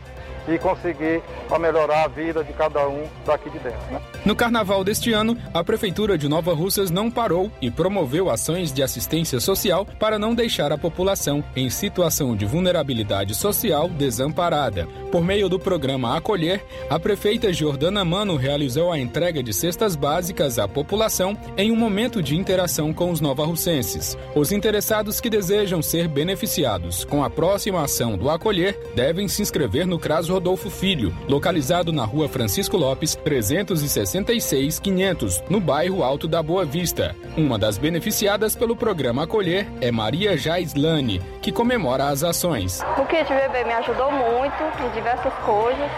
e 0.48 0.58
conseguir 0.58 1.22
melhorar 1.58 2.04
a 2.04 2.08
vida 2.08 2.42
de 2.42 2.52
cada 2.52 2.86
um 2.88 3.04
daqui 3.24 3.48
de 3.48 3.58
dentro. 3.58 3.80
Né? 3.90 4.00
No 4.24 4.34
carnaval 4.34 4.82
deste 4.82 5.12
ano, 5.12 5.36
a 5.52 5.62
Prefeitura 5.62 6.18
de 6.18 6.28
Nova 6.28 6.52
Russas 6.52 6.90
não 6.90 7.10
parou 7.10 7.50
e 7.62 7.70
promoveu 7.70 8.28
ações 8.28 8.72
de 8.72 8.82
assistência 8.82 9.38
social 9.38 9.86
para 9.98 10.18
não 10.18 10.34
deixar 10.34 10.72
a 10.72 10.78
população 10.78 11.44
em 11.54 11.70
situação 11.70 12.34
de 12.34 12.44
vulnerabilidade 12.44 13.34
social 13.34 13.88
desamparada. 13.88 14.86
Por 15.12 15.22
meio 15.22 15.48
do 15.48 15.58
programa 15.58 16.16
Acolher, 16.16 16.64
a 16.90 16.98
prefeita 16.98 17.52
Jordana 17.52 18.04
Mano 18.04 18.36
realizou 18.36 18.90
a 18.90 18.98
entrega 18.98 19.42
de 19.42 19.52
cestas 19.52 19.94
básicas 19.94 20.58
à 20.58 20.66
população 20.66 21.38
em 21.56 21.70
um 21.70 21.76
momento 21.76 22.20
de 22.20 22.36
interação 22.36 22.92
com 22.92 23.10
os 23.10 23.20
novarrucenses. 23.20 24.18
Os 24.34 24.50
interessados 24.50 25.20
que 25.20 25.30
desejam 25.30 25.80
ser 25.80 26.08
beneficiados 26.08 27.04
com 27.04 27.22
a 27.22 27.30
próxima 27.30 27.84
ação 27.84 28.18
do 28.18 28.28
Acolher 28.28 28.78
devem 28.94 29.28
se 29.28 29.40
inscrever 29.40 29.86
no 29.86 29.98
CRAS 29.98 30.28
Rodolfo 30.34 30.68
Filho, 30.68 31.14
localizado 31.28 31.92
na 31.92 32.04
rua 32.04 32.28
Francisco 32.28 32.76
Lopes, 32.76 33.14
366 33.14 34.80
500, 34.80 35.44
no 35.48 35.60
bairro 35.60 36.02
Alto 36.02 36.26
da 36.26 36.42
Boa 36.42 36.64
Vista. 36.64 37.14
Uma 37.36 37.56
das 37.56 37.78
beneficiadas 37.78 38.56
pelo 38.56 38.74
programa 38.74 39.22
Acolher 39.22 39.68
é 39.80 39.92
Maria 39.92 40.36
Jaislane, 40.36 41.22
que 41.40 41.52
comemora 41.52 42.08
as 42.08 42.24
ações. 42.24 42.82
O 42.98 43.06
kit 43.06 43.32
bebê 43.32 43.62
me 43.62 43.74
ajudou 43.74 44.10
muito 44.10 44.60
em 44.84 44.90
diversas 44.92 45.32
coisas, 45.46 45.88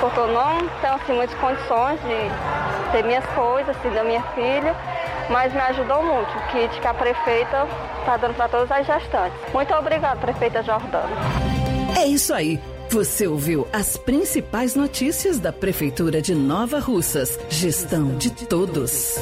porque 0.00 0.18
eu 0.18 0.28
não 0.28 0.66
tenho 0.80 0.94
assim, 0.94 1.12
muitas 1.12 1.38
condições 1.38 2.00
de 2.00 2.90
ter 2.90 3.04
minhas 3.04 3.26
coisas, 3.34 3.76
assim, 3.76 3.90
da 3.90 4.02
minha 4.02 4.22
filha, 4.34 4.74
mas 5.28 5.52
me 5.52 5.60
ajudou 5.60 6.02
muito. 6.02 6.30
O 6.30 6.46
kit 6.52 6.80
que 6.80 6.86
a 6.86 6.94
prefeita 6.94 7.66
está 8.00 8.16
dando 8.16 8.34
para 8.34 8.48
todas 8.48 8.72
as 8.72 8.86
gestantes. 8.86 9.38
Muito 9.52 9.74
obrigada, 9.74 10.16
prefeita 10.16 10.62
Jordana. 10.62 11.10
É 11.98 12.06
isso 12.06 12.32
aí. 12.32 12.58
Você 12.94 13.26
ouviu 13.26 13.66
as 13.72 13.96
principais 13.96 14.76
notícias 14.76 15.40
da 15.40 15.52
Prefeitura 15.52 16.22
de 16.22 16.32
Nova 16.32 16.78
Russas. 16.78 17.36
Gestão 17.50 18.16
de 18.18 18.30
todos. 18.30 19.16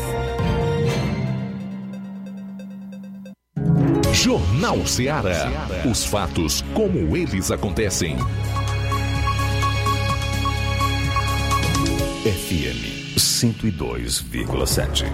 Jornal 4.13 4.87
Ceará. 4.87 5.51
Os 5.91 6.05
fatos 6.05 6.61
como 6.75 7.17
eles 7.17 7.51
acontecem. 7.51 8.19
FM 12.25 13.17
102,7. 13.17 15.07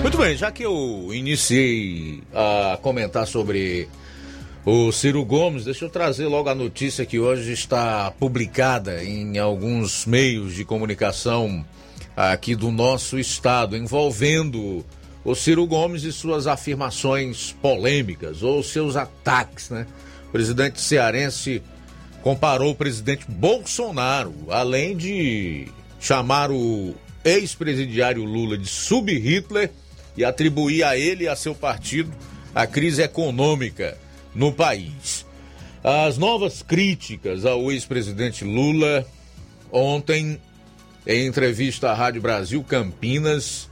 Muito 0.00 0.16
bem, 0.16 0.34
já 0.34 0.50
que 0.50 0.62
eu 0.62 1.10
iniciei 1.12 2.22
a 2.32 2.78
comentar 2.80 3.26
sobre 3.26 3.86
o 4.64 4.92
Ciro 4.92 5.24
Gomes, 5.24 5.64
deixa 5.64 5.86
eu 5.86 5.90
trazer 5.90 6.26
logo 6.26 6.48
a 6.48 6.54
notícia 6.54 7.06
que 7.06 7.18
hoje 7.18 7.52
está 7.52 8.10
publicada 8.10 9.02
em 9.02 9.38
alguns 9.38 10.04
meios 10.04 10.54
de 10.54 10.64
comunicação 10.64 11.64
aqui 12.14 12.54
do 12.54 12.70
nosso 12.70 13.18
estado, 13.18 13.74
envolvendo 13.76 14.84
o 15.24 15.34
Ciro 15.34 15.66
Gomes 15.66 16.02
e 16.02 16.12
suas 16.12 16.46
afirmações 16.46 17.56
polêmicas 17.62 18.42
ou 18.42 18.62
seus 18.62 18.96
ataques, 18.96 19.70
né? 19.70 19.86
O 20.28 20.32
presidente 20.32 20.80
cearense 20.80 21.62
comparou 22.22 22.72
o 22.72 22.76
presidente 22.76 23.24
Bolsonaro, 23.28 24.34
além 24.50 24.94
de 24.94 25.68
chamar 25.98 26.50
o 26.50 26.94
ex-presidiário 27.24 28.24
Lula 28.24 28.58
de 28.58 28.68
sub-Hitler 28.68 29.70
e 30.16 30.24
atribuir 30.24 30.84
a 30.84 30.98
ele 30.98 31.24
e 31.24 31.28
a 31.28 31.34
seu 31.34 31.54
partido 31.54 32.12
a 32.54 32.66
crise 32.66 33.02
econômica 33.02 33.96
no 34.34 34.52
país. 34.52 35.26
As 35.82 36.18
novas 36.18 36.62
críticas 36.62 37.44
ao 37.44 37.70
ex-presidente 37.72 38.44
Lula 38.44 39.06
ontem, 39.72 40.38
em 41.06 41.26
entrevista 41.26 41.90
à 41.90 41.94
Rádio 41.94 42.20
Brasil 42.20 42.62
Campinas, 42.62 43.70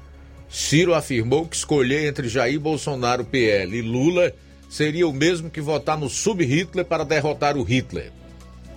Ciro 0.48 0.94
afirmou 0.94 1.46
que 1.46 1.56
escolher 1.56 2.08
entre 2.08 2.28
Jair 2.28 2.58
Bolsonaro, 2.58 3.24
PL 3.24 3.76
e 3.76 3.82
Lula 3.82 4.32
seria 4.70 5.06
o 5.06 5.12
mesmo 5.12 5.50
que 5.50 5.60
votar 5.60 5.98
no 5.98 6.08
sub-Hitler 6.08 6.84
para 6.84 7.04
derrotar 7.04 7.56
o 7.56 7.62
Hitler. 7.62 8.10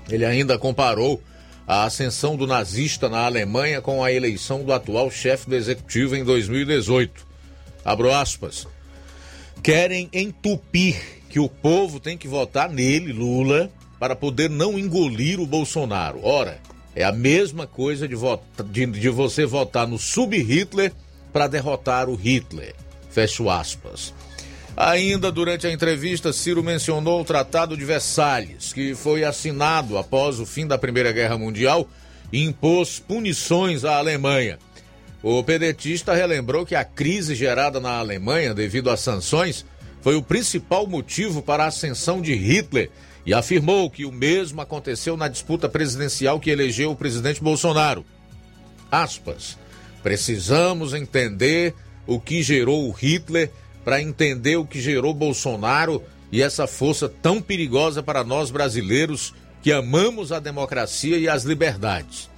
Ele 0.10 0.26
ainda 0.26 0.58
comparou 0.58 1.22
a 1.66 1.86
ascensão 1.86 2.36
do 2.36 2.46
nazista 2.46 3.08
na 3.08 3.26
Alemanha 3.26 3.82
com 3.82 4.04
a 4.04 4.12
eleição 4.12 4.64
do 4.64 4.74
atual 4.74 5.10
chefe 5.10 5.50
do 5.50 5.56
executivo 5.56 6.16
em 6.16 6.24
2018. 6.24 7.26
Abro 7.86 8.14
aspas. 8.14 8.68
Querem 9.64 10.10
entupir 10.12 11.21
que 11.32 11.40
o 11.40 11.48
povo 11.48 12.00
tem 12.00 12.18
que 12.18 12.28
votar 12.28 12.70
nele, 12.70 13.14
Lula, 13.14 13.72
para 13.98 14.16
poder 14.16 14.50
não 14.50 14.78
engolir 14.78 15.40
o 15.40 15.48
Bolsonaro. 15.48 16.20
Ora, 16.24 16.60
é 16.94 17.04
a 17.04 17.12
mesma 17.12 17.66
coisa 17.66 18.08
de, 18.08 18.16
vota, 18.16 18.64
de, 18.64 18.86
de 18.86 19.10
você 19.10 19.46
votar 19.46 19.88
no 19.88 19.98
sub-Hitler 19.98 20.92
para 21.32 21.48
derrotar 21.48 22.10
o 22.10 22.16
Hitler. 22.16 22.76
Fecho 23.10 23.50
aspas. 23.50 24.14
Ainda 24.76 25.32
durante 25.32 25.68
a 25.68 25.72
entrevista, 25.72 26.34
Ciro 26.34 26.62
mencionou 26.62 27.22
o 27.22 27.26
Tratado 27.26 27.78
de 27.78 27.86
Versalhes, 27.86 28.74
que 28.74 28.94
foi 28.94 29.24
assinado 29.24 29.98
após 29.98 30.40
o 30.40 30.46
fim 30.46 30.68
da 30.68 30.78
Primeira 30.78 31.12
Guerra 31.14 31.38
Mundial 31.38 31.88
e 32.32 32.44
impôs 32.44 33.00
punições 33.00 33.86
à 33.86 33.98
Alemanha. 33.98 34.60
O 35.24 35.44
pedetista 35.44 36.14
relembrou 36.14 36.66
que 36.66 36.76
a 36.76 36.84
crise 36.84 37.36
gerada 37.36 37.80
na 37.80 38.00
Alemanha 38.00 38.54
devido 38.54 38.90
às 38.90 39.00
sanções 39.00 39.66
foi 40.02 40.16
o 40.16 40.24
principal 40.24 40.88
motivo 40.88 41.42
para 41.42 41.64
a 41.64 41.68
ascensão 41.68 42.22
de 42.22 42.34
Hitler 42.34 42.90
e 43.26 43.34
afirmou 43.34 43.90
que 43.90 44.06
o 44.06 44.12
mesmo 44.12 44.60
aconteceu 44.62 45.16
na 45.16 45.28
disputa 45.28 45.70
presidencial 45.70 46.40
que 46.40 46.50
elegeu 46.50 46.92
o 46.92 46.96
presidente 46.96 47.42
Bolsonaro. 47.42 48.04
Aspas. 48.92 49.58
Precisamos 50.02 50.96
entender 50.96 51.76
o 52.08 52.20
que 52.20 52.42
gerou 52.42 52.90
o 52.90 52.92
Hitler 52.92 53.52
para 53.86 54.02
entender 54.02 54.56
o 54.56 54.66
que 54.66 54.82
gerou 54.82 55.14
Bolsonaro 55.14 56.04
e 56.32 56.42
essa 56.42 56.66
força 56.66 57.08
tão 57.08 57.42
perigosa 57.42 58.02
para 58.02 58.24
nós 58.24 58.50
brasileiros 58.50 59.34
que 59.62 59.72
amamos 59.72 60.32
a 60.32 60.40
democracia 60.40 61.18
e 61.18 61.30
as 61.30 61.44
liberdades. 61.44 62.30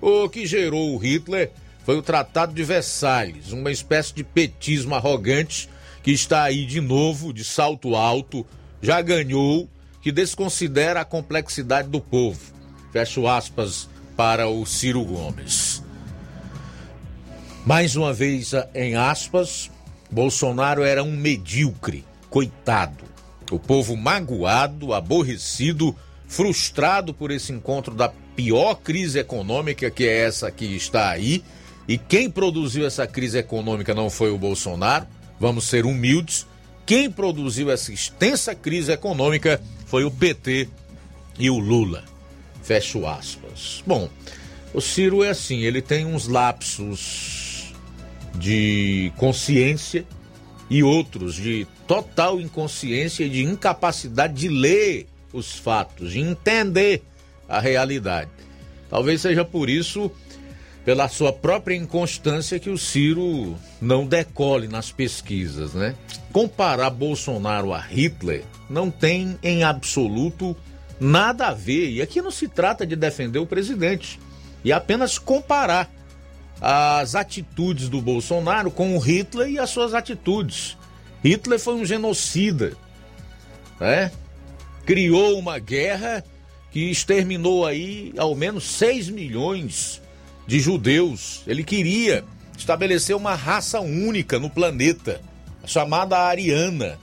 O 0.00 0.28
que 0.30 0.46
gerou 0.46 0.94
o 0.94 0.98
Hitler 0.98 1.50
foi 1.84 1.98
o 1.98 2.02
Tratado 2.02 2.54
de 2.54 2.62
Versalhes, 2.62 3.52
uma 3.52 3.70
espécie 3.70 4.14
de 4.14 4.24
petismo 4.24 4.94
arrogante 4.94 5.68
que 6.02 6.10
está 6.10 6.42
aí 6.42 6.64
de 6.64 6.80
novo, 6.80 7.32
de 7.32 7.44
salto 7.44 7.94
alto, 7.94 8.46
já 8.80 9.00
ganhou, 9.02 9.68
que 10.02 10.10
desconsidera 10.10 11.00
a 11.00 11.04
complexidade 11.04 11.88
do 11.88 12.00
povo. 12.00 12.40
Fecho 12.92 13.26
aspas 13.26 13.88
para 14.16 14.48
o 14.48 14.64
Ciro 14.64 15.04
Gomes. 15.04 15.82
Mais 17.64 17.94
uma 17.94 18.12
vez, 18.12 18.52
em 18.74 18.96
aspas, 18.96 19.70
Bolsonaro 20.10 20.82
era 20.82 21.04
um 21.04 21.12
medíocre, 21.12 22.04
coitado. 22.30 23.04
O 23.50 23.58
povo 23.58 23.96
magoado, 23.96 24.94
aborrecido, 24.94 25.94
frustrado 26.26 27.12
por 27.12 27.30
esse 27.30 27.52
encontro 27.52 27.94
da 27.94 28.08
pior 28.34 28.76
crise 28.76 29.18
econômica, 29.18 29.90
que 29.90 30.04
é 30.04 30.26
essa 30.26 30.50
que 30.50 30.64
está 30.64 31.10
aí. 31.10 31.44
E 31.86 31.98
quem 31.98 32.30
produziu 32.30 32.86
essa 32.86 33.06
crise 33.06 33.38
econômica 33.38 33.94
não 33.94 34.08
foi 34.08 34.30
o 34.30 34.38
Bolsonaro, 34.38 35.06
vamos 35.40 35.64
ser 35.64 35.86
humildes. 35.86 36.46
Quem 36.84 37.10
produziu 37.10 37.70
essa 37.70 37.92
extensa 37.92 38.54
crise 38.54 38.92
econômica 38.92 39.60
foi 39.86 40.04
o 40.04 40.10
PT 40.10 40.68
e 41.38 41.48
o 41.50 41.58
Lula. 41.58 42.04
Fecho 42.62 43.06
aspas. 43.06 43.82
Bom, 43.86 44.08
o 44.74 44.80
Ciro 44.80 45.24
é 45.24 45.30
assim, 45.30 45.62
ele 45.62 45.80
tem 45.80 46.04
uns 46.04 46.28
lapsos 46.28 47.72
de 48.34 49.12
consciência 49.16 50.04
e 50.68 50.82
outros 50.82 51.34
de 51.34 51.66
total 51.86 52.40
inconsciência 52.40 53.24
e 53.24 53.28
de 53.28 53.42
incapacidade 53.42 54.34
de 54.34 54.48
ler 54.48 55.08
os 55.32 55.54
fatos, 55.54 56.12
de 56.12 56.20
entender 56.20 57.02
a 57.48 57.58
realidade. 57.58 58.30
Talvez 58.88 59.20
seja 59.20 59.44
por 59.44 59.68
isso, 59.68 60.10
pela 60.84 61.08
sua 61.08 61.32
própria 61.32 61.74
inconstância, 61.74 62.58
que 62.58 62.70
o 62.70 62.78
Ciro 62.78 63.56
não 63.80 64.06
decole 64.06 64.66
nas 64.66 64.90
pesquisas, 64.90 65.74
né? 65.74 65.94
Comparar 66.32 66.90
Bolsonaro 66.90 67.72
a 67.72 67.80
Hitler 67.80 68.44
não 68.68 68.90
tem 68.90 69.38
em 69.42 69.62
absoluto 69.62 70.56
nada 70.98 71.48
a 71.48 71.54
ver. 71.54 71.90
E 71.90 72.02
aqui 72.02 72.22
não 72.22 72.30
se 72.30 72.48
trata 72.48 72.86
de 72.86 72.96
defender 72.96 73.38
o 73.38 73.46
presidente, 73.46 74.18
e 74.64 74.72
apenas 74.72 75.18
comparar 75.18 75.90
as 76.60 77.14
atitudes 77.14 77.88
do 77.88 78.00
Bolsonaro 78.00 78.70
com 78.70 78.96
o 78.96 78.98
Hitler 78.98 79.48
e 79.48 79.58
as 79.58 79.70
suas 79.70 79.94
atitudes. 79.94 80.76
Hitler 81.24 81.58
foi 81.58 81.74
um 81.74 81.84
genocida, 81.84 82.72
né? 83.78 84.10
criou 84.84 85.38
uma 85.38 85.58
guerra 85.58 86.24
que 86.70 86.90
exterminou 86.90 87.66
aí 87.66 88.12
ao 88.16 88.34
menos 88.34 88.64
6 88.64 89.08
milhões 89.08 90.00
de 90.46 90.60
judeus. 90.60 91.42
Ele 91.46 91.62
queria 91.62 92.24
estabelecer 92.56 93.16
uma 93.16 93.34
raça 93.34 93.80
única 93.80 94.38
no 94.38 94.50
planeta, 94.50 95.20
chamada 95.64 96.18
Ariana. 96.18 96.98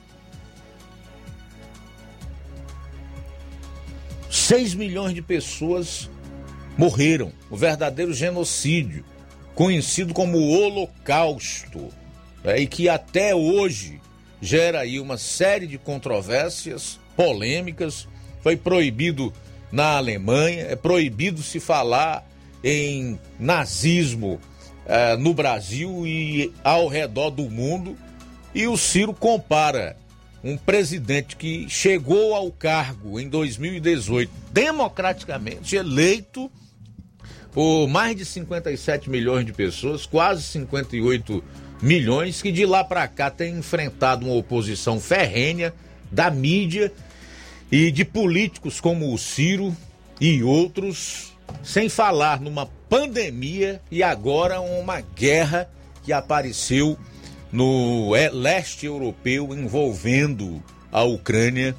6 4.29 4.75
milhões 4.75 5.13
de 5.13 5.21
pessoas 5.21 6.09
morreram, 6.77 7.33
o 7.49 7.57
verdadeiro 7.57 8.13
genocídio, 8.13 9.03
conhecido 9.55 10.13
como 10.13 10.37
Holocausto, 10.37 11.89
né, 12.43 12.59
e 12.59 12.67
que 12.67 12.87
até 12.87 13.33
hoje 13.33 13.99
gera 14.39 14.81
aí 14.81 14.99
uma 14.99 15.17
série 15.17 15.65
de 15.65 15.77
controvérsias 15.77 16.99
polêmicas. 17.15 18.07
Foi 18.41 18.55
proibido 18.55 19.33
na 19.71 19.97
Alemanha, 19.97 20.67
é 20.69 20.75
proibido 20.75 21.41
se 21.41 21.59
falar 21.59 22.25
em 22.63 23.19
nazismo 23.39 24.39
eh, 24.85 25.17
no 25.17 25.33
Brasil 25.33 26.05
e 26.05 26.53
ao 26.63 26.87
redor 26.87 27.29
do 27.29 27.49
mundo. 27.49 27.97
E 28.53 28.67
o 28.67 28.77
Ciro 28.77 29.13
compara 29.13 29.97
um 30.43 30.57
presidente 30.57 31.35
que 31.35 31.67
chegou 31.69 32.33
ao 32.33 32.51
cargo 32.51 33.19
em 33.19 33.27
2018, 33.27 34.31
democraticamente 34.51 35.75
eleito 35.75 36.49
por 37.57 37.87
mais 37.87 38.15
de 38.15 38.23
57 38.23 39.09
milhões 39.09 39.43
de 39.43 39.51
pessoas, 39.51 40.05
quase 40.05 40.43
58 40.43 41.43
milhões, 41.81 42.39
que 42.39 42.51
de 42.51 42.67
lá 42.67 42.83
para 42.83 43.07
cá 43.07 43.31
tem 43.31 43.57
enfrentado 43.57 44.27
uma 44.27 44.35
oposição 44.35 44.99
ferrenha 44.99 45.73
da 46.11 46.29
mídia 46.29 46.93
e 47.71 47.89
de 47.89 48.05
políticos 48.05 48.79
como 48.79 49.11
o 49.11 49.17
Ciro 49.17 49.75
e 50.21 50.43
outros, 50.43 51.33
sem 51.67 51.89
falar 51.89 52.39
numa 52.39 52.65
pandemia 52.87 53.81
e 53.91 54.01
agora 54.01 54.61
uma 54.61 55.01
guerra 55.01 55.69
que 56.01 56.13
apareceu 56.13 56.97
no 57.51 58.15
é, 58.15 58.29
leste 58.29 58.85
europeu 58.85 59.53
envolvendo 59.53 60.63
a 60.89 61.03
Ucrânia 61.03 61.75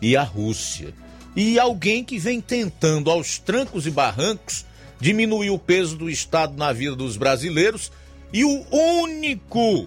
e 0.00 0.16
a 0.16 0.22
Rússia. 0.22 0.94
E 1.36 1.58
alguém 1.58 2.02
que 2.02 2.18
vem 2.18 2.40
tentando 2.40 3.10
aos 3.10 3.38
trancos 3.38 3.86
e 3.86 3.90
barrancos 3.90 4.64
diminuir 4.98 5.50
o 5.50 5.58
peso 5.58 5.98
do 5.98 6.08
Estado 6.08 6.56
na 6.56 6.72
vida 6.72 6.96
dos 6.96 7.18
brasileiros 7.18 7.92
e 8.32 8.42
o 8.42 8.64
único 9.02 9.86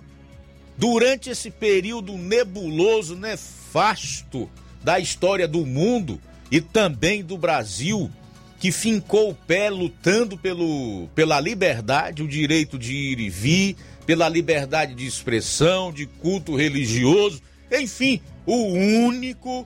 durante 0.77 1.31
esse 1.31 1.49
período 1.49 2.15
nebuloso, 2.15 3.15
nefasto 3.15 4.47
da 4.83 4.99
história 4.99 5.47
do 5.47 5.65
mundo 5.65 6.21
e 6.51 6.61
também 6.61 7.23
do 7.23 7.35
Brasil, 7.35 8.11
que 8.59 8.71
fincou 8.71 9.29
o 9.29 9.35
pé 9.35 9.69
lutando 9.69 10.37
pelo, 10.37 11.07
pela 11.15 11.39
liberdade, 11.39 12.21
o 12.21 12.27
direito 12.27 12.77
de 12.77 12.93
ir 12.93 13.19
e 13.19 13.29
vir, 13.29 13.77
pela 14.05 14.27
liberdade 14.27 14.93
de 14.93 15.07
expressão, 15.07 15.93
de 15.93 16.05
culto 16.05 16.55
religioso, 16.55 17.41
enfim, 17.71 18.21
o 18.45 18.55
único 18.55 19.65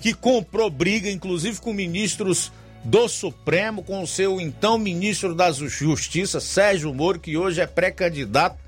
que 0.00 0.12
comprou 0.12 0.68
briga, 0.68 1.08
inclusive 1.08 1.60
com 1.60 1.72
ministros 1.72 2.50
do 2.82 3.08
Supremo, 3.08 3.82
com 3.84 4.02
o 4.02 4.06
seu 4.06 4.40
então 4.40 4.76
ministro 4.76 5.34
da 5.34 5.52
Justiça, 5.52 6.40
Sérgio 6.40 6.92
Moro, 6.92 7.20
que 7.20 7.36
hoje 7.36 7.60
é 7.60 7.66
pré-candidato 7.66 8.58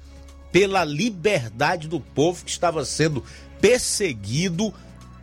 pela 0.52 0.84
liberdade 0.84 1.88
do 1.88 1.98
povo 1.98 2.44
que 2.44 2.50
estava 2.50 2.84
sendo 2.84 3.24
perseguido 3.60 4.72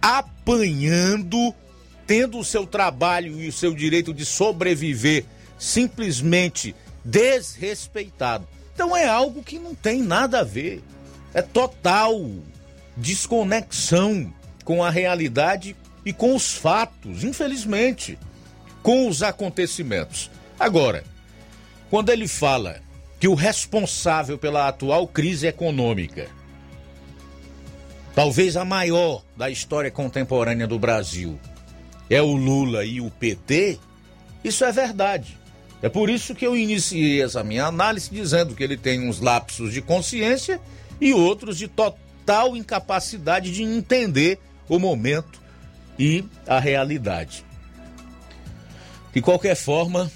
apanhando, 0.01 1.55
tendo 2.11 2.39
o 2.39 2.43
seu 2.43 2.67
trabalho 2.67 3.39
e 3.39 3.47
o 3.47 3.53
seu 3.53 3.73
direito 3.73 4.13
de 4.13 4.25
sobreviver 4.25 5.23
simplesmente 5.57 6.75
desrespeitado. 7.05 8.45
Então 8.73 8.97
é 8.97 9.07
algo 9.07 9.41
que 9.41 9.57
não 9.57 9.73
tem 9.73 10.03
nada 10.03 10.41
a 10.41 10.43
ver. 10.43 10.83
É 11.33 11.41
total 11.41 12.29
desconexão 12.97 14.29
com 14.65 14.83
a 14.83 14.89
realidade 14.89 15.73
e 16.05 16.11
com 16.11 16.35
os 16.35 16.51
fatos, 16.51 17.23
infelizmente, 17.23 18.19
com 18.83 19.07
os 19.07 19.23
acontecimentos. 19.23 20.29
Agora, 20.59 21.05
quando 21.89 22.09
ele 22.09 22.27
fala 22.27 22.81
que 23.21 23.27
o 23.29 23.35
responsável 23.35 24.37
pela 24.37 24.67
atual 24.67 25.07
crise 25.07 25.47
econômica 25.47 26.27
talvez 28.13 28.57
a 28.57 28.65
maior 28.65 29.23
da 29.37 29.49
história 29.49 29.89
contemporânea 29.89 30.67
do 30.67 30.77
Brasil, 30.77 31.39
é 32.13 32.21
o 32.21 32.35
Lula 32.35 32.83
e 32.83 32.99
o 32.99 33.09
PT, 33.09 33.79
isso 34.43 34.65
é 34.65 34.71
verdade. 34.71 35.39
É 35.81 35.87
por 35.87 36.09
isso 36.09 36.35
que 36.35 36.45
eu 36.45 36.57
iniciei 36.57 37.23
essa 37.23 37.41
minha 37.41 37.65
análise 37.65 38.09
dizendo 38.11 38.53
que 38.53 38.61
ele 38.61 38.75
tem 38.75 39.07
uns 39.07 39.21
lapsos 39.21 39.73
de 39.73 39.81
consciência 39.81 40.59
e 40.99 41.13
outros 41.13 41.57
de 41.57 41.69
total 41.69 42.55
incapacidade 42.57 43.51
de 43.51 43.63
entender 43.63 44.39
o 44.67 44.77
momento 44.77 45.41
e 45.97 46.25
a 46.45 46.59
realidade. 46.59 47.45
De 49.13 49.21
qualquer 49.21 49.55
forma, 49.55 50.11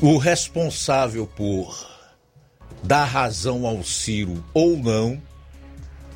o 0.00 0.16
responsável 0.16 1.26
por 1.26 1.90
dar 2.84 3.04
razão 3.04 3.66
ao 3.66 3.82
Ciro 3.82 4.44
ou 4.54 4.76
não 4.76 5.20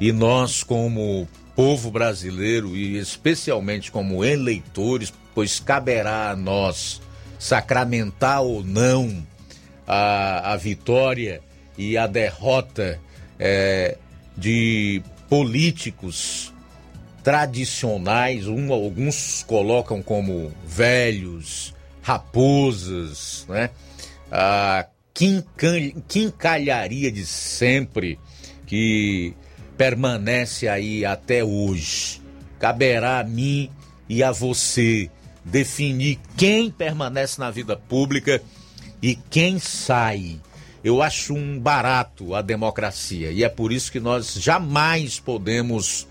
E 0.00 0.12
nós, 0.12 0.62
como 0.62 1.28
povo 1.54 1.90
brasileiro 1.90 2.76
e 2.76 2.98
especialmente 2.98 3.90
como 3.90 4.24
eleitores, 4.24 5.12
pois 5.34 5.58
caberá 5.58 6.30
a 6.30 6.36
nós 6.36 7.00
sacramentar 7.38 8.42
ou 8.42 8.62
não 8.62 9.26
a, 9.86 10.52
a 10.52 10.56
vitória 10.56 11.40
e 11.78 11.96
a 11.96 12.06
derrota 12.06 13.00
é, 13.38 13.96
de 14.36 15.02
políticos 15.28 16.52
tradicionais, 17.22 18.46
um, 18.46 18.72
alguns 18.72 19.42
colocam 19.46 20.02
como 20.02 20.52
velhos, 20.66 21.74
raposas, 22.06 23.44
né? 23.48 23.70
A 24.30 24.86
quincalharia 26.06 27.10
de 27.10 27.26
sempre 27.26 28.16
que 28.64 29.34
permanece 29.76 30.68
aí 30.68 31.04
até 31.04 31.42
hoje. 31.42 32.22
Caberá 32.60 33.18
a 33.18 33.24
mim 33.24 33.68
e 34.08 34.22
a 34.22 34.30
você 34.30 35.10
definir 35.44 36.20
quem 36.36 36.70
permanece 36.70 37.40
na 37.40 37.50
vida 37.50 37.76
pública 37.76 38.40
e 39.02 39.16
quem 39.28 39.58
sai. 39.58 40.40
Eu 40.84 41.02
acho 41.02 41.34
um 41.34 41.58
barato 41.58 42.36
a 42.36 42.40
democracia 42.40 43.32
e 43.32 43.42
é 43.42 43.48
por 43.48 43.72
isso 43.72 43.90
que 43.90 43.98
nós 43.98 44.34
jamais 44.34 45.18
podemos 45.18 46.06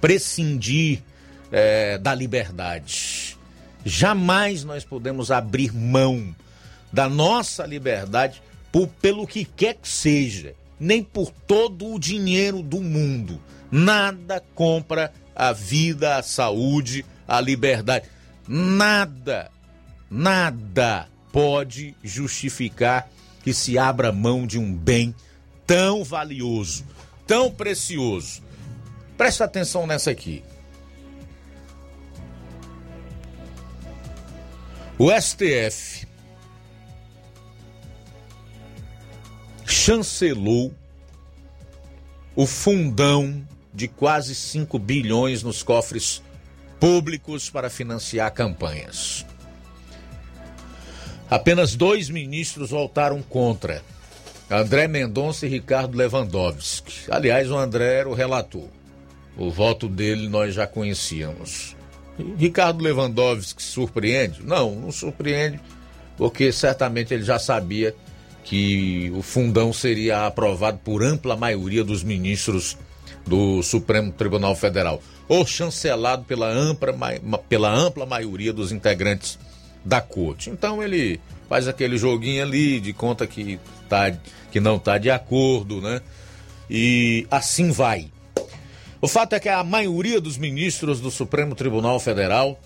prescindir 0.00 1.02
é, 1.50 1.98
da 1.98 2.14
liberdade. 2.14 3.39
Jamais 3.84 4.64
nós 4.64 4.84
podemos 4.84 5.30
abrir 5.30 5.72
mão 5.72 6.34
da 6.92 7.08
nossa 7.08 7.64
liberdade 7.64 8.42
por, 8.70 8.88
pelo 8.88 9.26
que 9.26 9.44
quer 9.44 9.74
que 9.74 9.88
seja, 9.88 10.54
nem 10.78 11.02
por 11.02 11.30
todo 11.46 11.94
o 11.94 11.98
dinheiro 11.98 12.62
do 12.62 12.80
mundo. 12.80 13.40
Nada 13.70 14.42
compra 14.54 15.12
a 15.34 15.52
vida, 15.52 16.16
a 16.16 16.22
saúde, 16.22 17.04
a 17.26 17.40
liberdade. 17.40 18.08
Nada, 18.46 19.50
nada 20.10 21.08
pode 21.32 21.94
justificar 22.02 23.08
que 23.42 23.54
se 23.54 23.78
abra 23.78 24.12
mão 24.12 24.46
de 24.46 24.58
um 24.58 24.74
bem 24.74 25.14
tão 25.66 26.02
valioso, 26.02 26.84
tão 27.26 27.50
precioso 27.50 28.42
Presta 29.20 29.44
atenção 29.44 29.86
nessa 29.86 30.10
aqui. 30.10 30.42
O 35.02 35.10
STF 35.10 36.06
chancelou 39.64 40.74
o 42.36 42.46
fundão 42.46 43.42
de 43.72 43.88
quase 43.88 44.34
5 44.34 44.78
bilhões 44.78 45.42
nos 45.42 45.62
cofres 45.62 46.22
públicos 46.78 47.48
para 47.48 47.70
financiar 47.70 48.30
campanhas. 48.32 49.24
Apenas 51.30 51.74
dois 51.74 52.10
ministros 52.10 52.68
votaram 52.68 53.22
contra: 53.22 53.82
André 54.50 54.86
Mendonça 54.86 55.46
e 55.46 55.48
Ricardo 55.48 55.96
Lewandowski. 55.96 57.10
Aliás, 57.10 57.50
o 57.50 57.56
André 57.56 58.00
era 58.00 58.08
o 58.10 58.12
relator. 58.12 58.68
O 59.34 59.50
voto 59.50 59.88
dele 59.88 60.28
nós 60.28 60.54
já 60.54 60.66
conhecíamos. 60.66 61.74
Ricardo 62.36 62.82
Lewandowski 62.82 63.62
surpreende? 63.62 64.42
Não, 64.42 64.74
não 64.74 64.92
surpreende, 64.92 65.60
porque 66.16 66.52
certamente 66.52 67.14
ele 67.14 67.24
já 67.24 67.38
sabia 67.38 67.94
que 68.44 69.10
o 69.14 69.22
fundão 69.22 69.72
seria 69.72 70.26
aprovado 70.26 70.78
por 70.78 71.02
ampla 71.02 71.36
maioria 71.36 71.84
dos 71.84 72.02
ministros 72.02 72.76
do 73.26 73.62
Supremo 73.62 74.12
Tribunal 74.12 74.54
Federal, 74.56 75.02
ou 75.28 75.46
chancelado 75.46 76.24
pela 76.24 76.48
ampla, 76.48 76.94
pela 77.48 77.72
ampla 77.72 78.06
maioria 78.06 78.52
dos 78.52 78.72
integrantes 78.72 79.38
da 79.84 80.00
corte. 80.00 80.50
Então 80.50 80.82
ele 80.82 81.20
faz 81.48 81.68
aquele 81.68 81.96
joguinho 81.96 82.42
ali 82.42 82.80
de 82.80 82.92
conta 82.92 83.26
que, 83.26 83.58
tá, 83.88 84.12
que 84.50 84.60
não 84.60 84.76
está 84.76 84.98
de 84.98 85.10
acordo, 85.10 85.80
né? 85.80 86.00
E 86.68 87.26
assim 87.30 87.70
vai. 87.70 88.08
O 89.02 89.08
fato 89.08 89.34
é 89.34 89.40
que 89.40 89.48
a 89.48 89.64
maioria 89.64 90.20
dos 90.20 90.36
ministros 90.36 91.00
do 91.00 91.10
Supremo 91.10 91.54
Tribunal 91.54 91.98
Federal 91.98 92.60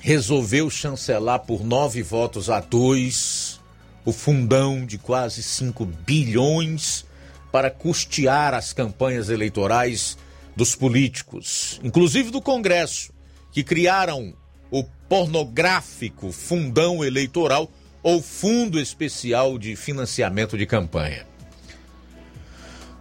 resolveu 0.00 0.70
chancelar 0.70 1.40
por 1.40 1.62
nove 1.62 2.02
votos 2.02 2.48
a 2.48 2.58
dois 2.58 3.60
o 4.02 4.10
fundão 4.10 4.86
de 4.86 4.96
quase 4.96 5.42
5 5.42 5.84
bilhões 5.84 7.04
para 7.52 7.70
custear 7.70 8.54
as 8.54 8.72
campanhas 8.72 9.28
eleitorais 9.28 10.16
dos 10.56 10.74
políticos, 10.74 11.78
inclusive 11.84 12.30
do 12.30 12.40
Congresso, 12.40 13.12
que 13.52 13.62
criaram 13.62 14.32
o 14.70 14.82
pornográfico 15.06 16.32
fundão 16.32 17.04
eleitoral 17.04 17.70
ou 18.02 18.22
Fundo 18.22 18.80
Especial 18.80 19.58
de 19.58 19.76
Financiamento 19.76 20.56
de 20.56 20.64
Campanha. 20.64 21.26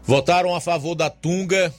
Votaram 0.03 0.53
a 0.53 0.59
favor 0.59 0.95
da 0.95 1.09
Tunga 1.09 1.73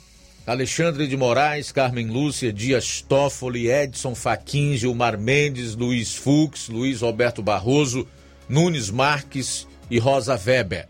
Alexandre 0.49 1.07
de 1.07 1.14
Moraes, 1.14 1.70
Carmen 1.70 2.07
Lúcia, 2.07 2.51
Dias 2.51 3.03
Toffoli, 3.03 3.70
Edson 3.70 4.14
Fachin, 4.14 4.78
Gilmar 4.78 5.18
Mendes, 5.18 5.76
Luiz 5.76 6.14
Fux, 6.14 6.70
Luiz 6.70 7.03
Roberto 7.03 7.42
Barroso, 7.42 8.09
Nunes 8.49 8.88
Marques 8.88 9.68
e 9.90 9.99
Rosa 9.99 10.40
Weber. 10.42 10.88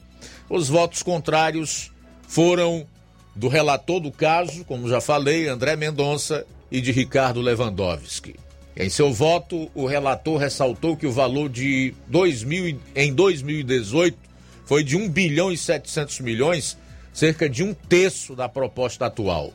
Os 0.48 0.68
votos 0.68 1.02
contrários 1.02 1.90
foram 2.28 2.86
do 3.34 3.48
relator 3.48 3.98
do 3.98 4.12
caso, 4.12 4.64
como 4.64 4.88
já 4.88 5.00
falei, 5.00 5.48
André 5.48 5.74
Mendonça 5.74 6.46
e 6.70 6.80
de 6.80 6.92
Ricardo 6.92 7.40
Lewandowski. 7.40 8.36
Em 8.76 8.88
seu 8.88 9.12
voto, 9.12 9.68
o 9.74 9.86
relator 9.86 10.38
ressaltou 10.38 10.96
que 10.96 11.04
o 11.04 11.10
valor 11.10 11.48
de 11.48 11.92
2000, 12.06 12.78
em 12.94 13.12
2018 13.12 14.16
foi 14.64 14.84
de 14.84 14.96
1 14.96 15.08
bilhão 15.08 15.50
e 15.50 15.56
700 15.56 16.20
milhões 16.20 16.78
cerca 17.12 17.48
de 17.48 17.62
um 17.62 17.74
terço 17.74 18.34
da 18.34 18.48
proposta 18.48 19.06
atual. 19.06 19.52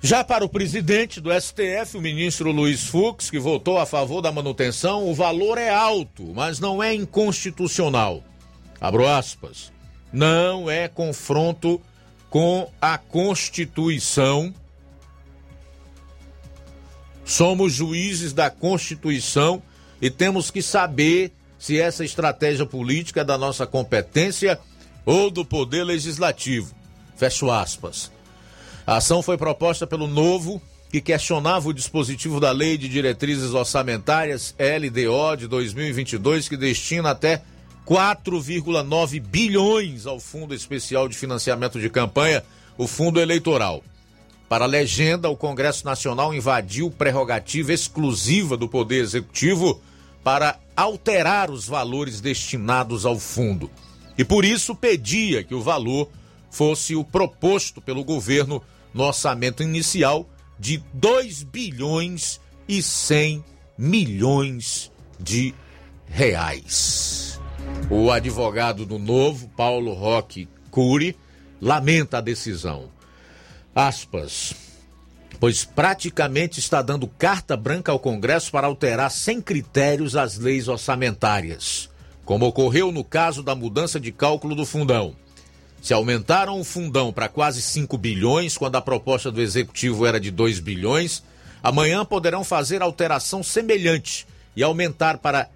Já 0.00 0.22
para 0.22 0.44
o 0.44 0.48
presidente 0.48 1.20
do 1.20 1.30
STF, 1.38 1.96
o 1.96 2.00
ministro 2.00 2.52
Luiz 2.52 2.84
Fux, 2.84 3.28
que 3.30 3.38
votou 3.38 3.78
a 3.78 3.84
favor 3.84 4.22
da 4.22 4.32
manutenção, 4.32 5.06
o 5.08 5.14
valor 5.14 5.58
é 5.58 5.70
alto, 5.70 6.32
mas 6.34 6.60
não 6.60 6.80
é 6.82 6.94
inconstitucional. 6.94 8.22
Abro 8.80 9.06
aspas. 9.06 9.72
Não 10.12 10.70
é 10.70 10.88
confronto 10.88 11.80
com 12.30 12.70
a 12.80 12.96
Constituição. 12.96 14.54
Somos 17.24 17.72
juízes 17.72 18.32
da 18.32 18.50
Constituição 18.50 19.62
e 20.00 20.10
temos 20.10 20.50
que 20.50 20.62
saber 20.62 21.32
se 21.58 21.78
essa 21.78 22.04
estratégia 22.04 22.64
política 22.64 23.22
é 23.22 23.24
da 23.24 23.36
nossa 23.36 23.66
competência 23.66 24.58
ou 25.04 25.30
do 25.30 25.44
Poder 25.44 25.84
Legislativo. 25.84 26.74
Fecho 27.16 27.50
aspas. 27.50 28.12
A 28.86 28.96
ação 28.96 29.22
foi 29.22 29.36
proposta 29.36 29.86
pelo 29.86 30.06
Novo, 30.06 30.62
que 30.90 31.00
questionava 31.00 31.68
o 31.68 31.74
dispositivo 31.74 32.40
da 32.40 32.52
Lei 32.52 32.78
de 32.78 32.88
Diretrizes 32.88 33.52
Orçamentárias, 33.52 34.54
LDO, 34.58 35.36
de 35.36 35.46
2022, 35.48 36.48
que 36.48 36.56
destina 36.56 37.10
até 37.10 37.42
4,9 37.88 39.18
bilhões 39.18 40.06
ao 40.06 40.20
Fundo 40.20 40.54
Especial 40.54 41.08
de 41.08 41.16
Financiamento 41.16 41.80
de 41.80 41.88
Campanha, 41.88 42.44
o 42.76 42.86
Fundo 42.86 43.18
Eleitoral. 43.18 43.82
Para 44.46 44.66
a 44.66 44.68
legenda, 44.68 45.30
o 45.30 45.36
Congresso 45.36 45.86
Nacional 45.86 46.34
invadiu 46.34 46.90
prerrogativa 46.90 47.72
exclusiva 47.72 48.58
do 48.58 48.68
Poder 48.68 49.02
Executivo 49.02 49.80
para 50.22 50.58
alterar 50.76 51.50
os 51.50 51.66
valores 51.66 52.20
destinados 52.20 53.06
ao 53.06 53.18
fundo. 53.18 53.70
E 54.18 54.24
por 54.24 54.44
isso 54.44 54.74
pedia 54.74 55.42
que 55.42 55.54
o 55.54 55.62
valor 55.62 56.10
fosse 56.50 56.94
o 56.94 57.02
proposto 57.02 57.80
pelo 57.80 58.04
governo 58.04 58.62
no 58.92 59.04
orçamento 59.04 59.62
inicial 59.62 60.28
de 60.58 60.82
2 60.92 61.42
bilhões 61.42 62.38
e 62.68 62.82
100 62.82 63.42
milhões 63.78 64.92
de 65.18 65.54
reais. 66.06 67.40
O 67.90 68.10
advogado 68.10 68.84
do 68.84 68.98
Novo, 68.98 69.48
Paulo 69.56 69.94
Roque 69.94 70.48
Cury, 70.70 71.16
lamenta 71.60 72.18
a 72.18 72.20
decisão. 72.20 72.90
Aspas. 73.74 74.54
Pois 75.40 75.64
praticamente 75.64 76.58
está 76.58 76.82
dando 76.82 77.06
carta 77.06 77.56
branca 77.56 77.92
ao 77.92 77.98
Congresso 77.98 78.50
para 78.50 78.66
alterar 78.66 79.10
sem 79.10 79.40
critérios 79.40 80.16
as 80.16 80.36
leis 80.36 80.66
orçamentárias, 80.68 81.88
como 82.24 82.46
ocorreu 82.46 82.90
no 82.90 83.04
caso 83.04 83.42
da 83.42 83.54
mudança 83.54 84.00
de 84.00 84.10
cálculo 84.10 84.54
do 84.54 84.66
fundão. 84.66 85.14
Se 85.80 85.94
aumentaram 85.94 86.60
o 86.60 86.64
fundão 86.64 87.12
para 87.12 87.28
quase 87.28 87.62
5 87.62 87.96
bilhões, 87.96 88.58
quando 88.58 88.76
a 88.76 88.82
proposta 88.82 89.30
do 89.30 89.40
executivo 89.40 90.04
era 90.04 90.18
de 90.18 90.30
2 90.30 90.58
bilhões, 90.58 91.22
amanhã 91.62 92.04
poderão 92.04 92.42
fazer 92.42 92.82
alteração 92.82 93.42
semelhante 93.42 94.26
e 94.56 94.62
aumentar 94.62 95.18
para 95.18 95.48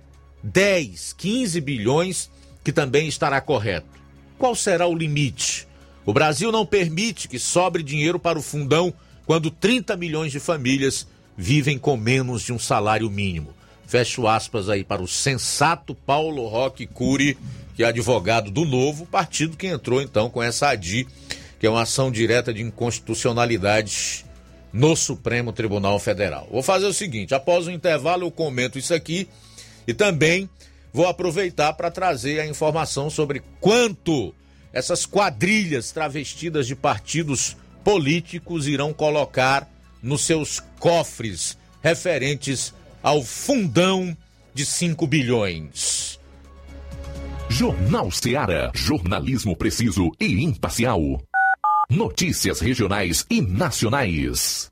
10, 0.43 1.15
15 1.15 1.61
bilhões, 1.61 2.31
que 2.65 2.73
também 2.73 3.09
estará 3.09 3.41
correto. 3.41 3.87
Qual 4.39 4.55
será 4.55 4.87
o 4.87 4.95
limite? 4.95 5.67
O 6.05 6.13
Brasil 6.13 6.51
não 6.51 6.67
permite 6.67 7.29
que 7.29 7.39
sobre 7.39 7.83
dinheiro 7.83 8.19
para 8.19 8.39
o 8.39 8.43
fundão 8.43 8.93
quando 9.25 9.51
30 9.51 9.97
milhões 9.97 10.33
de 10.33 10.41
famílias 10.41 11.07
vivem 11.37 11.79
com 11.79 11.97
menos 11.97 12.43
de 12.43 12.53
um 12.53 12.59
salário 12.59 13.09
mínimo. 13.09 13.55
Fecho 13.87 14.27
aspas 14.27 14.69
aí 14.69 14.83
para 14.83 15.03
o 15.03 15.09
sensato 15.09 15.95
Paulo 15.95 16.47
Roque 16.47 16.87
Cury 16.87 17.37
que 17.75 17.83
é 17.83 17.87
advogado 17.87 18.51
do 18.51 18.65
novo 18.65 19.07
partido 19.07 19.57
que 19.57 19.67
entrou 19.67 20.01
então 20.03 20.29
com 20.29 20.43
essa 20.43 20.69
ADI, 20.69 21.07
que 21.59 21.67
é 21.67 21.71
uma 21.71 21.83
ação 21.83 22.11
direta 22.11 22.53
de 22.53 22.63
inconstitucionalidade 22.63 24.25
no 24.73 24.97
Supremo 24.97 25.53
Tribunal 25.53 25.99
Federal. 25.99 26.49
Vou 26.51 26.63
fazer 26.63 26.87
o 26.87 26.93
seguinte: 26.93 27.35
após 27.35 27.67
o 27.67 27.71
intervalo, 27.71 28.25
eu 28.27 28.31
comento 28.31 28.79
isso 28.79 28.95
aqui 28.95 29.29
e 29.87 29.95
também 29.95 30.49
vou 30.93 31.07
aproveitar 31.07 31.73
para 31.73 31.91
trazer 31.91 32.41
a 32.41 32.47
informação 32.47 33.09
sobre 33.09 33.43
quanto 33.61 34.35
essas 34.73 35.07
quadrilhas 35.07 35.91
travestidas 35.93 36.67
de 36.67 36.75
partidos 36.75 37.57
políticos 37.85 38.67
irão 38.67 38.93
colocar 38.93 39.69
nos 40.03 40.25
seus 40.25 40.61
cofres 40.79 41.57
referentes 41.83 42.73
ao 43.03 43.23
fundão 43.23 44.17
de 44.55 44.65
5 44.65 45.07
bilhões. 45.07 46.19
Jornal 47.49 48.11
Seara. 48.11 48.71
Jornalismo 48.75 49.55
preciso 49.57 50.11
e 50.19 50.43
imparcial. 50.43 51.01
Notícias 51.91 52.61
regionais 52.61 53.27
e 53.29 53.43
nacionais. 53.43 54.72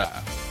Ahora. 0.01 0.50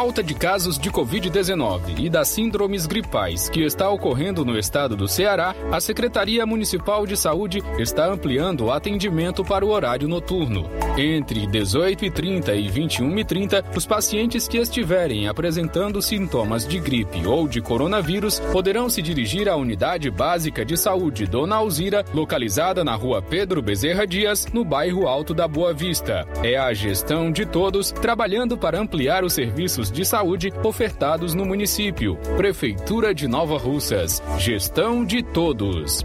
Alta 0.00 0.22
de 0.22 0.32
casos 0.32 0.78
de 0.78 0.90
Covid-19 0.90 1.98
e 1.98 2.08
das 2.08 2.28
síndromes 2.28 2.86
gripais 2.86 3.50
que 3.50 3.62
está 3.62 3.90
ocorrendo 3.90 4.46
no 4.46 4.58
estado 4.58 4.96
do 4.96 5.06
Ceará, 5.06 5.54
a 5.70 5.78
Secretaria 5.78 6.46
Municipal 6.46 7.06
de 7.06 7.18
Saúde 7.18 7.62
está 7.78 8.06
ampliando 8.06 8.64
o 8.64 8.72
atendimento 8.72 9.44
para 9.44 9.62
o 9.62 9.68
horário 9.68 10.08
noturno. 10.08 10.70
Entre 10.96 11.46
18h30 11.46 12.48
e 12.56 12.70
21h30, 12.70 13.76
os 13.76 13.84
pacientes 13.84 14.48
que 14.48 14.56
estiverem 14.56 15.28
apresentando 15.28 16.00
sintomas 16.00 16.66
de 16.66 16.80
gripe 16.80 17.26
ou 17.26 17.46
de 17.46 17.60
coronavírus 17.60 18.40
poderão 18.40 18.88
se 18.88 19.02
dirigir 19.02 19.50
à 19.50 19.56
Unidade 19.56 20.10
Básica 20.10 20.64
de 20.64 20.78
Saúde 20.78 21.26
Dona 21.26 21.56
Alzira, 21.56 22.06
localizada 22.14 22.82
na 22.82 22.94
rua 22.94 23.20
Pedro 23.20 23.60
Bezerra 23.60 24.06
Dias, 24.06 24.46
no 24.50 24.64
bairro 24.64 25.06
Alto 25.06 25.34
da 25.34 25.46
Boa 25.46 25.74
Vista. 25.74 26.26
É 26.42 26.56
a 26.56 26.72
gestão 26.72 27.30
de 27.30 27.44
todos 27.44 27.90
trabalhando 27.92 28.56
para 28.56 28.80
ampliar 28.80 29.24
o 29.24 29.28
serviço 29.28 29.89
de 29.90 30.04
saúde 30.04 30.52
ofertados 30.62 31.34
no 31.34 31.44
município. 31.44 32.16
Prefeitura 32.36 33.14
de 33.14 33.26
Nova 33.26 33.58
Russas. 33.58 34.22
Gestão 34.38 35.04
de 35.04 35.22
todos. 35.22 36.04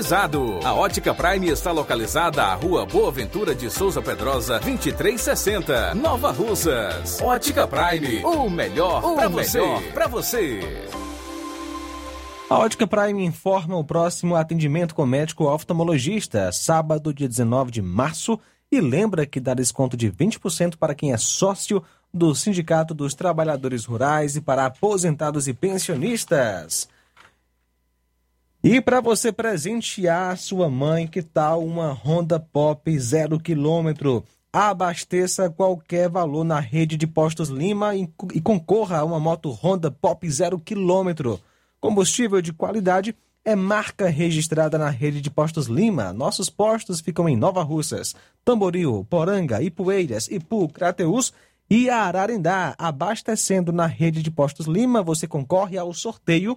A 0.65 0.73
Ótica 0.73 1.13
Prime 1.13 1.47
está 1.49 1.71
localizada 1.71 2.43
à 2.43 2.55
Rua 2.55 2.87
Boa 2.87 3.11
Ventura 3.11 3.53
de 3.53 3.69
Souza 3.69 4.01
Pedrosa, 4.01 4.59
2360, 4.59 5.93
Nova 5.93 6.31
Russas. 6.31 7.21
Ótica 7.21 7.67
Prime, 7.67 8.25
o 8.25 8.49
melhor 8.49 9.13
para 9.13 9.29
você. 9.29 9.61
Pra 9.93 10.07
você. 10.07 10.59
A 12.49 12.57
Ótica 12.57 12.87
Prime 12.87 13.23
informa 13.23 13.77
o 13.77 13.83
próximo 13.83 14.35
atendimento 14.35 14.95
com 14.95 15.05
médico 15.05 15.45
oftalmologista, 15.45 16.51
sábado, 16.51 17.13
dia 17.13 17.27
19 17.27 17.69
de 17.69 17.81
março, 17.83 18.39
e 18.71 18.81
lembra 18.81 19.27
que 19.27 19.39
dá 19.39 19.53
desconto 19.53 19.95
de 19.95 20.11
20% 20.11 20.77
para 20.77 20.95
quem 20.95 21.13
é 21.13 21.17
sócio 21.17 21.83
do 22.11 22.33
Sindicato 22.33 22.95
dos 22.95 23.13
Trabalhadores 23.13 23.85
Rurais 23.85 24.35
e 24.35 24.41
para 24.41 24.65
aposentados 24.65 25.47
e 25.47 25.53
pensionistas. 25.53 26.89
E 28.63 28.79
para 28.79 29.01
você 29.01 29.31
presentear 29.31 30.37
sua 30.37 30.69
mãe, 30.69 31.07
que 31.07 31.23
tal 31.23 31.65
uma 31.65 31.91
Honda 31.93 32.39
Pop 32.39 32.95
0 32.95 33.39
km? 33.39 34.21
Abasteça 34.53 35.49
qualquer 35.49 36.07
valor 36.07 36.43
na 36.43 36.59
rede 36.59 36.95
de 36.95 37.07
postos 37.07 37.49
Lima 37.49 37.95
e, 37.95 38.07
concorra 38.39 38.99
a 38.99 39.03
uma 39.03 39.19
moto 39.19 39.49
Honda 39.49 39.89
Pop 39.89 40.29
0 40.29 40.59
km. 40.59 41.39
Combustível 41.79 42.39
de 42.39 42.53
qualidade 42.53 43.15
é 43.43 43.55
marca 43.55 44.07
registrada 44.07 44.77
na 44.77 44.91
rede 44.91 45.21
de 45.21 45.31
postos 45.31 45.65
Lima. 45.65 46.13
Nossos 46.13 46.47
postos 46.47 47.01
ficam 47.01 47.27
em 47.27 47.35
Nova 47.35 47.63
Russas, 47.63 48.15
Tamboril, 48.45 49.07
Poranga, 49.09 49.59
Ipueiras, 49.59 50.27
Ipu, 50.27 50.69
Crateus 50.69 51.33
e 51.67 51.89
Ararendá. 51.89 52.75
Abastecendo 52.77 53.71
na 53.71 53.87
rede 53.87 54.21
de 54.21 54.29
postos 54.29 54.67
Lima, 54.67 55.01
você 55.01 55.25
concorre 55.25 55.79
ao 55.79 55.91
sorteio 55.95 56.55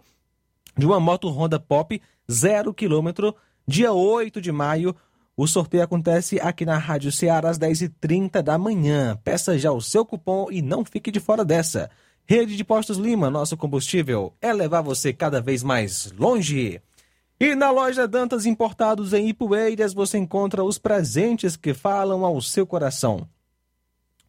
de 0.77 0.87
uma 0.87 0.99
moto 0.99 1.29
Honda 1.29 1.59
Pop 1.59 2.01
0 2.31 2.75
km, 2.75 3.33
dia 3.66 3.93
8 3.93 4.41
de 4.41 4.53
maio. 4.53 4.95
O 5.37 5.47
sorteio 5.47 5.83
acontece 5.83 6.41
aqui 6.41 6.64
na 6.64 6.79
Rádio 6.79 7.11
Ceará 7.11 7.51
às 7.51 7.59
10h30 7.59 8.41
da 8.43 8.57
manhã. 8.57 9.18
Peça 9.25 9.59
já 9.59 9.72
o 9.72 9.81
seu 9.81 10.05
cupom 10.05 10.49
e 10.51 10.62
não 10.62 10.85
fique 10.85 11.11
de 11.11 11.20
fora 11.20 11.45
dessa. 11.45 11.91
Rede 12.27 12.57
de 12.57 12.64
Postos 12.64 12.97
Lima, 12.97 13.29
nosso 13.29 13.57
combustível 13.57 14.33
é 14.41 14.53
levar 14.53 14.81
você 14.81 15.12
cada 15.12 15.41
vez 15.43 15.62
mais 15.62 16.12
longe. 16.12 16.81
E 17.39 17.55
na 17.55 17.70
loja 17.70 18.09
Dantas 18.09 18.47
Importados 18.47 19.12
em 19.12 19.29
Ipueiras 19.29 19.93
você 19.93 20.16
encontra 20.16 20.64
os 20.64 20.79
presentes 20.79 21.57
que 21.57 21.75
falam 21.75 22.25
ao 22.25 22.41
seu 22.41 22.66
coração. 22.66 23.29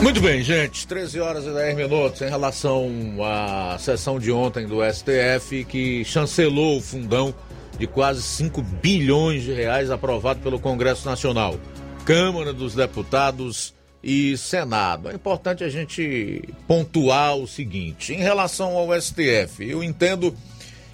Muito 0.01 0.21
bem, 0.21 0.43
gente. 0.43 0.87
13 0.87 1.19
horas 1.19 1.45
e 1.45 1.51
10 1.51 1.75
minutos 1.75 2.21
em 2.21 2.29
relação 2.29 2.89
à 3.23 3.77
sessão 3.79 4.19
de 4.19 4.31
ontem 4.31 4.67
do 4.67 4.77
STF 4.83 5.65
que 5.65 6.05
chancelou 6.05 6.77
o 6.77 6.81
fundão 6.81 7.33
de 7.79 7.87
quase 7.87 8.21
5 8.21 8.61
bilhões 8.61 9.43
de 9.43 9.51
reais 9.53 9.89
aprovado 9.89 10.39
pelo 10.39 10.59
Congresso 10.59 11.05
Nacional, 11.05 11.59
Câmara 12.05 12.53
dos 12.53 12.75
Deputados 12.75 13.73
e 14.03 14.37
Senado. 14.37 15.09
É 15.09 15.13
importante 15.15 15.63
a 15.63 15.69
gente 15.69 16.43
pontuar 16.67 17.35
o 17.35 17.47
seguinte: 17.47 18.13
em 18.13 18.19
relação 18.19 18.77
ao 18.77 18.89
STF, 19.01 19.67
eu 19.67 19.83
entendo 19.83 20.35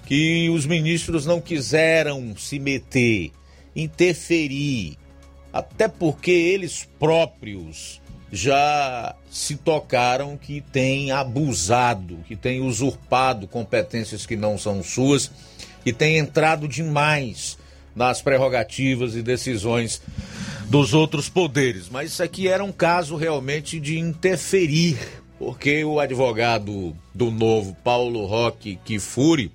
que 0.06 0.48
os 0.48 0.64
ministros 0.64 1.26
não 1.26 1.40
quiseram 1.42 2.34
se 2.36 2.58
meter, 2.58 3.32
interferir 3.76 4.96
até 5.52 5.88
porque 5.88 6.32
eles 6.32 6.88
próprios 6.98 8.02
já 8.34 9.14
se 9.30 9.56
tocaram 9.56 10.36
que 10.36 10.60
têm 10.60 11.12
abusado, 11.12 12.18
que 12.26 12.34
têm 12.34 12.60
usurpado 12.60 13.46
competências 13.46 14.26
que 14.26 14.36
não 14.36 14.58
são 14.58 14.82
suas, 14.82 15.30
que 15.84 15.92
têm 15.92 16.18
entrado 16.18 16.66
demais 16.66 17.56
nas 17.94 18.20
prerrogativas 18.20 19.14
e 19.14 19.22
decisões 19.22 20.02
dos 20.68 20.92
outros 20.92 21.28
poderes. 21.28 21.88
Mas 21.88 22.10
isso 22.10 22.22
aqui 22.22 22.48
era 22.48 22.64
um 22.64 22.72
caso 22.72 23.14
realmente 23.14 23.78
de 23.78 23.98
interferir, 23.98 24.98
porque 25.38 25.84
o 25.84 26.00
advogado 26.00 26.96
do 27.14 27.30
novo 27.30 27.76
Paulo 27.84 28.26
Roque 28.26 28.80
Kifuri 28.84 29.52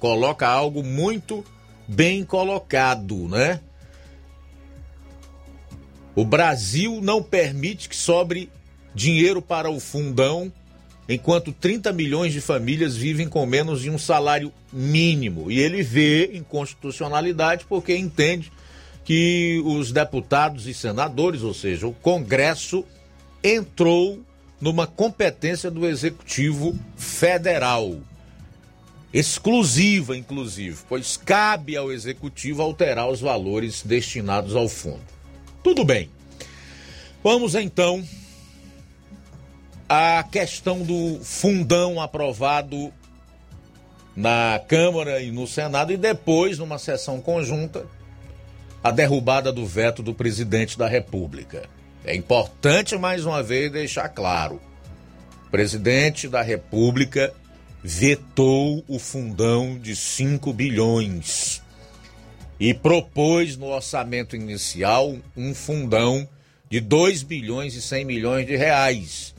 coloca 0.00 0.48
algo 0.48 0.82
muito 0.82 1.44
bem 1.86 2.24
colocado, 2.24 3.28
né? 3.28 3.60
O 6.14 6.24
Brasil 6.24 7.00
não 7.00 7.22
permite 7.22 7.88
que 7.88 7.96
sobre 7.96 8.50
dinheiro 8.94 9.40
para 9.40 9.70
o 9.70 9.78
fundão, 9.78 10.52
enquanto 11.08 11.52
30 11.52 11.92
milhões 11.92 12.32
de 12.32 12.40
famílias 12.40 12.96
vivem 12.96 13.28
com 13.28 13.46
menos 13.46 13.82
de 13.82 13.90
um 13.90 13.98
salário 13.98 14.52
mínimo. 14.72 15.50
E 15.50 15.58
ele 15.60 15.82
vê 15.82 16.32
inconstitucionalidade 16.34 17.64
porque 17.68 17.96
entende 17.96 18.52
que 19.04 19.62
os 19.64 19.92
deputados 19.92 20.66
e 20.66 20.74
senadores, 20.74 21.42
ou 21.42 21.54
seja, 21.54 21.86
o 21.86 21.92
Congresso, 21.92 22.84
entrou 23.42 24.20
numa 24.60 24.86
competência 24.86 25.70
do 25.70 25.86
Executivo 25.86 26.78
Federal. 26.96 27.98
Exclusiva, 29.12 30.16
inclusive, 30.16 30.76
pois 30.88 31.16
cabe 31.16 31.76
ao 31.76 31.90
Executivo 31.90 32.62
alterar 32.62 33.08
os 33.08 33.20
valores 33.20 33.82
destinados 33.82 34.54
ao 34.54 34.68
fundo. 34.68 35.19
Tudo 35.62 35.84
bem. 35.84 36.08
Vamos 37.22 37.54
então 37.54 38.02
à 39.88 40.22
questão 40.22 40.82
do 40.82 41.20
fundão 41.22 42.00
aprovado 42.00 42.92
na 44.16 44.60
Câmara 44.66 45.20
e 45.20 45.30
no 45.30 45.46
Senado 45.46 45.92
e 45.92 45.96
depois, 45.96 46.58
numa 46.58 46.78
sessão 46.78 47.20
conjunta, 47.20 47.86
a 48.82 48.90
derrubada 48.90 49.52
do 49.52 49.66
veto 49.66 50.02
do 50.02 50.14
presidente 50.14 50.78
da 50.78 50.88
República. 50.88 51.68
É 52.04 52.14
importante 52.14 52.96
mais 52.96 53.26
uma 53.26 53.42
vez 53.42 53.70
deixar 53.70 54.08
claro: 54.08 54.60
o 55.46 55.50
presidente 55.50 56.28
da 56.28 56.40
República 56.40 57.32
vetou 57.82 58.82
o 58.88 58.98
fundão 58.98 59.78
de 59.78 59.94
5 59.94 60.52
bilhões 60.52 61.59
e 62.60 62.74
propôs 62.74 63.56
no 63.56 63.68
orçamento 63.68 64.36
inicial 64.36 65.16
um 65.34 65.54
fundão 65.54 66.28
de 66.68 66.78
2 66.78 67.22
bilhões 67.22 67.74
e 67.74 67.80
100 67.80 68.04
milhões 68.04 68.46
de 68.46 68.54
reais, 68.54 69.34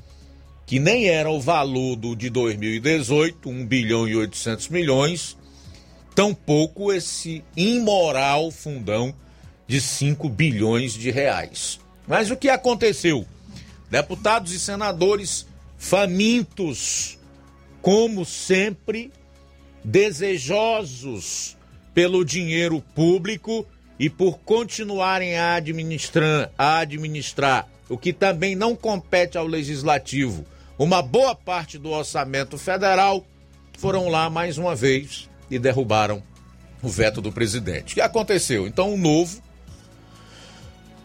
que 0.66 0.80
nem 0.80 1.08
era 1.08 1.30
o 1.30 1.40
valor 1.40 1.96
do 1.96 2.16
de 2.16 2.32
2018, 2.32 3.48
1 3.48 3.66
bilhão 3.68 4.08
e 4.08 4.16
800 4.16 4.70
milhões, 4.70 5.38
tampouco 6.16 6.92
esse 6.92 7.44
imoral 7.56 8.50
fundão 8.50 9.14
de 9.68 9.80
5 9.80 10.28
bilhões 10.28 10.94
de 10.94 11.12
reais. 11.12 11.80
Mas 12.08 12.32
o 12.32 12.36
que 12.36 12.50
aconteceu? 12.50 13.26
Deputados 13.90 14.52
e 14.52 14.60
senadores 14.60 15.46
famintos, 15.78 17.20
como 17.82 18.26
sempre, 18.26 19.12
desejosos 19.84 21.56
pelo 21.94 22.24
dinheiro 22.24 22.82
público 22.96 23.66
e 24.00 24.10
por 24.10 24.40
continuarem 24.40 25.38
a 25.38 25.56
administrar, 25.56 26.52
a 26.58 26.80
administrar 26.80 27.68
o 27.90 27.98
que 27.98 28.14
também 28.14 28.56
não 28.56 28.76
compete 28.76 29.38
ao 29.38 29.46
legislativo, 29.46 30.46
uma 30.80 31.02
boa 31.02 31.36
parte 31.36 31.78
do 31.78 31.90
orçamento 31.90 32.58
federal, 32.58 33.26
foram 33.78 34.08
lá 34.08 34.30
mais 34.30 34.58
uma 34.58 34.76
vez 34.76 35.30
e 35.50 35.60
derrubaram 35.60 36.24
o 36.82 36.88
veto 36.88 37.22
do 37.22 37.32
presidente. 37.32 37.92
O 37.92 37.96
que 37.96 38.02
aconteceu? 38.02 38.66
Então 38.66 38.94
o 38.94 38.98
novo 38.98 39.42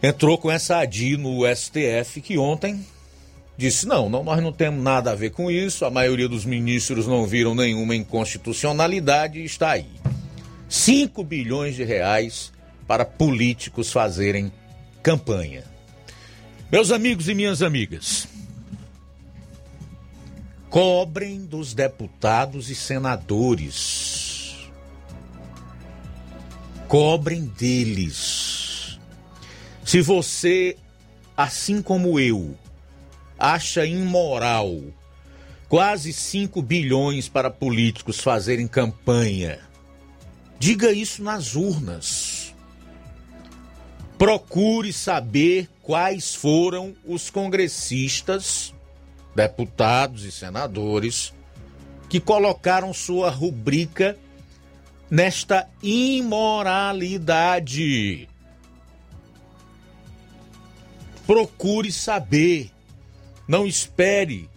entrou 0.01 0.37
com 0.37 0.49
essa 0.49 0.77
ADI 0.77 1.17
no 1.17 1.41
STF 1.55 2.21
que 2.21 2.37
ontem 2.37 2.85
disse: 3.57 3.85
não, 3.85 4.09
não, 4.09 4.23
nós 4.23 4.41
não 4.41 4.51
temos 4.51 4.81
nada 4.81 5.11
a 5.11 5.15
ver 5.15 5.31
com 5.31 5.51
isso, 5.51 5.85
a 5.85 5.89
maioria 5.89 6.29
dos 6.29 6.45
ministros 6.45 7.05
não 7.05 7.25
viram 7.25 7.53
nenhuma 7.53 7.95
inconstitucionalidade 7.95 9.39
e 9.39 9.45
está 9.45 9.71
aí. 9.71 9.87
5 10.69 11.23
bilhões 11.23 11.75
de 11.75 11.83
reais 11.83 12.51
para 12.87 13.05
políticos 13.05 13.91
fazerem 13.91 14.51
campanha. 15.01 15.63
Meus 16.71 16.91
amigos 16.91 17.29
e 17.29 17.33
minhas 17.33 17.61
amigas, 17.61 18.27
cobrem 20.69 21.45
dos 21.45 21.73
deputados 21.73 22.69
e 22.69 22.75
senadores. 22.75 24.67
Cobrem 26.87 27.45
deles. 27.45 28.99
Se 29.83 30.01
você, 30.01 30.77
assim 31.35 31.81
como 31.81 32.19
eu, 32.19 32.57
acha 33.39 33.85
imoral 33.85 34.81
quase 35.69 36.13
5 36.13 36.61
bilhões 36.61 37.27
para 37.27 37.49
políticos 37.49 38.19
fazerem 38.19 38.67
campanha, 38.67 39.59
Diga 40.59 40.91
isso 40.91 41.23
nas 41.23 41.55
urnas. 41.55 42.53
Procure 44.17 44.91
saber 44.91 45.69
quais 45.83 46.33
foram 46.33 46.95
os 47.05 47.29
congressistas, 47.29 48.73
deputados 49.35 50.23
e 50.23 50.31
senadores 50.31 51.31
que 52.09 52.19
colocaram 52.19 52.91
sua 52.93 53.29
rubrica 53.29 54.17
nesta 55.09 55.65
imoralidade. 55.83 58.27
Procure 61.25 61.89
saber. 61.91 62.69
Não 63.47 63.65
espere 63.65 64.47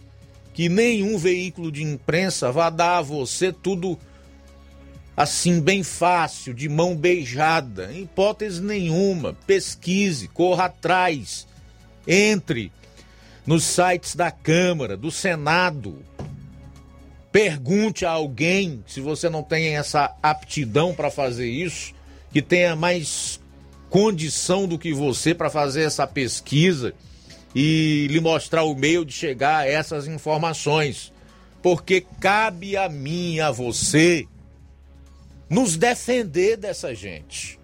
que 0.53 0.67
nenhum 0.67 1.17
veículo 1.17 1.71
de 1.71 1.81
imprensa 1.83 2.51
vá 2.51 2.69
dar 2.69 2.97
a 2.97 3.01
você 3.01 3.53
tudo 3.53 3.97
assim 5.15 5.59
bem 5.59 5.83
fácil, 5.83 6.53
de 6.53 6.69
mão 6.69 6.95
beijada, 6.95 7.91
em 7.93 8.03
hipótese 8.03 8.61
nenhuma. 8.61 9.35
Pesquise, 9.45 10.27
corra 10.27 10.65
atrás, 10.65 11.47
entre 12.07 12.71
nos 13.45 13.63
sites 13.63 14.15
da 14.15 14.31
Câmara, 14.31 14.95
do 14.95 15.11
Senado. 15.11 15.99
Pergunte 17.31 18.05
a 18.05 18.11
alguém, 18.11 18.83
se 18.87 18.99
você 18.99 19.29
não 19.29 19.41
tem 19.41 19.75
essa 19.75 20.15
aptidão 20.21 20.93
para 20.93 21.09
fazer 21.09 21.49
isso, 21.49 21.93
que 22.31 22.41
tenha 22.41 22.75
mais 22.75 23.39
condição 23.89 24.67
do 24.67 24.77
que 24.77 24.93
você 24.93 25.33
para 25.33 25.49
fazer 25.49 25.83
essa 25.83 26.07
pesquisa 26.07 26.93
e 27.53 28.07
lhe 28.09 28.19
mostrar 28.19 28.63
o 28.63 28.75
meio 28.75 29.05
de 29.05 29.13
chegar 29.13 29.59
a 29.59 29.67
essas 29.67 30.07
informações. 30.07 31.11
Porque 31.61 32.05
cabe 32.19 32.75
a 32.75 32.89
mim 32.89 33.39
a 33.39 33.51
você 33.51 34.27
nos 35.51 35.75
defender 35.75 36.55
dessa 36.55 36.95
gente. 36.95 37.59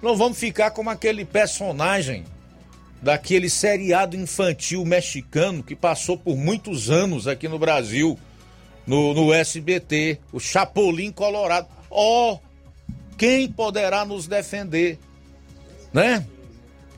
Não 0.00 0.16
vamos 0.16 0.38
ficar 0.38 0.70
como 0.70 0.88
aquele 0.88 1.22
personagem 1.22 2.24
daquele 3.02 3.50
seriado 3.50 4.16
infantil 4.16 4.82
mexicano 4.82 5.62
que 5.62 5.76
passou 5.76 6.16
por 6.16 6.34
muitos 6.34 6.90
anos 6.90 7.28
aqui 7.28 7.46
no 7.46 7.58
Brasil, 7.58 8.18
no, 8.86 9.12
no 9.12 9.34
SBT, 9.34 10.18
o 10.32 10.40
Chapolin 10.40 11.12
Colorado. 11.12 11.68
Ó, 11.90 12.32
oh, 12.32 12.40
quem 13.18 13.52
poderá 13.52 14.06
nos 14.06 14.26
defender? 14.26 14.98
Né? 15.92 16.26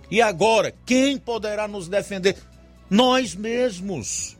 E 0.08 0.22
agora, 0.22 0.72
quem 0.86 1.18
poderá 1.18 1.66
nos 1.66 1.88
defender? 1.88 2.36
Nós 2.88 3.34
mesmos. 3.34 4.36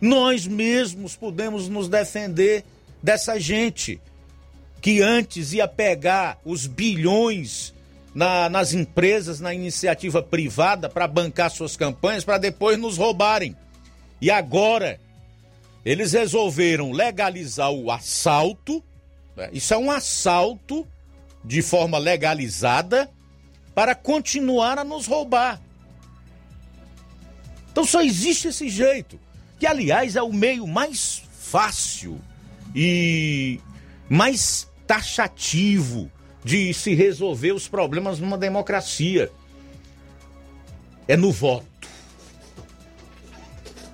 Nós 0.00 0.44
mesmos 0.44 1.14
podemos 1.14 1.68
nos 1.68 1.88
defender 1.88 2.64
dessa 3.00 3.38
gente 3.38 4.00
que 4.80 5.02
antes 5.02 5.52
ia 5.52 5.68
pegar 5.68 6.38
os 6.44 6.66
bilhões 6.66 7.74
na, 8.14 8.48
nas 8.48 8.72
empresas, 8.72 9.40
na 9.40 9.54
iniciativa 9.54 10.22
privada 10.22 10.88
para 10.88 11.06
bancar 11.06 11.50
suas 11.50 11.76
campanhas, 11.76 12.24
para 12.24 12.38
depois 12.38 12.78
nos 12.78 12.96
roubarem. 12.96 13.54
E 14.20 14.30
agora 14.30 14.98
eles 15.84 16.12
resolveram 16.12 16.92
legalizar 16.92 17.70
o 17.70 17.90
assalto. 17.90 18.82
Né? 19.36 19.50
Isso 19.52 19.72
é 19.72 19.78
um 19.78 19.90
assalto 19.90 20.86
de 21.44 21.62
forma 21.62 21.98
legalizada 21.98 23.10
para 23.74 23.94
continuar 23.94 24.78
a 24.78 24.84
nos 24.84 25.06
roubar. 25.06 25.60
Então 27.70 27.84
só 27.84 28.02
existe 28.02 28.48
esse 28.48 28.68
jeito, 28.68 29.18
que 29.58 29.66
aliás 29.66 30.16
é 30.16 30.22
o 30.22 30.32
meio 30.32 30.66
mais 30.66 31.22
fácil 31.38 32.20
e 32.74 33.60
mais 34.08 34.68
taxativo 34.90 36.10
de 36.44 36.74
se 36.74 36.94
resolver 36.94 37.52
os 37.52 37.68
problemas 37.68 38.18
numa 38.18 38.36
democracia. 38.36 39.30
É 41.06 41.16
no 41.16 41.30
voto. 41.30 41.88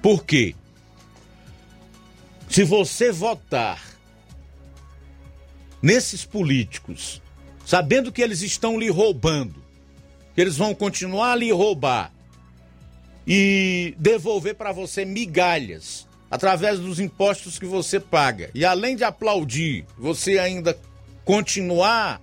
Por 0.01 0.25
quê? 0.25 0.55
Se 2.49 2.65
você 2.65 3.13
votar 3.13 3.79
nesses 5.83 6.25
políticos, 6.25 7.21
sabendo 7.67 8.11
que 8.11 8.23
eles 8.23 8.41
estão 8.41 8.81
lhe 8.81 8.89
roubando, 8.89 9.63
que 10.35 10.41
eles 10.41 10.57
vão 10.57 10.75
continuar 10.75 11.33
a 11.33 11.37
lhe 11.37 11.53
roubar 11.53 12.11
e 13.27 13.95
devolver 13.99 14.55
para 14.55 14.73
você 14.73 15.05
migalhas 15.05 16.09
através 16.31 16.79
dos 16.79 16.99
impostos 16.99 17.59
que 17.59 17.67
você 17.67 18.01
paga, 18.01 18.51
e 18.55 18.65
além 18.65 18.97
de 18.97 19.05
aplaudir, 19.05 19.85
você 19.97 20.39
ainda 20.39 20.79
continuar 21.25 22.21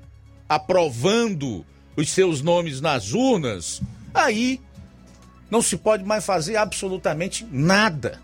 aprovando 0.48 1.66
os 1.96 2.10
seus 2.10 2.42
nomes 2.42 2.82
nas 2.82 3.14
urnas, 3.14 3.82
aí 4.14 4.60
não 5.50 5.62
se 5.62 5.78
pode 5.78 6.04
mais 6.04 6.26
fazer 6.26 6.58
absolutamente 6.58 7.46
nada. 7.52 8.20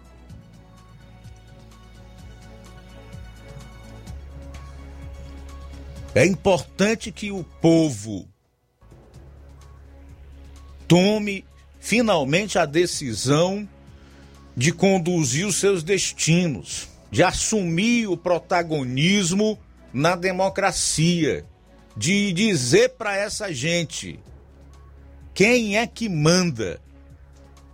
É 6.16 6.26
importante 6.26 7.12
que 7.12 7.32
o 7.32 7.44
povo 7.44 8.28
tome 10.88 11.46
finalmente 11.80 12.58
a 12.58 12.66
decisão 12.66 13.70
de 14.56 14.72
conduzir 14.72 15.46
os 15.46 15.56
seus 15.56 15.84
destinos, 15.84 16.90
de 17.12 17.24
assumir 17.24 18.08
o 18.08 18.18
protagonismo 18.18 19.58
na 19.94 20.16
democracia, 20.16 21.46
de 21.96 22.32
dizer 22.34 22.90
para 22.90 23.16
essa 23.16 23.54
gente 23.54 24.20
quem 25.34 25.78
é 25.78 25.88
que 25.88 26.10
manda, 26.10 26.82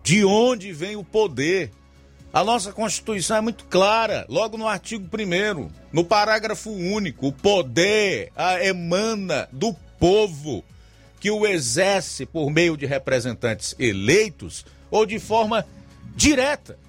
de 0.03 0.23
onde 0.23 0.71
vem 0.71 0.95
o 0.95 1.03
poder. 1.03 1.71
A 2.31 2.43
nossa 2.43 2.71
Constituição 2.71 3.37
é 3.37 3.41
muito 3.41 3.65
clara, 3.65 4.25
logo 4.29 4.57
no 4.57 4.67
artigo 4.67 5.05
1, 5.05 5.69
no 5.91 6.03
parágrafo 6.03 6.69
único: 6.69 7.27
o 7.27 7.31
poder 7.31 8.31
emana 8.61 9.47
do 9.51 9.73
povo, 9.99 10.63
que 11.19 11.31
o 11.31 11.47
exerce 11.47 12.25
por 12.25 12.51
meio 12.51 12.77
de 12.77 12.85
representantes 12.85 13.73
eleitos 13.79 14.65
ou 14.91 15.05
de 15.05 15.17
forma 15.17 15.65
direta. 16.15 16.79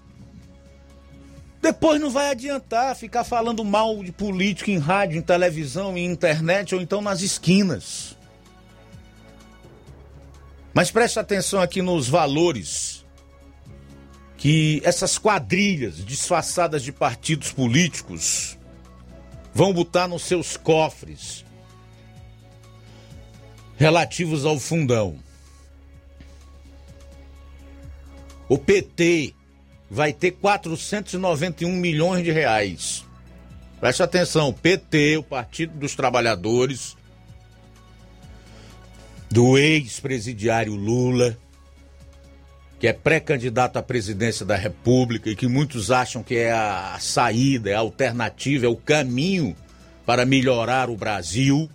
Depois 1.61 2.01
não 2.01 2.11
vai 2.11 2.31
adiantar 2.31 2.95
ficar 2.95 3.25
falando 3.25 3.65
mal 3.65 4.03
de 4.03 4.13
político 4.13 4.71
em 4.71 4.79
rádio, 4.79 5.19
em 5.19 5.23
televisão, 5.23 5.97
em 5.97 6.07
internet 6.07 6.75
ou 6.75 6.81
então 6.81 7.01
nas 7.01 7.23
esquinas. 7.23 8.17
Mas 10.73 10.91
preste 10.91 11.19
atenção 11.19 11.61
aqui 11.61 11.83
nos 11.83 12.07
valores 12.09 13.05
que 14.37 14.81
essas 14.85 15.19
quadrilhas 15.19 16.05
disfarçadas 16.05 16.83
de 16.83 16.93
partidos 16.93 17.51
políticos 17.51 18.59
vão 19.53 19.73
botar 19.73 20.07
nos 20.07 20.23
seus 20.23 20.57
cofres 20.57 21.45
relativos 23.77 24.45
ao 24.45 24.59
fundão. 24.59 25.19
O 28.49 28.57
PT 28.57 29.35
vai 29.91 30.13
ter 30.13 30.33
491 30.33 31.73
milhões 31.73 32.25
de 32.25 32.31
reais. 32.31 33.05
Preste 33.81 34.03
atenção, 34.03 34.53
PT, 34.53 35.19
o 35.19 35.23
Partido 35.23 35.77
dos 35.77 35.95
Trabalhadores, 35.95 36.97
do 39.31 39.59
ex-presidiário 39.59 40.75
Lula, 40.75 41.37
que 42.79 42.87
é 42.87 42.93
pré-candidato 42.93 43.79
à 43.79 43.83
presidência 43.83 44.47
da 44.47 44.57
República 44.57 45.29
e 45.29 45.37
que 45.37 45.47
muitos 45.47 45.91
acham 45.91 46.23
que 46.23 46.37
é 46.37 46.53
a 46.53 46.97
saída, 47.01 47.71
é 47.71 47.75
a 47.75 47.81
alternativa, 47.81 48.67
é 48.67 48.69
o 48.69 48.77
caminho 48.77 49.57
para 50.05 50.25
melhorar 50.25 50.89
o 50.89 50.97
Brasil, 50.97 51.69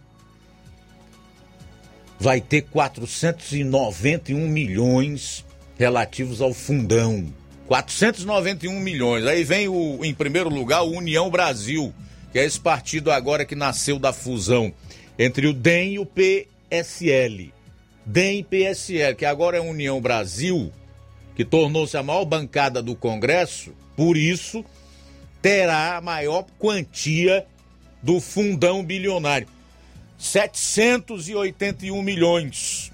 vai 2.19 2.39
ter 2.39 2.61
491 2.61 4.47
milhões 4.47 5.45
relativos 5.81 6.41
ao 6.41 6.53
fundão. 6.53 7.33
491 7.67 8.79
milhões. 8.79 9.25
Aí 9.25 9.43
vem 9.43 9.67
o, 9.67 10.05
em 10.05 10.13
primeiro 10.13 10.47
lugar, 10.47 10.83
o 10.83 10.91
União 10.91 11.27
Brasil, 11.27 11.91
que 12.31 12.37
é 12.37 12.45
esse 12.45 12.59
partido 12.59 13.11
agora 13.11 13.45
que 13.45 13.55
nasceu 13.55 13.97
da 13.97 14.13
fusão 14.13 14.71
entre 15.17 15.47
o 15.47 15.53
DEM 15.53 15.93
e 15.93 15.99
o 15.99 16.05
PSL. 16.05 17.51
DEM 18.05 18.39
e 18.39 18.43
PSL, 18.43 19.15
que 19.15 19.25
agora 19.25 19.57
é 19.57 19.61
União 19.61 19.99
Brasil, 19.99 20.71
que 21.35 21.43
tornou-se 21.43 21.97
a 21.97 22.03
maior 22.03 22.25
bancada 22.25 22.83
do 22.83 22.95
Congresso, 22.95 23.73
por 23.95 24.15
isso 24.15 24.63
terá 25.41 25.97
a 25.97 26.01
maior 26.01 26.45
quantia 26.59 27.43
do 28.03 28.19
fundão 28.19 28.83
bilionário. 28.83 29.47
781 30.19 31.99
milhões. 32.03 32.90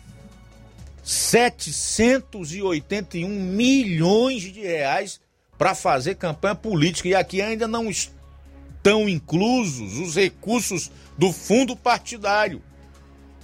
781 1.08 3.30
milhões 3.30 4.42
de 4.42 4.60
reais 4.60 5.22
para 5.58 5.74
fazer 5.74 6.16
campanha 6.16 6.54
política. 6.54 7.08
E 7.08 7.16
aqui 7.16 7.42
ainda 7.42 7.66
não 7.66 7.90
estão 7.90 9.08
inclusos 9.08 9.98
os 10.00 10.18
recursos 10.18 10.92
do 11.18 11.32
fundo 11.32 11.78
partidário, 11.78 12.62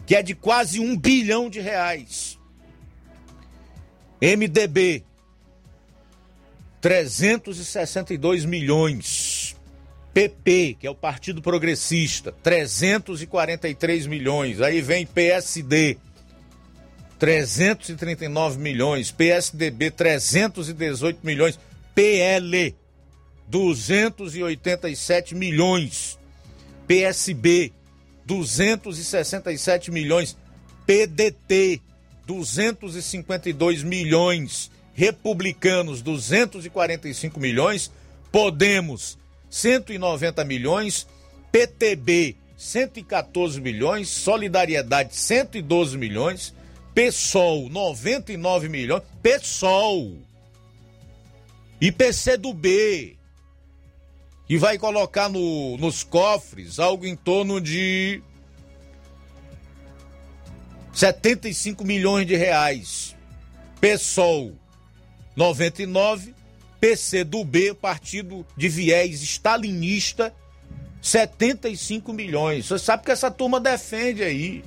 que 0.05 0.13
é 0.13 0.21
de 0.21 0.35
quase 0.35 0.81
um 0.81 0.97
bilhão 0.97 1.49
de 1.49 1.61
reais. 1.61 2.37
MDB, 4.21 5.05
362 6.81 8.43
milhões. 8.43 9.55
PP, 10.13 10.75
que 10.81 10.85
é 10.85 10.89
o 10.89 10.95
Partido 10.95 11.41
Progressista, 11.41 12.33
343 12.43 14.05
milhões. 14.05 14.59
Aí 14.59 14.81
vem 14.81 15.05
PSD, 15.05 15.97
339 17.23 18.59
milhões, 18.59 19.09
PSDB 19.09 19.89
318 19.89 21.19
milhões, 21.23 21.57
PL 21.95 22.75
287 23.47 25.33
milhões, 25.33 26.19
PSB 26.85 27.71
267 28.25 29.89
milhões, 29.89 30.35
PDT 30.85 31.79
252 32.27 33.83
milhões, 33.83 34.69
Republicanos 34.93 36.01
245 36.01 37.39
milhões, 37.39 37.89
Podemos 38.33 39.17
190 39.49 40.43
milhões, 40.43 41.07
PTB 41.53 42.35
114 42.57 43.61
milhões, 43.61 44.09
Solidariedade 44.09 45.15
112 45.15 45.97
milhões, 45.97 46.53
PSOL, 46.93 47.69
99 47.69 48.69
milhões. 48.69 49.03
PSOL. 49.21 50.17
E 51.81 51.91
PCdoB, 51.91 53.17
que 54.47 54.57
vai 54.57 54.77
colocar 54.77 55.27
no, 55.27 55.77
nos 55.77 56.03
cofres 56.03 56.79
algo 56.79 57.05
em 57.05 57.15
torno 57.15 57.59
de 57.59 58.21
75 60.93 61.83
milhões 61.83 62.25
de 62.25 62.35
reais. 62.35 63.15
PSOL, 63.81 64.53
99. 65.35 66.33
PCdoB, 66.79 67.73
partido 67.75 68.45
de 68.57 68.67
viés 68.67 69.21
stalinista, 69.21 70.33
75 71.01 72.11
milhões. 72.11 72.67
Você 72.67 72.83
sabe 72.83 73.05
que 73.05 73.11
essa 73.11 73.31
turma 73.31 73.59
defende 73.59 74.21
aí. 74.21 74.63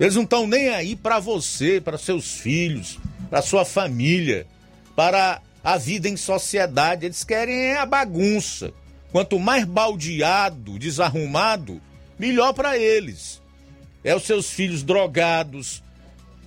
Eles 0.00 0.14
não 0.14 0.22
estão 0.22 0.46
nem 0.46 0.70
aí 0.70 0.96
para 0.96 1.18
você, 1.18 1.78
para 1.78 1.98
seus 1.98 2.38
filhos, 2.38 2.98
para 3.28 3.42
sua 3.42 3.66
família, 3.66 4.46
para 4.96 5.42
a 5.62 5.76
vida 5.76 6.08
em 6.08 6.16
sociedade. 6.16 7.04
Eles 7.04 7.22
querem 7.22 7.74
a 7.74 7.84
bagunça. 7.84 8.72
Quanto 9.12 9.38
mais 9.38 9.66
baldeado, 9.66 10.78
desarrumado, 10.78 11.82
melhor 12.18 12.54
para 12.54 12.78
eles. 12.78 13.42
É 14.02 14.16
os 14.16 14.22
seus 14.22 14.48
filhos 14.48 14.82
drogados, 14.82 15.82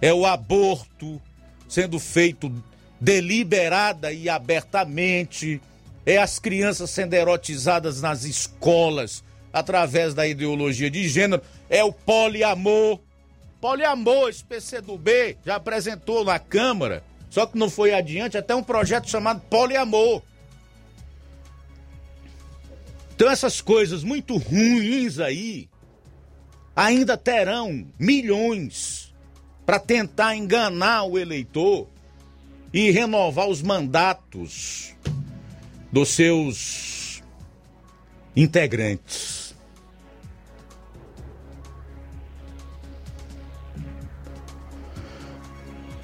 é 0.02 0.12
o 0.12 0.26
aborto 0.26 1.22
sendo 1.70 2.00
feito 2.00 2.52
deliberada 3.00 4.12
e 4.12 4.30
abertamente, 4.30 5.62
é 6.06 6.18
as 6.18 6.40
crianças 6.40 6.90
sendo 6.90 7.14
erotizadas 7.14 8.02
nas 8.02 8.24
escolas 8.24 9.24
através 9.52 10.16
da 10.16 10.26
ideologia 10.26 10.90
de 10.90 11.08
gênero, 11.08 11.44
é 11.70 11.84
o 11.84 11.94
poliamor 11.94 13.00
Poliamor, 13.64 14.28
esse 14.28 14.44
PCdoB 14.44 15.38
já 15.46 15.56
apresentou 15.56 16.26
na 16.26 16.38
Câmara, 16.38 17.02
só 17.30 17.46
que 17.46 17.58
não 17.58 17.70
foi 17.70 17.94
adiante, 17.94 18.38
até 18.38 18.54
um 18.54 18.62
projeto 18.62 19.10
chamado 19.10 19.40
Poliamor. 19.50 20.22
Então 23.16 23.32
essas 23.32 23.62
coisas 23.62 24.04
muito 24.04 24.36
ruins 24.36 25.18
aí, 25.18 25.70
ainda 26.76 27.16
terão 27.16 27.88
milhões 27.98 29.16
para 29.66 29.80
tentar 29.80 30.36
enganar 30.36 31.04
o 31.04 31.18
eleitor 31.18 31.88
e 32.74 32.92
renovar 32.92 33.48
os 33.48 33.62
mandatos 33.62 34.94
dos 35.90 36.10
seus 36.10 37.24
integrantes. 38.36 39.43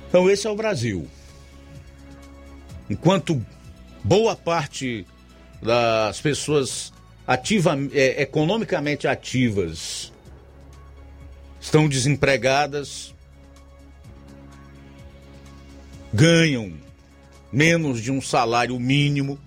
Então, 0.09 0.27
esse 0.27 0.47
é 0.47 0.49
o 0.49 0.55
Brasil. 0.55 1.07
Enquanto 2.89 3.45
boa 4.03 4.35
parte 4.35 5.05
das 5.61 6.19
pessoas 6.19 6.91
ativa, 7.27 7.77
é, 7.93 8.23
economicamente 8.23 9.07
ativas 9.07 10.11
estão 11.61 11.87
desempregadas, 11.87 13.13
ganham 16.11 16.73
menos 17.53 18.01
de 18.01 18.11
um 18.11 18.19
salário 18.19 18.79
mínimo. 18.79 19.37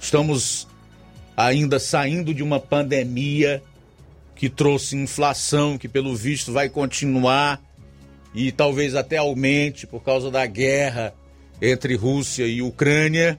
Estamos 0.00 0.68
ainda 1.36 1.80
saindo 1.80 2.32
de 2.32 2.42
uma 2.44 2.60
pandemia 2.60 3.60
que 4.36 4.48
trouxe 4.48 4.94
inflação, 4.94 5.76
que 5.76 5.88
pelo 5.88 6.14
visto 6.14 6.52
vai 6.52 6.68
continuar 6.68 7.60
e 8.34 8.52
talvez 8.52 8.94
até 8.94 9.16
aumente 9.16 9.86
por 9.86 10.02
causa 10.02 10.30
da 10.30 10.46
guerra 10.46 11.14
entre 11.60 11.94
Rússia 11.94 12.46
e 12.46 12.62
Ucrânia. 12.62 13.38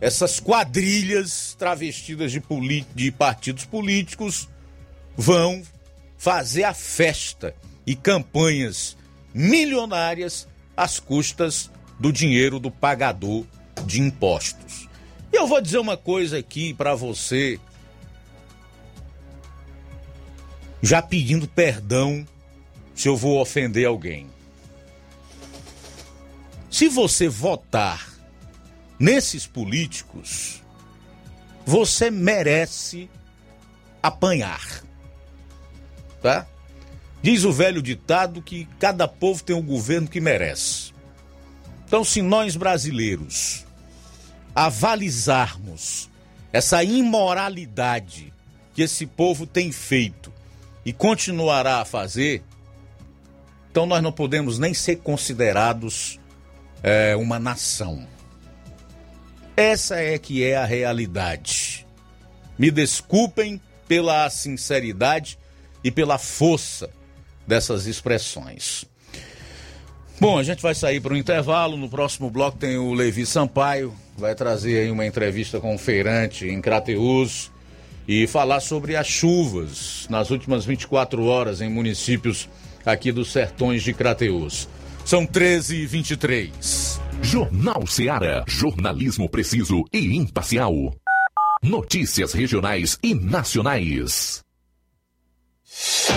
Essas 0.00 0.40
quadrilhas 0.40 1.54
travestidas 1.58 2.32
de, 2.32 2.42
de 2.94 3.10
partidos 3.10 3.64
políticos 3.64 4.48
vão 5.16 5.62
fazer 6.18 6.64
a 6.64 6.74
festa 6.74 7.54
e 7.86 7.94
campanhas 7.94 8.96
milionárias 9.32 10.48
às 10.76 10.98
custas 10.98 11.70
do 11.98 12.12
dinheiro 12.12 12.58
do 12.58 12.70
pagador 12.70 13.44
de 13.86 14.00
impostos. 14.00 14.88
E 15.32 15.36
eu 15.36 15.46
vou 15.46 15.60
dizer 15.60 15.78
uma 15.78 15.96
coisa 15.96 16.38
aqui 16.38 16.72
para 16.74 16.94
você, 16.94 17.58
já 20.82 21.00
pedindo 21.00 21.48
perdão 21.48 22.26
se 22.94 23.08
eu 23.08 23.16
vou 23.16 23.40
ofender 23.40 23.86
alguém. 23.86 24.28
Se 26.70 26.88
você 26.88 27.28
votar 27.28 28.12
nesses 28.98 29.46
políticos, 29.46 30.62
você 31.64 32.10
merece 32.10 33.08
apanhar. 34.02 34.82
Tá? 36.22 36.46
Diz 37.22 37.44
o 37.44 37.52
velho 37.52 37.80
ditado 37.80 38.42
que 38.42 38.66
cada 38.78 39.08
povo 39.08 39.42
tem 39.42 39.56
um 39.56 39.62
governo 39.62 40.08
que 40.08 40.20
merece. 40.20 40.92
Então, 41.86 42.04
se 42.04 42.20
nós 42.20 42.56
brasileiros 42.56 43.64
avalizarmos 44.54 46.10
essa 46.52 46.84
imoralidade 46.84 48.32
que 48.74 48.82
esse 48.82 49.06
povo 49.06 49.46
tem 49.46 49.72
feito 49.72 50.32
e 50.84 50.92
continuará 50.92 51.80
a 51.80 51.84
fazer, 51.84 52.42
então 53.74 53.86
nós 53.86 54.00
não 54.00 54.12
podemos 54.12 54.56
nem 54.56 54.72
ser 54.72 54.98
considerados 54.98 56.20
é, 56.80 57.16
uma 57.16 57.40
nação. 57.40 58.06
Essa 59.56 59.96
é 59.96 60.16
que 60.16 60.44
é 60.44 60.56
a 60.56 60.64
realidade. 60.64 61.84
Me 62.56 62.70
desculpem 62.70 63.60
pela 63.88 64.30
sinceridade 64.30 65.36
e 65.82 65.90
pela 65.90 66.18
força 66.18 66.88
dessas 67.44 67.86
expressões. 67.86 68.84
Bom, 70.20 70.38
a 70.38 70.44
gente 70.44 70.62
vai 70.62 70.76
sair 70.76 71.00
para 71.00 71.14
o 71.14 71.16
intervalo. 71.16 71.76
No 71.76 71.88
próximo 71.88 72.30
bloco 72.30 72.56
tem 72.56 72.78
o 72.78 72.94
Levi 72.94 73.26
Sampaio, 73.26 73.92
vai 74.16 74.36
trazer 74.36 74.82
aí 74.82 74.90
uma 74.92 75.04
entrevista 75.04 75.58
com 75.58 75.74
o 75.74 75.78
feirante 75.78 76.46
em 76.46 76.60
Crateus 76.60 77.50
e 78.06 78.28
falar 78.28 78.60
sobre 78.60 78.94
as 78.94 79.08
chuvas 79.08 80.06
nas 80.08 80.30
últimas 80.30 80.64
24 80.64 81.24
horas 81.24 81.60
em 81.60 81.68
municípios 81.68 82.48
aqui 82.84 83.10
dos 83.10 83.32
sertões 83.32 83.82
de 83.82 83.92
Crateus. 83.92 84.68
São 85.04 85.26
13 85.26 85.76
e 85.76 85.86
23. 85.86 87.00
Jornal 87.22 87.86
Seara. 87.86 88.44
Jornalismo 88.46 89.28
preciso 89.28 89.84
e 89.92 90.16
imparcial. 90.16 90.74
Notícias 91.62 92.32
regionais 92.32 92.98
e 93.02 93.14
nacionais. 93.14 94.43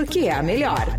porque 0.00 0.20
é 0.20 0.32
a 0.32 0.42
melhor. 0.42 0.96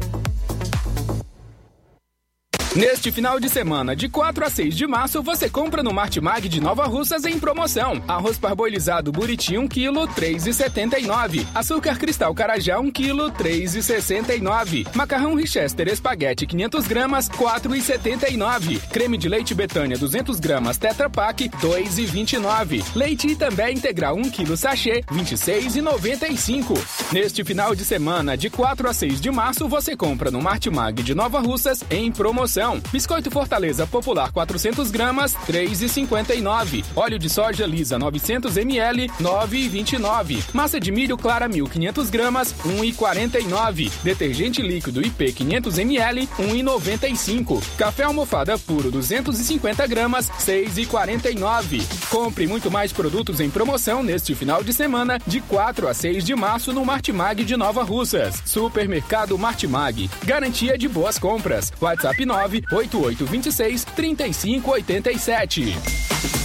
Neste 2.74 3.12
final 3.12 3.38
de 3.38 3.50
semana, 3.50 3.94
de 3.94 4.08
4 4.08 4.46
a 4.46 4.50
6 4.50 4.78
de 4.78 4.88
março, 4.88 5.22
você 5.22 5.50
compra 5.50 5.84
no 5.84 5.94
Martimag 5.94 6.48
de 6.48 6.62
Nova 6.62 6.86
Russas 6.86 7.26
em 7.26 7.38
promoção. 7.38 8.02
Arroz 8.08 8.38
parboilizado 8.38 9.12
Buriti 9.12 9.58
1 9.58 9.68
kg, 9.68 10.08
3,79. 10.16 11.46
Açúcar 11.54 11.98
cristal 11.98 12.34
Carajá 12.34 12.80
1 12.80 12.90
kg, 12.90 13.30
3,69. 13.38 14.88
Macarrão 14.96 15.36
Richester 15.36 15.90
Espaguete 15.90 16.48
500 16.48 16.88
gramas, 16.88 17.28
4,79. 17.28 18.80
Creme 18.88 19.18
de 19.18 19.28
leite 19.28 19.54
Betânia 19.54 19.98
200 19.98 20.40
gramas 20.40 20.78
Tetra 20.78 21.10
Pak, 21.10 21.50
2,29. 21.50 22.86
Leite 22.96 23.28
Itambé 23.28 23.74
integral 23.74 24.16
1 24.16 24.32
kg 24.32 24.56
sachê, 24.56 25.04
26,95. 25.12 26.78
Neste 27.12 27.44
final 27.44 27.76
de 27.76 27.84
semana, 27.84 28.38
de 28.38 28.50
4 28.50 28.90
a 28.90 28.94
6 28.94 29.20
de 29.20 29.30
março, 29.30 29.68
você 29.68 29.94
compra 29.94 30.32
no 30.32 30.42
Martimag 30.42 31.04
de 31.04 31.14
Nova 31.14 31.42
Russas 31.42 31.84
em 31.90 32.10
promoção. 32.62 32.82
Biscoito 32.92 33.32
Fortaleza 33.32 33.88
Popular 33.88 34.32
400 34.32 34.92
gramas, 34.92 35.34
3,59. 35.48 36.86
Óleo 36.96 37.18
de 37.18 37.30
soja 37.30 37.66
lisa 37.66 37.98
900 37.98 38.56
ml, 38.58 39.08
9,29. 39.20 40.44
Massa 40.54 40.80
de 40.80 40.92
milho 40.92 41.18
clara 41.18 41.50
1.500 41.50 42.10
gramas, 42.10 42.54
1,49. 42.64 43.92
Detergente 44.04 44.62
líquido 44.62 45.02
IP 45.02 45.34
500 45.34 45.78
ml, 45.80 46.28
1,95. 46.40 47.62
Café 47.78 48.04
almofada 48.04 48.58
puro 48.60 48.92
250 48.92 49.88
gramas, 49.88 50.30
6,49. 50.40 51.82
Compre 52.10 52.46
muito 52.46 52.70
mais 52.70 52.94
produtos 52.94 53.40
em 53.40 53.50
promoção 53.50 54.04
neste 54.04 54.36
final 54.36 54.64
de 54.64 54.74
semana, 54.74 55.20
de 55.26 55.42
4 55.42 55.88
a 55.88 55.94
6 55.94 56.24
de 56.24 56.36
março 56.36 56.72
no 56.72 56.86
Martimag 56.86 57.44
de 57.44 57.58
Nova 57.58 57.84
Russas. 57.84 58.42
Supermercado 58.46 59.38
Martimag. 59.38 60.10
Garantia 60.24 60.78
de 60.78 60.88
boas 60.88 61.18
compras. 61.18 61.72
WhatsApp 61.82 62.26
9 62.26 62.51
98826 62.60 63.86
3587. 63.96 66.41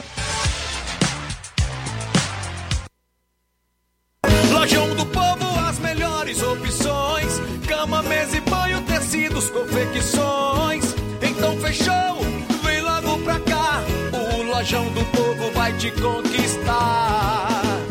Lojão 4.61 4.95
do 4.95 5.07
Povo, 5.07 5.59
as 5.67 5.79
melhores 5.79 6.43
opções: 6.43 7.41
cama, 7.67 8.03
mesa 8.03 8.37
e 8.37 8.41
banho, 8.43 8.83
tecidos, 8.83 9.49
confecções. 9.49 10.85
Então 11.23 11.57
fechou, 11.57 12.21
vem 12.63 12.83
logo 12.83 13.19
pra 13.25 13.41
cá. 13.41 13.83
O 14.13 14.43
Lojão 14.43 14.85
do 14.93 15.03
Povo 15.17 15.51
vai 15.55 15.73
te 15.79 15.91
conquistar. 15.93 17.50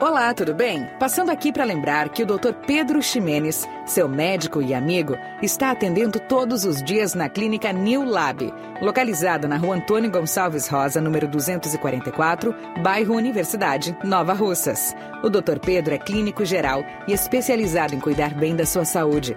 Olá, 0.00 0.32
tudo 0.32 0.54
bem? 0.54 0.88
Passando 1.00 1.30
aqui 1.30 1.52
para 1.52 1.64
lembrar 1.64 2.10
que 2.10 2.22
o 2.22 2.26
Dr. 2.26 2.52
Pedro 2.64 3.02
Ximenes, 3.02 3.66
seu 3.84 4.08
médico 4.08 4.62
e 4.62 4.72
amigo, 4.72 5.16
está 5.42 5.72
atendendo 5.72 6.20
todos 6.20 6.64
os 6.64 6.80
dias 6.80 7.14
na 7.14 7.28
clínica 7.28 7.72
New 7.72 8.04
Lab, 8.04 8.54
localizada 8.80 9.48
na 9.48 9.56
rua 9.56 9.74
Antônio 9.74 10.08
Gonçalves 10.08 10.68
Rosa, 10.68 11.00
número 11.00 11.26
244, 11.26 12.54
bairro 12.80 13.16
Universidade, 13.16 13.98
Nova 14.04 14.34
Russas. 14.34 14.94
O 15.24 15.28
Dr. 15.28 15.58
Pedro 15.60 15.92
é 15.92 15.98
clínico 15.98 16.44
geral 16.44 16.84
e 17.08 17.12
especializado 17.12 17.92
em 17.92 17.98
cuidar 17.98 18.32
bem 18.34 18.54
da 18.54 18.64
sua 18.64 18.84
saúde, 18.84 19.36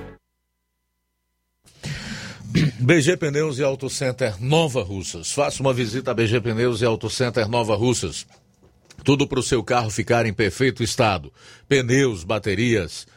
BG 2.79 3.15
Pneus 3.17 3.59
e 3.59 3.63
Auto 3.63 3.89
Center 3.89 4.35
Nova 4.41 4.83
Russas. 4.83 5.31
Faça 5.31 5.61
uma 5.61 5.73
visita 5.73 6.11
a 6.11 6.13
BG 6.13 6.41
Pneus 6.41 6.81
e 6.81 6.85
Auto 6.85 7.09
Center 7.09 7.47
Nova 7.47 7.75
Russas. 7.75 8.25
Tudo 9.03 9.25
para 9.25 9.39
o 9.39 9.43
seu 9.43 9.63
carro 9.63 9.89
ficar 9.89 10.25
em 10.25 10.33
perfeito 10.33 10.83
estado: 10.83 11.31
pneus, 11.67 12.23
baterias, 12.23 13.07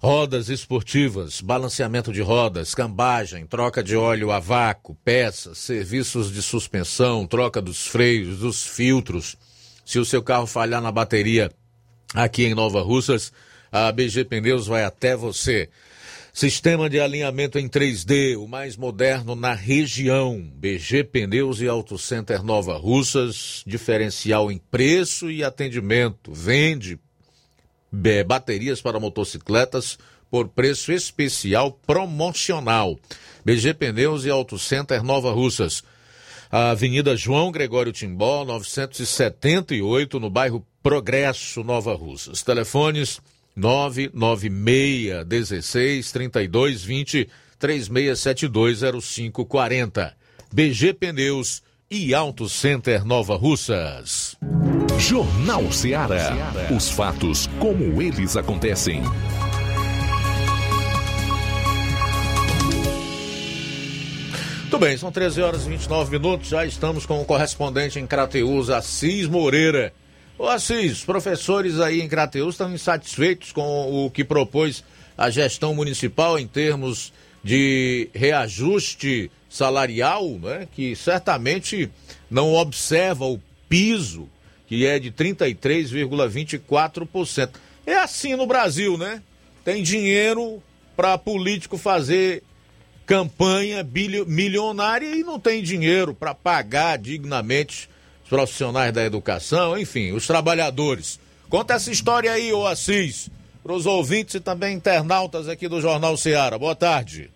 rodas 0.00 0.48
esportivas, 0.48 1.40
balanceamento 1.40 2.12
de 2.12 2.20
rodas, 2.20 2.74
cambagem, 2.74 3.46
troca 3.46 3.82
de 3.82 3.96
óleo 3.96 4.32
a 4.32 4.40
vácuo, 4.40 4.96
peças, 5.04 5.58
serviços 5.58 6.32
de 6.32 6.42
suspensão, 6.42 7.26
troca 7.26 7.62
dos 7.62 7.86
freios, 7.86 8.38
dos 8.38 8.66
filtros. 8.66 9.36
Se 9.84 9.98
o 9.98 10.04
seu 10.04 10.22
carro 10.22 10.46
falhar 10.46 10.82
na 10.82 10.90
bateria 10.90 11.52
aqui 12.14 12.44
em 12.44 12.54
Nova 12.54 12.82
Russas, 12.82 13.32
a 13.70 13.92
BG 13.92 14.24
Pneus 14.24 14.66
vai 14.66 14.84
até 14.84 15.16
você. 15.16 15.70
Sistema 16.32 16.88
de 16.88 16.98
alinhamento 16.98 17.58
em 17.58 17.68
3D, 17.68 18.38
o 18.38 18.48
mais 18.48 18.74
moderno 18.74 19.36
na 19.36 19.52
região. 19.52 20.40
BG 20.54 21.04
Pneus 21.04 21.60
e 21.60 21.68
Auto 21.68 21.98
Center 21.98 22.42
Nova 22.42 22.78
Russas, 22.78 23.62
diferencial 23.66 24.50
em 24.50 24.56
preço 24.56 25.30
e 25.30 25.44
atendimento. 25.44 26.32
Vende 26.32 26.98
é, 28.04 28.24
baterias 28.24 28.80
para 28.80 28.98
motocicletas 28.98 29.98
por 30.30 30.48
preço 30.48 30.90
especial 30.90 31.70
promocional. 31.86 32.98
BG 33.44 33.74
Pneus 33.74 34.24
e 34.24 34.30
Auto 34.30 34.58
Center 34.58 35.02
Nova 35.02 35.32
Russas. 35.32 35.84
Avenida 36.50 37.14
João 37.14 37.52
Gregório 37.52 37.92
Timbó, 37.92 38.42
978, 38.42 40.18
no 40.18 40.30
bairro 40.30 40.66
Progresso, 40.82 41.62
Nova 41.62 41.94
Russas. 41.94 42.42
Telefones 42.42 43.20
996 43.54 45.24
16 45.26 46.12
32 46.12 46.84
20 46.84 47.28
3672 47.58 48.80
0540. 49.02 50.16
BG 50.52 50.92
Pneus 50.94 51.62
e 51.90 52.14
Auto 52.14 52.48
Center 52.48 53.04
Nova 53.04 53.36
Russas. 53.36 54.36
Jornal 54.98 55.70
Ceará. 55.72 56.32
Os 56.74 56.90
fatos 56.90 57.48
como 57.58 58.00
eles 58.00 58.36
acontecem. 58.36 59.02
Muito 64.60 64.78
bem, 64.78 64.96
são 64.96 65.12
13 65.12 65.42
horas 65.42 65.66
e 65.66 65.68
29 65.68 66.18
minutos. 66.18 66.48
Já 66.48 66.64
estamos 66.64 67.04
com 67.04 67.20
o 67.20 67.26
correspondente 67.26 67.98
em 67.98 68.06
Crateus, 68.06 68.70
Assis 68.70 69.28
Moreira. 69.28 69.92
Ô 70.42 70.48
Assis, 70.48 71.04
professores 71.04 71.78
aí 71.78 72.00
em 72.00 72.08
Crateus 72.08 72.54
estão 72.54 72.74
insatisfeitos 72.74 73.52
com 73.52 74.06
o 74.06 74.10
que 74.10 74.24
propôs 74.24 74.82
a 75.16 75.30
gestão 75.30 75.72
municipal 75.72 76.36
em 76.36 76.48
termos 76.48 77.12
de 77.44 78.10
reajuste 78.12 79.30
salarial, 79.48 80.28
né, 80.42 80.66
que 80.74 80.96
certamente 80.96 81.88
não 82.28 82.54
observa 82.54 83.24
o 83.24 83.40
piso, 83.68 84.28
que 84.66 84.84
é 84.84 84.98
de 84.98 85.12
33,24%. 85.12 87.50
É 87.86 87.94
assim 87.94 88.34
no 88.34 88.44
Brasil, 88.44 88.98
né? 88.98 89.22
Tem 89.64 89.80
dinheiro 89.80 90.60
para 90.96 91.16
político 91.16 91.78
fazer 91.78 92.42
campanha 93.06 93.88
milionária 94.26 95.14
e 95.14 95.22
não 95.22 95.38
tem 95.38 95.62
dinheiro 95.62 96.12
para 96.12 96.34
pagar 96.34 96.98
dignamente 96.98 97.91
profissionais 98.32 98.94
da 98.94 99.04
educação, 99.04 99.76
enfim, 99.78 100.12
os 100.12 100.26
trabalhadores. 100.26 101.20
Conta 101.50 101.74
essa 101.74 101.90
história 101.90 102.32
aí, 102.32 102.50
ô 102.50 102.66
Assis, 102.66 103.30
para 103.62 103.74
os 103.74 103.84
ouvintes 103.84 104.36
e 104.36 104.40
também 104.40 104.74
internautas 104.74 105.50
aqui 105.50 105.68
do 105.68 105.82
Jornal 105.82 106.16
Ceará. 106.16 106.56
Boa 106.56 106.74
tarde. 106.74 107.30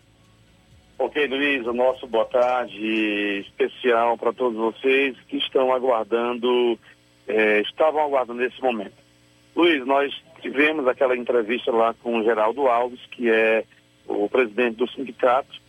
Ok, 0.98 1.26
Luiz, 1.26 1.66
o 1.66 1.74
nosso 1.74 2.06
boa 2.06 2.24
tarde 2.24 3.44
especial 3.46 4.16
para 4.16 4.32
todos 4.32 4.56
vocês 4.56 5.14
que 5.28 5.36
estão 5.36 5.70
aguardando, 5.70 6.78
eh, 7.28 7.60
estavam 7.60 8.02
aguardando 8.02 8.42
esse 8.42 8.58
momento. 8.62 8.96
Luiz, 9.54 9.84
nós 9.84 10.10
tivemos 10.40 10.88
aquela 10.88 11.14
entrevista 11.14 11.70
lá 11.72 11.92
com 12.02 12.20
o 12.20 12.24
Geraldo 12.24 12.68
Alves, 12.68 13.00
que 13.10 13.28
é 13.28 13.64
o 14.08 14.30
presidente 14.30 14.76
do 14.76 14.90
sindicato 14.92 15.60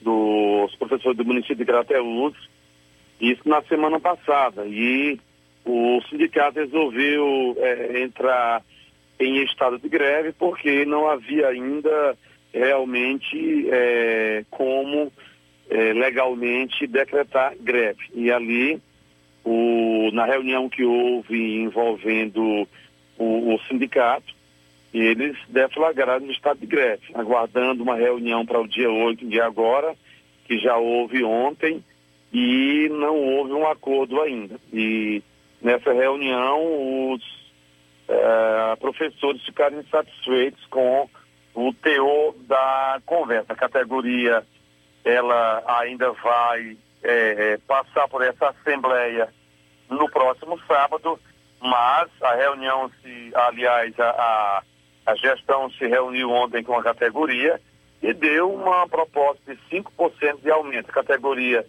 dos 0.00 0.74
professores 0.76 1.18
do 1.18 1.24
município 1.26 1.56
de 1.56 1.66
Crateús, 1.66 2.34
isso 3.20 3.48
na 3.48 3.62
semana 3.62 4.00
passada. 4.00 4.66
E 4.66 5.20
o 5.64 6.00
sindicato 6.08 6.58
resolveu 6.58 7.56
é, 7.58 8.02
entrar 8.02 8.62
em 9.18 9.42
estado 9.44 9.78
de 9.78 9.88
greve 9.88 10.32
porque 10.32 10.84
não 10.86 11.08
havia 11.08 11.48
ainda 11.48 12.16
realmente 12.52 13.68
é, 13.70 14.44
como 14.50 15.12
é, 15.68 15.92
legalmente 15.92 16.86
decretar 16.86 17.54
greve. 17.60 18.02
E 18.14 18.30
ali, 18.30 18.80
o, 19.44 20.10
na 20.12 20.24
reunião 20.24 20.68
que 20.68 20.84
houve 20.84 21.60
envolvendo 21.60 22.66
o, 23.18 23.54
o 23.54 23.60
sindicato, 23.68 24.34
eles 24.92 25.36
deflagraram 25.48 26.26
o 26.26 26.32
estado 26.32 26.58
de 26.58 26.66
greve, 26.66 27.02
aguardando 27.14 27.82
uma 27.82 27.94
reunião 27.94 28.44
para 28.44 28.60
o 28.60 28.66
dia 28.66 28.90
8 28.90 29.24
de 29.28 29.40
agora, 29.40 29.94
que 30.46 30.58
já 30.58 30.76
houve 30.76 31.22
ontem, 31.22 31.84
e 32.32 32.88
não 32.90 33.16
houve 33.16 33.52
um 33.52 33.66
acordo 33.68 34.20
ainda. 34.20 34.56
E 34.72 35.22
nessa 35.60 35.92
reunião, 35.92 37.12
os 37.12 37.22
é, 38.08 38.76
professores 38.76 39.42
ficaram 39.44 39.80
insatisfeitos 39.80 40.64
com 40.66 41.08
o 41.54 41.72
teor 41.74 42.34
da 42.46 43.00
conversa. 43.04 43.52
A 43.52 43.56
categoria 43.56 44.44
ela 45.04 45.62
ainda 45.66 46.12
vai 46.12 46.76
é, 47.02 47.58
passar 47.66 48.06
por 48.08 48.22
essa 48.22 48.48
assembleia 48.48 49.32
no 49.88 50.08
próximo 50.10 50.58
sábado, 50.66 51.18
mas 51.60 52.08
a 52.22 52.34
reunião 52.34 52.90
se, 53.02 53.32
aliás, 53.34 53.98
a, 53.98 54.10
a, 54.10 54.62
a 55.06 55.14
gestão 55.16 55.70
se 55.70 55.86
reuniu 55.86 56.30
ontem 56.30 56.62
com 56.62 56.74
a 56.78 56.82
categoria 56.82 57.60
e 58.02 58.12
deu 58.14 58.52
uma 58.52 58.88
proposta 58.88 59.54
de 59.54 59.60
5% 59.70 60.40
de 60.42 60.50
aumento. 60.50 60.90
A 60.90 60.94
categoria 60.94 61.66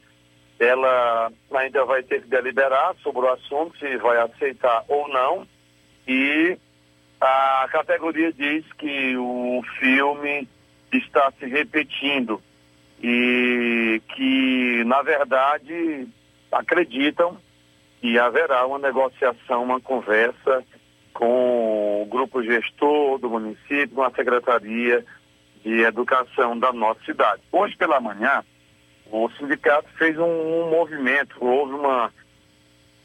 ela 0.61 1.31
ainda 1.55 1.83
vai 1.85 2.03
ter 2.03 2.21
que 2.21 2.27
deliberar 2.27 2.95
sobre 3.01 3.21
o 3.21 3.33
assunto, 3.33 3.75
se 3.79 3.97
vai 3.97 4.17
aceitar 4.19 4.85
ou 4.87 5.07
não. 5.09 5.47
E 6.07 6.55
a 7.19 7.67
categoria 7.71 8.31
diz 8.31 8.63
que 8.77 9.17
o 9.17 9.63
filme 9.79 10.47
está 10.93 11.33
se 11.39 11.47
repetindo 11.47 12.39
e 13.01 13.99
que, 14.15 14.83
na 14.85 15.01
verdade, 15.01 16.07
acreditam 16.51 17.37
que 17.99 18.19
haverá 18.19 18.67
uma 18.67 18.77
negociação, 18.77 19.63
uma 19.63 19.81
conversa 19.81 20.63
com 21.11 22.03
o 22.03 22.05
grupo 22.05 22.43
gestor 22.43 23.17
do 23.17 23.31
município, 23.31 23.95
com 23.95 24.03
a 24.03 24.11
Secretaria 24.11 25.03
de 25.63 25.81
Educação 25.81 26.57
da 26.57 26.71
nossa 26.71 27.03
cidade. 27.03 27.41
Hoje 27.51 27.75
pela 27.75 27.99
manhã, 27.99 28.43
o 29.11 29.29
sindicato 29.31 29.89
fez 29.97 30.17
um, 30.17 30.23
um 30.23 30.69
movimento, 30.69 31.35
houve 31.43 31.73
uma 31.73 32.11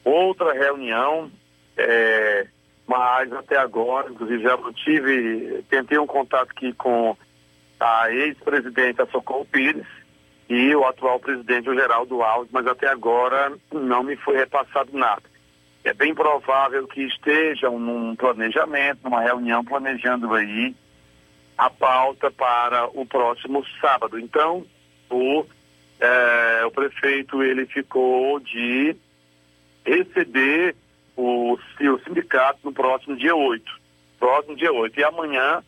outra 0.05 0.53
reunião, 0.53 1.31
é, 1.77 2.47
mas 2.87 3.33
até 3.33 3.57
agora, 3.57 4.11
inclusive 4.11 4.43
já 4.43 4.57
tive, 4.73 5.65
tentei 5.69 5.99
um 5.99 6.07
contato 6.07 6.51
aqui 6.51 6.73
com 6.74 7.16
a 7.81 8.11
ex-presidente 8.12 9.05
Socorro 9.11 9.45
Pires 9.47 9.87
e 10.49 10.74
o 10.77 10.85
atual 10.87 11.19
presidente, 11.19 11.69
o 11.69 11.74
Geraldo 11.74 12.23
Alves, 12.23 12.51
mas 12.53 12.66
até 12.66 12.89
agora 12.89 13.53
não 13.73 14.05
me 14.05 14.16
foi 14.16 14.37
repassado 14.37 14.97
nada. 14.97 15.23
É 15.83 15.93
bem 15.93 16.15
provável 16.15 16.87
que 16.87 17.03
estejam 17.03 17.78
num 17.78 18.15
planejamento, 18.15 19.01
numa 19.03 19.23
reunião 19.23 19.65
planejando 19.65 20.33
aí 20.35 20.74
a 21.59 21.69
pauta 21.70 22.31
para 22.31 22.87
o 22.89 23.05
próximo 23.07 23.65
sábado. 23.81 24.19
Então, 24.19 24.65
o, 25.11 25.45
é, 26.01 26.64
o 26.66 26.70
prefeito 26.70 27.43
ele 27.43 27.66
ficou 27.66 28.39
de 28.40 28.97
receber 29.85 30.77
o, 31.16 31.55
o 31.55 31.98
sindicato 32.05 32.60
no 32.64 32.73
próximo 32.73 33.16
dia 33.16 33.35
8. 33.35 33.81
Próximo 34.18 34.56
dia 34.56 34.73
8. 34.73 35.01
E 35.01 35.05
amanhã 35.05 35.62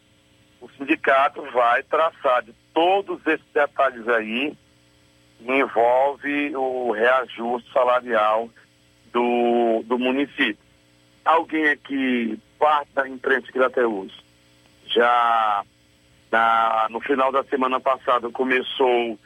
o 0.61 0.69
sindicato 0.71 1.43
vai 1.53 1.83
traçar 1.85 2.43
de 2.43 2.53
todos 2.75 3.25
esses 3.27 3.47
detalhes 3.53 4.07
aí, 4.09 4.57
envolve 5.41 6.55
o 6.57 6.91
reajuste 6.91 7.73
salarial 7.73 8.51
do, 9.13 9.83
do 9.85 9.99
município. 9.99 10.59
Alguém 11.25 11.69
aqui, 11.69 12.39
parte 12.59 12.91
da 12.95 13.09
imprensa 13.09 13.51
que 13.53 13.59
até 13.59 13.87
hoje, 13.87 14.15
já 14.87 15.65
na, 16.31 16.87
no 16.91 17.01
final 17.01 17.31
da 17.31 17.45
semana 17.45 17.79
passada 17.81 18.31
começou 18.31 19.19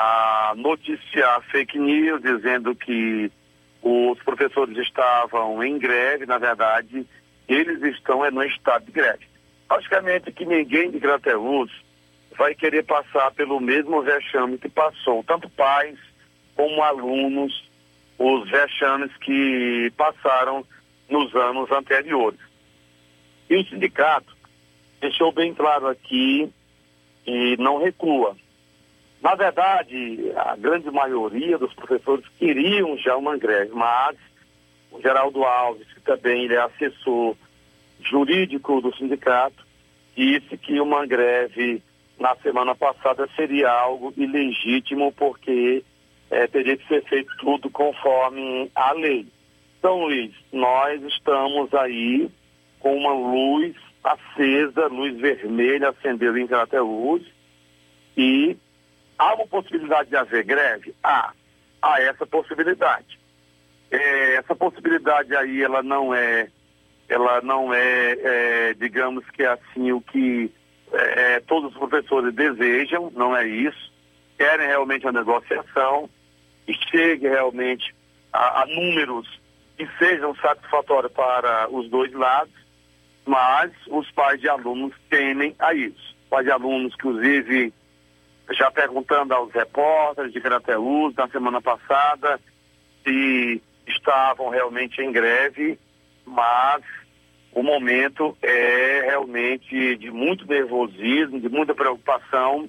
a 0.00 0.52
noticiar 0.56 1.42
fake 1.50 1.76
news, 1.76 2.22
dizendo 2.22 2.72
que 2.72 3.32
os 3.82 4.16
professores 4.22 4.78
estavam 4.78 5.60
em 5.60 5.76
greve, 5.76 6.24
na 6.24 6.38
verdade, 6.38 7.04
eles 7.48 7.82
estão 7.82 8.24
é, 8.24 8.30
no 8.30 8.44
estado 8.44 8.84
de 8.84 8.92
greve. 8.92 9.26
Logicamente 9.68 10.30
que 10.30 10.46
ninguém 10.46 10.92
de 10.92 11.00
Grateus 11.00 11.72
vai 12.36 12.54
querer 12.54 12.84
passar 12.84 13.32
pelo 13.32 13.58
mesmo 13.58 14.00
vexame 14.00 14.56
que 14.56 14.68
passou, 14.68 15.24
tanto 15.24 15.50
pais 15.50 15.98
como 16.54 16.80
alunos, 16.80 17.68
os 18.16 18.48
vexames 18.48 19.10
que 19.16 19.92
passaram 19.96 20.64
nos 21.10 21.34
anos 21.34 21.72
anteriores. 21.72 22.38
E 23.50 23.56
o 23.56 23.66
sindicato 23.66 24.32
deixou 25.00 25.32
bem 25.32 25.52
claro 25.52 25.88
aqui 25.88 26.52
que 27.24 27.56
não 27.56 27.82
recua. 27.82 28.36
Na 29.20 29.34
verdade, 29.34 30.32
a 30.36 30.56
grande 30.56 30.90
maioria 30.90 31.58
dos 31.58 31.74
professores 31.74 32.24
queriam 32.38 32.96
já 32.98 33.16
uma 33.16 33.36
greve, 33.36 33.72
mas 33.74 34.16
o 34.92 35.00
Geraldo 35.00 35.44
Alves, 35.44 35.86
que 35.92 36.00
também 36.00 36.44
ele 36.44 36.54
é 36.54 36.60
assessor 36.60 37.36
jurídico 38.00 38.80
do 38.80 38.94
sindicato, 38.96 39.66
disse 40.16 40.56
que 40.56 40.80
uma 40.80 41.04
greve 41.04 41.82
na 42.18 42.34
semana 42.36 42.74
passada 42.74 43.28
seria 43.36 43.70
algo 43.70 44.12
ilegítimo, 44.16 45.12
porque 45.12 45.84
é, 46.30 46.46
teria 46.46 46.76
que 46.76 46.86
ser 46.86 47.02
feito 47.04 47.30
tudo 47.38 47.70
conforme 47.70 48.70
a 48.74 48.92
lei. 48.92 49.26
Então, 49.78 50.02
Luiz, 50.04 50.32
nós 50.52 51.02
estamos 51.02 51.72
aí 51.74 52.28
com 52.80 52.96
uma 52.96 53.12
luz 53.12 53.74
acesa, 54.02 54.86
luz 54.88 55.16
vermelha 55.16 55.90
acendendo 55.90 56.38
em 56.38 56.46
Crateus, 56.46 57.22
e 58.16 58.56
Há 59.18 59.34
uma 59.34 59.46
possibilidade 59.46 60.08
de 60.08 60.16
haver 60.16 60.44
greve? 60.44 60.94
Há. 61.02 61.32
Há 61.82 62.00
essa 62.00 62.26
possibilidade. 62.26 63.18
É, 63.90 64.36
essa 64.36 64.54
possibilidade 64.54 65.34
aí, 65.34 65.62
ela 65.62 65.82
não 65.82 66.14
é, 66.14 66.48
ela 67.08 67.40
não 67.40 67.72
é, 67.74 68.12
é 68.12 68.74
digamos 68.74 69.28
que 69.30 69.44
assim, 69.44 69.92
o 69.92 70.00
que 70.00 70.52
é, 70.92 71.34
é, 71.34 71.40
todos 71.40 71.72
os 71.72 71.78
professores 71.78 72.34
desejam, 72.34 73.10
não 73.14 73.36
é 73.36 73.46
isso. 73.46 73.92
Querem 74.36 74.66
realmente 74.66 75.06
a 75.06 75.12
negociação 75.12 76.08
e 76.66 76.74
chegue 76.74 77.28
realmente 77.28 77.94
a, 78.32 78.62
a 78.62 78.66
números 78.66 79.40
que 79.76 79.88
sejam 79.98 80.34
satisfatórios 80.36 81.12
para 81.12 81.68
os 81.70 81.88
dois 81.88 82.12
lados, 82.12 82.54
mas 83.24 83.70
os 83.88 84.10
pais 84.12 84.40
de 84.40 84.48
alunos 84.48 84.94
temem 85.08 85.54
a 85.58 85.72
isso. 85.74 86.16
Pais 86.28 86.44
de 86.44 86.50
alunos, 86.50 86.94
inclusive, 86.94 87.72
já 88.50 88.70
perguntando 88.70 89.34
aos 89.34 89.52
repórteres 89.52 90.32
de 90.32 90.40
Crateus 90.40 91.14
na 91.14 91.28
semana 91.28 91.60
passada 91.60 92.40
se 93.04 93.62
estavam 93.86 94.48
realmente 94.48 95.00
em 95.00 95.12
greve, 95.12 95.78
mas 96.24 96.82
o 97.52 97.62
momento 97.62 98.36
é 98.42 99.02
realmente 99.06 99.96
de 99.96 100.10
muito 100.10 100.46
nervosismo, 100.46 101.40
de 101.40 101.48
muita 101.48 101.74
preocupação 101.74 102.68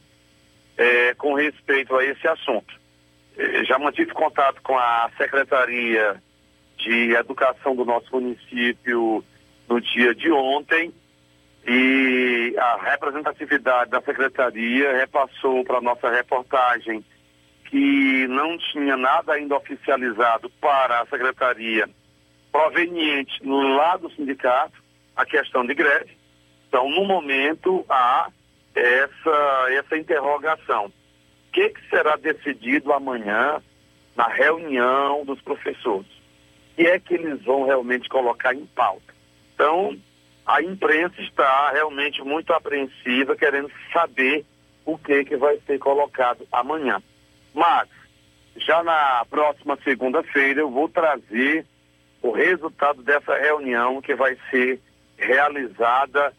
é, 0.77 1.13
com 1.15 1.33
respeito 1.33 1.95
a 1.95 2.03
esse 2.03 2.27
assunto. 2.27 2.73
É, 3.37 3.63
já 3.65 3.77
mantive 3.77 4.11
contato 4.11 4.61
com 4.61 4.77
a 4.77 5.09
Secretaria 5.17 6.21
de 6.77 7.13
Educação 7.13 7.75
do 7.75 7.83
nosso 7.83 8.07
município 8.11 9.23
no 9.67 9.81
dia 9.81 10.15
de 10.15 10.31
ontem 10.31 10.93
e 11.71 12.55
a 12.57 12.77
representatividade 12.77 13.91
da 13.91 14.01
secretaria 14.01 14.91
repassou 14.97 15.63
para 15.63 15.79
nossa 15.79 16.09
reportagem 16.09 17.05
que 17.65 18.27
não 18.27 18.57
tinha 18.57 18.97
nada 18.97 19.33
ainda 19.33 19.55
oficializado 19.55 20.49
para 20.59 21.01
a 21.01 21.05
secretaria 21.05 21.87
proveniente 22.51 23.39
lá 23.43 23.97
do 23.97 24.09
sindicato 24.13 24.83
a 25.15 25.23
questão 25.27 25.63
de 25.63 25.75
greve. 25.75 26.17
Então, 26.67 26.89
no 26.89 27.05
momento, 27.05 27.85
há 27.87 28.31
essa, 28.73 29.67
essa 29.69 29.95
interrogação. 29.95 30.85
O 30.87 31.51
que, 31.51 31.69
que 31.69 31.89
será 31.89 32.15
decidido 32.15 32.91
amanhã 32.91 33.61
na 34.15 34.27
reunião 34.27 35.23
dos 35.23 35.39
professores? 35.41 36.09
O 36.71 36.75
que 36.77 36.87
é 36.87 36.99
que 36.99 37.13
eles 37.13 37.43
vão 37.43 37.65
realmente 37.65 38.09
colocar 38.09 38.55
em 38.55 38.65
pauta? 38.65 39.13
Então, 39.53 39.95
a 40.45 40.61
imprensa 40.61 41.21
está 41.21 41.71
realmente 41.71 42.21
muito 42.21 42.53
apreensiva, 42.53 43.35
querendo 43.35 43.71
saber 43.93 44.45
o 44.85 44.97
que, 44.97 45.23
que 45.25 45.37
vai 45.37 45.59
ser 45.67 45.77
colocado 45.77 46.47
amanhã. 46.51 47.01
Mas, 47.53 47.87
já 48.55 48.83
na 48.83 49.25
próxima 49.29 49.77
segunda-feira, 49.83 50.61
eu 50.61 50.69
vou 50.69 50.89
trazer 50.89 51.65
o 52.21 52.31
resultado 52.31 53.03
dessa 53.03 53.35
reunião 53.35 54.01
que 54.01 54.15
vai 54.15 54.37
ser 54.49 54.79
realizada 55.17 56.33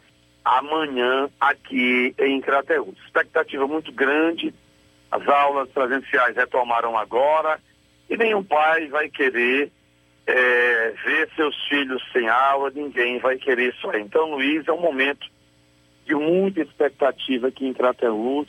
amanhã 0.45 1.29
aqui 1.41 2.15
em 2.19 2.41
Crateús. 2.41 2.97
Expectativa 3.05 3.67
muito 3.67 3.93
grande, 3.93 4.53
as 5.11 5.27
aulas 5.29 5.69
presenciais 5.71 6.37
retomaram 6.37 6.97
agora 6.97 7.61
e 8.09 8.17
nenhum 8.17 8.43
pai 8.43 8.89
vai 8.89 9.09
querer 9.09 9.71
é, 10.31 10.94
ver 11.05 11.28
seus 11.35 11.57
filhos 11.69 12.02
sem 12.12 12.28
aula, 12.28 12.70
ninguém 12.70 13.19
vai 13.19 13.36
querer 13.36 13.74
isso 13.74 13.90
aí. 13.90 14.01
Então, 14.01 14.31
Luiz, 14.31 14.66
é 14.66 14.73
um 14.73 14.81
momento 14.81 15.27
de 16.07 16.15
muita 16.15 16.61
expectativa 16.61 17.48
aqui 17.48 17.66
em 17.66 17.74
Crateús, 17.74 18.48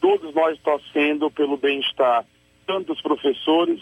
todos 0.00 0.34
nós 0.34 0.58
torcendo 0.60 1.30
pelo 1.30 1.56
bem-estar 1.56 2.24
tanto 2.66 2.92
dos 2.92 3.02
professores, 3.02 3.80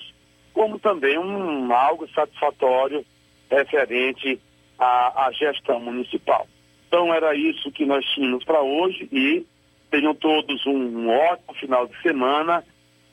como 0.53 0.79
também 0.79 1.19
um 1.19 1.73
algo 1.73 2.09
satisfatório 2.11 3.05
referente 3.51 4.41
à, 4.79 5.27
à 5.27 5.33
gestão 5.33 5.81
municipal. 5.81 6.47
Então 6.87 7.13
era 7.13 7.35
isso 7.35 7.71
que 7.73 7.85
nós 7.85 8.05
tínhamos 8.15 8.45
para 8.45 8.63
hoje 8.63 9.09
e 9.13 9.45
tenham 9.91 10.15
todos 10.15 10.65
um, 10.67 10.73
um 10.73 11.11
ótimo 11.11 11.55
final 11.55 11.87
de 11.87 12.01
semana 12.01 12.65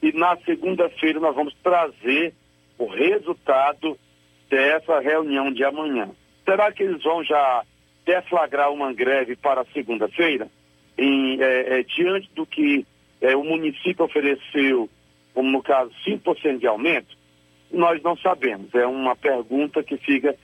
e 0.01 0.11
na 0.11 0.37
segunda-feira 0.37 1.19
nós 1.19 1.35
vamos 1.35 1.55
trazer 1.63 2.33
o 2.83 2.87
resultado 2.87 3.97
dessa 4.49 4.99
reunião 4.99 5.51
de 5.51 5.63
amanhã. 5.63 6.09
Será 6.45 6.71
que 6.71 6.83
eles 6.83 7.01
vão 7.01 7.23
já 7.23 7.63
deflagrar 8.05 8.71
uma 8.71 8.93
greve 8.93 9.35
para 9.35 9.65
segunda-feira? 9.73 10.49
É, 10.97 11.79
é, 11.79 11.83
diante 11.83 12.29
do 12.35 12.45
que 12.45 12.85
é, 13.21 13.35
o 13.35 13.43
município 13.43 14.05
ofereceu, 14.05 14.89
como 15.33 15.49
no 15.49 15.63
caso 15.63 15.91
5% 16.05 16.59
de 16.59 16.67
aumento, 16.67 17.17
nós 17.71 18.01
não 18.03 18.15
sabemos. 18.17 18.73
É 18.75 18.85
uma 18.85 19.15
pergunta 19.15 19.81
que 19.81 19.97
fica 19.97 20.35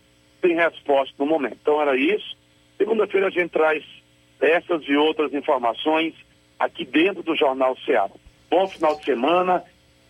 sem 0.42 0.56
resposta 0.56 1.14
no 1.20 1.26
momento. 1.26 1.58
Então 1.62 1.82
era 1.82 1.96
isso. 1.96 2.38
Segunda-feira 2.78 3.28
a 3.28 3.30
gente 3.30 3.52
traz 3.52 3.84
essas 4.40 4.84
e 4.88 4.96
outras 4.96 5.34
informações 5.34 6.14
aqui 6.58 6.86
dentro 6.86 7.22
do 7.22 7.36
Jornal 7.36 7.78
Ceará. 7.86 8.10
Bom 8.50 8.68
final 8.68 8.98
de 8.98 9.06
semana 9.06 9.64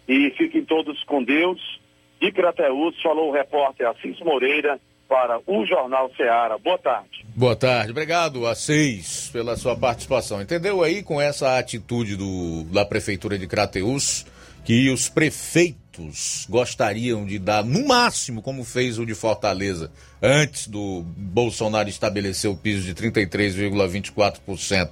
e 0.07 0.29
fiquem 0.31 0.63
todos 0.63 1.03
com 1.03 1.23
Deus. 1.23 1.79
De 2.19 2.31
Crateús, 2.31 3.01
falou 3.01 3.29
o 3.29 3.33
repórter 3.33 3.87
Assis 3.87 4.19
Moreira 4.19 4.79
para 5.07 5.39
o 5.47 5.65
Jornal 5.65 6.11
Ceará. 6.15 6.57
Boa 6.57 6.77
tarde. 6.77 7.25
Boa 7.35 7.55
tarde, 7.55 7.91
obrigado 7.91 8.45
a 8.45 8.53
seis 8.53 9.29
pela 9.31 9.55
sua 9.55 9.75
participação. 9.75 10.41
Entendeu 10.41 10.83
aí 10.83 11.01
com 11.01 11.19
essa 11.19 11.57
atitude 11.57 12.15
do, 12.15 12.63
da 12.65 12.85
Prefeitura 12.85 13.37
de 13.37 13.47
Crateús 13.47 14.25
que 14.63 14.89
os 14.89 15.09
prefeitos 15.09 16.45
gostariam 16.49 17.25
de 17.25 17.39
dar, 17.39 17.63
no 17.63 17.87
máximo, 17.87 18.41
como 18.41 18.63
fez 18.63 18.99
o 18.99 19.05
de 19.05 19.15
Fortaleza, 19.15 19.91
antes 20.21 20.67
do 20.67 21.03
Bolsonaro 21.17 21.89
estabelecer 21.89 22.51
o 22.51 22.55
piso 22.55 22.83
de 22.83 22.93
33,24%, 22.93 24.89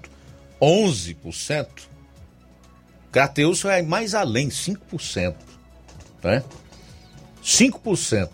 11%? 0.59 1.67
Crateús 3.11 3.61
vai 3.61 3.81
mais 3.81 4.15
além, 4.15 4.49
5%. 4.49 5.35
Né? 6.23 6.43
5%. 7.47 8.29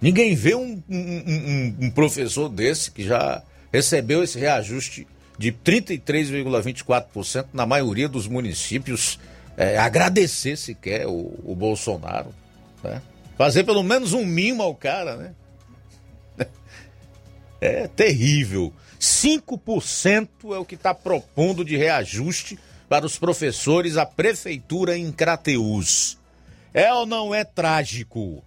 Ninguém 0.00 0.34
vê 0.34 0.54
um, 0.54 0.82
um, 0.88 0.96
um, 0.98 1.76
um, 1.82 1.90
professor 1.90 2.48
desse 2.48 2.90
que 2.90 3.04
já 3.04 3.42
recebeu 3.70 4.24
esse 4.24 4.38
reajuste 4.38 5.06
de 5.38 5.52
33,24% 5.52 7.48
na 7.52 7.66
maioria 7.66 8.08
dos 8.08 8.26
municípios 8.26 9.20
é, 9.58 9.76
agradecer 9.76 10.56
sequer 10.56 11.06
o, 11.06 11.34
o 11.44 11.54
Bolsonaro. 11.54 12.34
Né? 12.82 13.02
Fazer 13.36 13.64
pelo 13.64 13.82
menos 13.82 14.14
um 14.14 14.24
mimo 14.24 14.62
ao 14.62 14.74
cara, 14.74 15.16
né? 15.16 15.34
É 17.60 17.88
terrível. 17.88 18.72
5% 19.00 20.28
é 20.54 20.58
o 20.58 20.64
que 20.64 20.74
está 20.74 20.94
propondo 20.94 21.64
de 21.64 21.76
reajuste 21.76 22.58
para 22.88 23.04
os 23.04 23.18
professores 23.18 23.96
a 23.96 24.06
prefeitura 24.06 24.96
em 24.96 25.10
Crateús. 25.10 26.18
É 26.76 26.92
ou 26.92 27.06
não 27.06 27.34
é 27.34 27.42
trágico? 27.42 28.44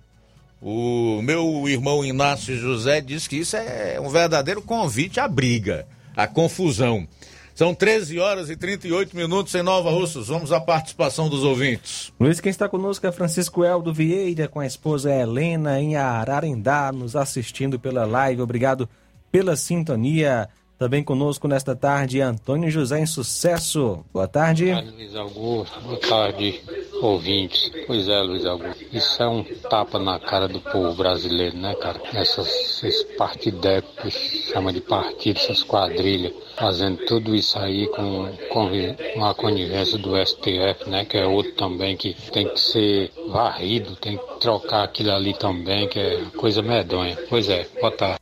O 0.61 1.19
meu 1.23 1.67
irmão 1.67 2.05
Inácio 2.05 2.55
José 2.55 3.01
diz 3.01 3.27
que 3.27 3.37
isso 3.37 3.57
é 3.57 3.99
um 3.99 4.07
verdadeiro 4.07 4.61
convite 4.61 5.19
à 5.19 5.27
briga, 5.27 5.87
à 6.15 6.27
confusão. 6.27 7.07
São 7.55 7.73
13 7.73 8.19
horas 8.19 8.51
e 8.51 8.55
38 8.55 9.17
minutos 9.17 9.55
em 9.55 9.63
Nova 9.63 9.89
Russas. 9.89 10.27
Vamos 10.27 10.51
à 10.51 10.61
participação 10.61 11.27
dos 11.27 11.43
ouvintes. 11.43 12.13
Luiz, 12.19 12.39
quem 12.39 12.51
está 12.51 12.69
conosco 12.69 13.07
é 13.07 13.11
Francisco 13.11 13.65
Eldo 13.65 13.91
Vieira, 13.91 14.47
com 14.47 14.59
a 14.59 14.67
esposa 14.67 15.11
Helena, 15.11 15.81
em 15.81 15.95
Ararendá, 15.95 16.91
nos 16.91 17.15
assistindo 17.15 17.79
pela 17.79 18.05
live. 18.05 18.43
Obrigado 18.43 18.87
pela 19.31 19.55
sintonia. 19.55 20.47
Também 20.79 21.03
conosco 21.03 21.45
nesta 21.45 21.75
tarde, 21.75 22.21
Antônio 22.21 22.71
José 22.71 23.01
em 23.01 23.05
Sucesso. 23.05 23.99
Boa 24.13 24.29
tarde. 24.29 24.67
Boa 24.67 24.81
tarde, 24.81 24.95
Luiz 24.95 25.13
Augusto. 25.13 25.81
Boa 25.81 25.99
tarde, 25.99 26.61
ouvintes. 27.01 27.69
Pois 27.85 28.07
é, 28.07 28.21
Luiz 28.21 28.45
Augusto. 28.45 28.85
Isso 28.93 29.21
é 29.21 29.27
um 29.27 29.43
tapa 29.69 29.99
na 29.99 30.17
cara 30.17 30.47
do 30.47 30.61
povo 30.61 30.93
brasileiro, 30.93 31.57
né, 31.57 31.75
cara? 31.75 31.99
Essas, 32.13 32.47
esses 32.47 33.03
partidecos 33.17 34.13
chama 34.53 34.71
de 34.71 34.79
partido, 34.79 35.35
essas 35.35 35.63
quadrilhas, 35.63 36.31
fazendo 36.57 37.05
tudo 37.05 37.35
isso 37.35 37.59
aí 37.59 37.85
com, 37.87 38.31
com 38.49 39.25
a 39.25 39.35
conivência 39.35 39.97
do 39.97 40.15
STF, 40.25 40.89
né? 40.89 41.03
Que 41.03 41.17
é 41.17 41.25
outro 41.25 41.51
também 41.55 41.97
que 41.97 42.13
tem 42.31 42.47
que 42.47 42.57
ser 42.57 43.11
varrido, 43.27 43.97
tem 43.97 44.17
que 44.17 44.39
trocar 44.39 44.85
aquilo 44.85 45.11
ali 45.11 45.33
também, 45.33 45.89
que 45.89 45.99
é 45.99 46.21
coisa 46.37 46.61
medonha. 46.61 47.17
Pois 47.27 47.49
é, 47.49 47.67
boa 47.81 47.91
tarde. 47.91 48.18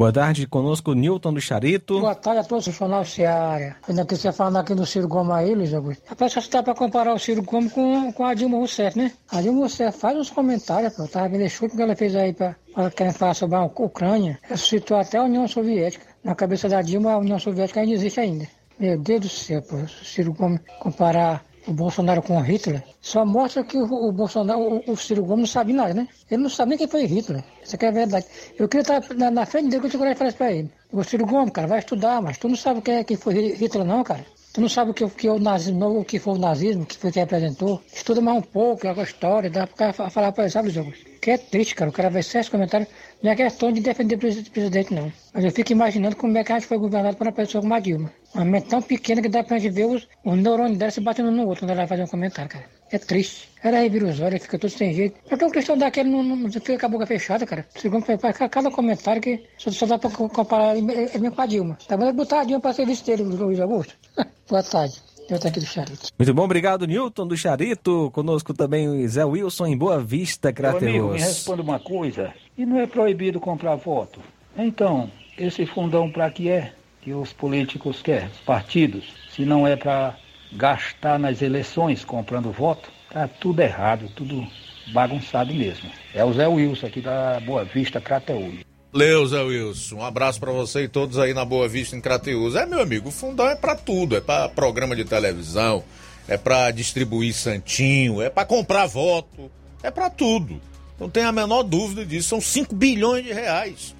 Boa 0.00 0.10
tarde, 0.10 0.46
conosco 0.46 0.94
Newton 0.94 1.34
do 1.34 1.42
Charito. 1.42 2.00
Boa 2.00 2.14
tarde 2.14 2.40
a 2.40 2.44
todos 2.44 2.64
do 2.64 2.72
Jornal 2.72 3.04
Seara. 3.04 3.76
Ainda 3.86 4.06
que 4.06 4.16
você 4.16 4.32
falando 4.32 4.56
aqui 4.56 4.74
do 4.74 4.86
Ciro 4.86 5.06
Gomes 5.06 5.34
aí, 5.34 5.54
Luiz 5.54 5.74
Augusto. 5.74 6.02
Rapaz, 6.06 6.32
só 6.32 6.40
dá 6.50 6.62
pra 6.62 6.74
comparar 6.74 7.12
o 7.12 7.18
Ciro 7.18 7.42
Gomes 7.42 7.70
com, 7.70 8.10
com 8.10 8.24
a 8.24 8.32
Dilma 8.32 8.56
Rousseff, 8.56 8.96
né? 8.96 9.12
A 9.30 9.42
Dilma 9.42 9.60
Rousseff 9.60 9.98
faz 9.98 10.16
uns 10.16 10.30
comentários, 10.30 10.94
pô. 10.94 11.02
Eu 11.02 11.08
tava 11.08 11.28
vendo 11.28 11.46
chute 11.50 11.76
que 11.76 11.82
ela 11.82 11.94
fez 11.94 12.16
aí 12.16 12.32
pra, 12.32 12.56
pra 12.72 12.90
querer 12.90 13.12
falar 13.12 13.34
sobre 13.34 13.56
a 13.56 13.64
Ucrânia. 13.64 14.38
Ressuscitou 14.44 14.96
até 14.96 15.18
a 15.18 15.24
União 15.24 15.46
Soviética. 15.46 16.06
Na 16.24 16.34
cabeça 16.34 16.66
da 16.66 16.80
Dilma, 16.80 17.12
a 17.12 17.18
União 17.18 17.38
Soviética 17.38 17.80
ainda 17.80 17.92
existe 17.92 18.20
ainda. 18.20 18.48
Meu 18.78 18.98
Deus 18.98 19.20
do 19.20 19.28
céu, 19.28 19.60
pô. 19.60 19.76
O 19.76 19.86
Ciro 19.86 20.32
Gomes 20.32 20.60
comparar 20.78 21.44
o 21.66 21.72
Bolsonaro 21.72 22.22
com 22.22 22.36
o 22.36 22.40
Hitler, 22.40 22.82
só 23.00 23.24
mostra 23.24 23.62
que 23.64 23.76
o, 23.76 23.84
o 23.84 24.12
Bolsonaro, 24.12 24.60
o, 24.60 24.92
o, 24.92 24.96
Ciro 24.96 25.22
Gomes 25.22 25.40
não 25.40 25.46
sabe 25.46 25.72
nada, 25.72 25.94
né? 25.94 26.08
Ele 26.30 26.42
não 26.42 26.50
sabe 26.50 26.70
nem 26.70 26.78
quem 26.78 26.88
foi 26.88 27.04
Hitler. 27.04 27.44
Isso 27.62 27.76
aqui 27.76 27.86
é 27.86 27.92
verdade. 27.92 28.26
Eu 28.58 28.68
queria 28.68 28.82
estar 28.82 29.14
na, 29.14 29.30
na 29.30 29.46
frente 29.46 29.68
dele 29.68 29.88
que 29.88 29.96
eu 29.96 30.00
falar 30.00 30.28
isso 30.28 30.36
pra 30.36 30.52
ele. 30.52 30.70
O 30.92 31.04
Ciro 31.04 31.26
Gomes, 31.26 31.52
cara, 31.52 31.66
vai 31.66 31.78
estudar, 31.78 32.20
mas 32.22 32.38
tu 32.38 32.48
não 32.48 32.56
sabe 32.56 32.80
quem, 32.80 32.96
é, 32.96 33.04
quem 33.04 33.16
foi 33.16 33.54
Hitler, 33.54 33.84
não, 33.84 34.02
cara. 34.02 34.24
Tu 34.52 34.60
não 34.60 34.68
sabe 34.68 34.90
o 34.90 34.94
que, 34.94 35.08
que, 35.10 35.28
é 35.28 35.30
o 35.30 35.38
nazismo, 35.38 36.00
o 36.00 36.04
que 36.04 36.18
foi 36.18 36.34
o 36.34 36.38
nazismo, 36.38 36.82
o 36.82 36.86
que 36.86 36.98
foi 36.98 37.12
que 37.12 37.20
representou. 37.20 37.80
Estuda 37.92 38.20
mais 38.20 38.38
um 38.38 38.42
pouco, 38.42 38.88
a 38.88 39.02
história, 39.02 39.48
dá 39.48 39.64
pra 39.64 39.92
falar 39.92 40.34
ele, 40.38 40.50
sabe, 40.50 40.72
Luiz 40.72 40.98
Que 41.20 41.30
é 41.30 41.38
triste, 41.38 41.76
cara. 41.76 41.88
O 41.88 41.92
cara 41.92 42.10
vai 42.10 42.22
ser 42.22 42.40
esse 42.40 42.50
comentário. 42.50 42.84
Não 43.22 43.30
é 43.30 43.36
questão 43.36 43.70
de 43.70 43.80
defender 43.80 44.16
o 44.16 44.50
presidente, 44.50 44.92
não. 44.92 45.12
Mas 45.32 45.44
eu 45.44 45.52
fico 45.52 45.70
imaginando 45.70 46.16
como 46.16 46.36
é 46.36 46.42
que 46.42 46.50
a 46.50 46.58
gente 46.58 46.66
foi 46.66 46.78
governado 46.78 47.16
por 47.16 47.28
uma 47.28 47.32
pessoa 47.32 47.62
como 47.62 47.72
a 47.74 47.78
Dilma. 47.78 48.10
Uma 48.34 48.44
mente 48.44 48.68
tão 48.68 48.80
pequena 48.80 49.20
que 49.20 49.28
dá 49.28 49.42
pra 49.42 49.58
gente 49.58 49.74
ver 49.74 49.86
os, 49.86 50.06
os 50.24 50.36
neurônios 50.38 50.78
dela 50.78 50.90
se 50.90 51.00
batendo 51.00 51.30
no 51.30 51.46
outro 51.46 51.60
quando 51.60 51.70
ela 51.70 51.80
vai 51.80 51.88
fazer 51.88 52.04
um 52.04 52.06
comentário, 52.06 52.50
cara. 52.50 52.64
É 52.92 52.98
triste. 52.98 53.48
Ela 53.62 53.78
revira 53.78 54.06
os 54.06 54.20
olhos, 54.20 54.42
fica 54.42 54.58
tudo 54.58 54.70
sem 54.70 54.92
jeito. 54.94 55.20
Pra 55.28 55.36
que 55.36 55.44
um 55.44 55.50
cristão 55.50 55.76
daquele 55.76 56.08
não, 56.08 56.22
não, 56.22 56.36
não 56.36 56.50
fica 56.50 56.78
com 56.78 56.86
a 56.86 56.88
boca 56.88 57.06
fechada, 57.06 57.46
cara? 57.46 57.66
Segundo 57.76 58.04
cada 58.50 58.70
comentário 58.70 59.20
que 59.22 59.44
só, 59.58 59.70
só 59.70 59.86
dá 59.86 59.98
pra 59.98 60.10
comparar 60.10 60.76
ele, 60.76 60.92
ele 60.92 61.18
mesmo 61.18 61.36
com 61.36 61.42
a 61.42 61.46
Dilma. 61.46 61.78
Tá 61.86 61.96
bom 61.96 62.12
botar 62.12 62.40
a 62.40 62.44
Dilma 62.44 62.60
pra 62.60 62.72
serviço 62.72 63.04
dele, 63.04 63.22
Luiz 63.22 63.60
Augusto? 63.60 63.94
Boa 64.48 64.62
tarde. 64.62 65.00
Eu 65.28 65.38
tô 65.38 65.46
aqui 65.46 65.60
do 65.60 65.66
Charito. 65.66 66.08
Muito 66.18 66.34
bom, 66.34 66.42
obrigado, 66.42 66.86
Newton 66.88 67.24
do 67.24 67.36
Charito. 67.36 68.10
Conosco 68.12 68.52
também 68.52 68.88
o 68.88 69.08
Zé 69.08 69.24
Wilson 69.24 69.66
em 69.66 69.78
Boa 69.78 70.00
Vista, 70.00 70.52
Crateus. 70.52 70.82
Meu 70.82 70.90
amigo, 70.90 71.12
me 71.14 71.20
responda 71.20 71.62
uma 71.62 71.78
coisa. 71.78 72.34
E 72.58 72.66
não 72.66 72.80
é 72.80 72.86
proibido 72.88 73.38
comprar 73.38 73.76
voto? 73.76 74.20
Então, 74.56 75.08
esse 75.38 75.64
fundão 75.66 76.10
para 76.10 76.28
que 76.32 76.48
é? 76.50 76.72
Que 77.00 77.12
os 77.12 77.32
políticos 77.32 78.02
querem, 78.02 78.28
os 78.28 78.38
partidos, 78.40 79.04
se 79.34 79.44
não 79.44 79.66
é 79.66 79.76
para 79.76 80.16
gastar 80.52 81.18
nas 81.18 81.40
eleições 81.40 82.04
comprando 82.04 82.52
voto, 82.52 82.90
tá 83.10 83.26
tudo 83.26 83.60
errado, 83.60 84.10
tudo 84.14 84.46
bagunçado 84.92 85.54
mesmo. 85.54 85.90
É 86.14 86.24
o 86.24 86.32
Zé 86.32 86.46
Wilson 86.46 86.86
aqui 86.86 87.00
da 87.00 87.40
Boa 87.40 87.64
Vista, 87.64 88.00
Crateús. 88.00 88.60
Leu, 88.92 89.24
Zé 89.24 89.40
Wilson. 89.40 89.96
Um 89.96 90.04
abraço 90.04 90.40
para 90.40 90.50
você 90.50 90.82
e 90.82 90.88
todos 90.88 91.16
aí 91.16 91.32
na 91.32 91.44
Boa 91.44 91.68
Vista 91.68 91.94
em 91.94 92.00
Crateus. 92.00 92.56
É, 92.56 92.66
meu 92.66 92.80
amigo, 92.80 93.08
o 93.08 93.12
fundão 93.12 93.48
é 93.48 93.54
para 93.54 93.76
tudo. 93.76 94.16
É 94.16 94.20
para 94.20 94.48
programa 94.48 94.96
de 94.96 95.04
televisão, 95.04 95.84
é 96.26 96.36
para 96.36 96.72
distribuir 96.72 97.32
santinho, 97.32 98.20
é 98.20 98.28
para 98.28 98.44
comprar 98.44 98.86
voto, 98.86 99.50
é 99.80 99.92
para 99.92 100.10
tudo. 100.10 100.60
Não 100.98 101.08
tem 101.08 101.22
a 101.22 101.30
menor 101.30 101.62
dúvida 101.62 102.04
disso. 102.04 102.30
São 102.30 102.40
5 102.40 102.74
bilhões 102.74 103.24
de 103.24 103.32
reais. 103.32 103.94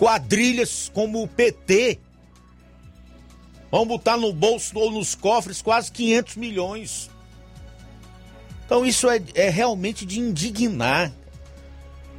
Quadrilhas 0.00 0.90
como 0.94 1.22
o 1.22 1.28
PT 1.28 1.98
vão 3.70 3.84
botar 3.84 4.16
no 4.16 4.32
bolso 4.32 4.78
ou 4.78 4.90
nos 4.90 5.14
cofres 5.14 5.60
quase 5.60 5.92
500 5.92 6.36
milhões. 6.36 7.10
Então 8.64 8.86
isso 8.86 9.10
é, 9.10 9.20
é 9.34 9.50
realmente 9.50 10.06
de 10.06 10.18
indignar. 10.18 11.12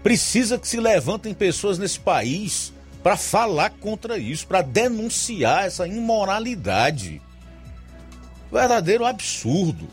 Precisa 0.04 0.60
que 0.60 0.68
se 0.68 0.80
levantem 0.80 1.34
pessoas 1.34 1.80
nesse 1.80 2.00
país 2.00 2.72
para 3.02 3.18
falar 3.18 3.72
contra 3.72 4.16
isso, 4.16 4.46
para 4.46 4.62
denunciar 4.62 5.66
essa 5.66 5.88
imoralidade. 5.88 7.20
Verdadeiro 8.52 9.06
absurdo. 9.06 9.88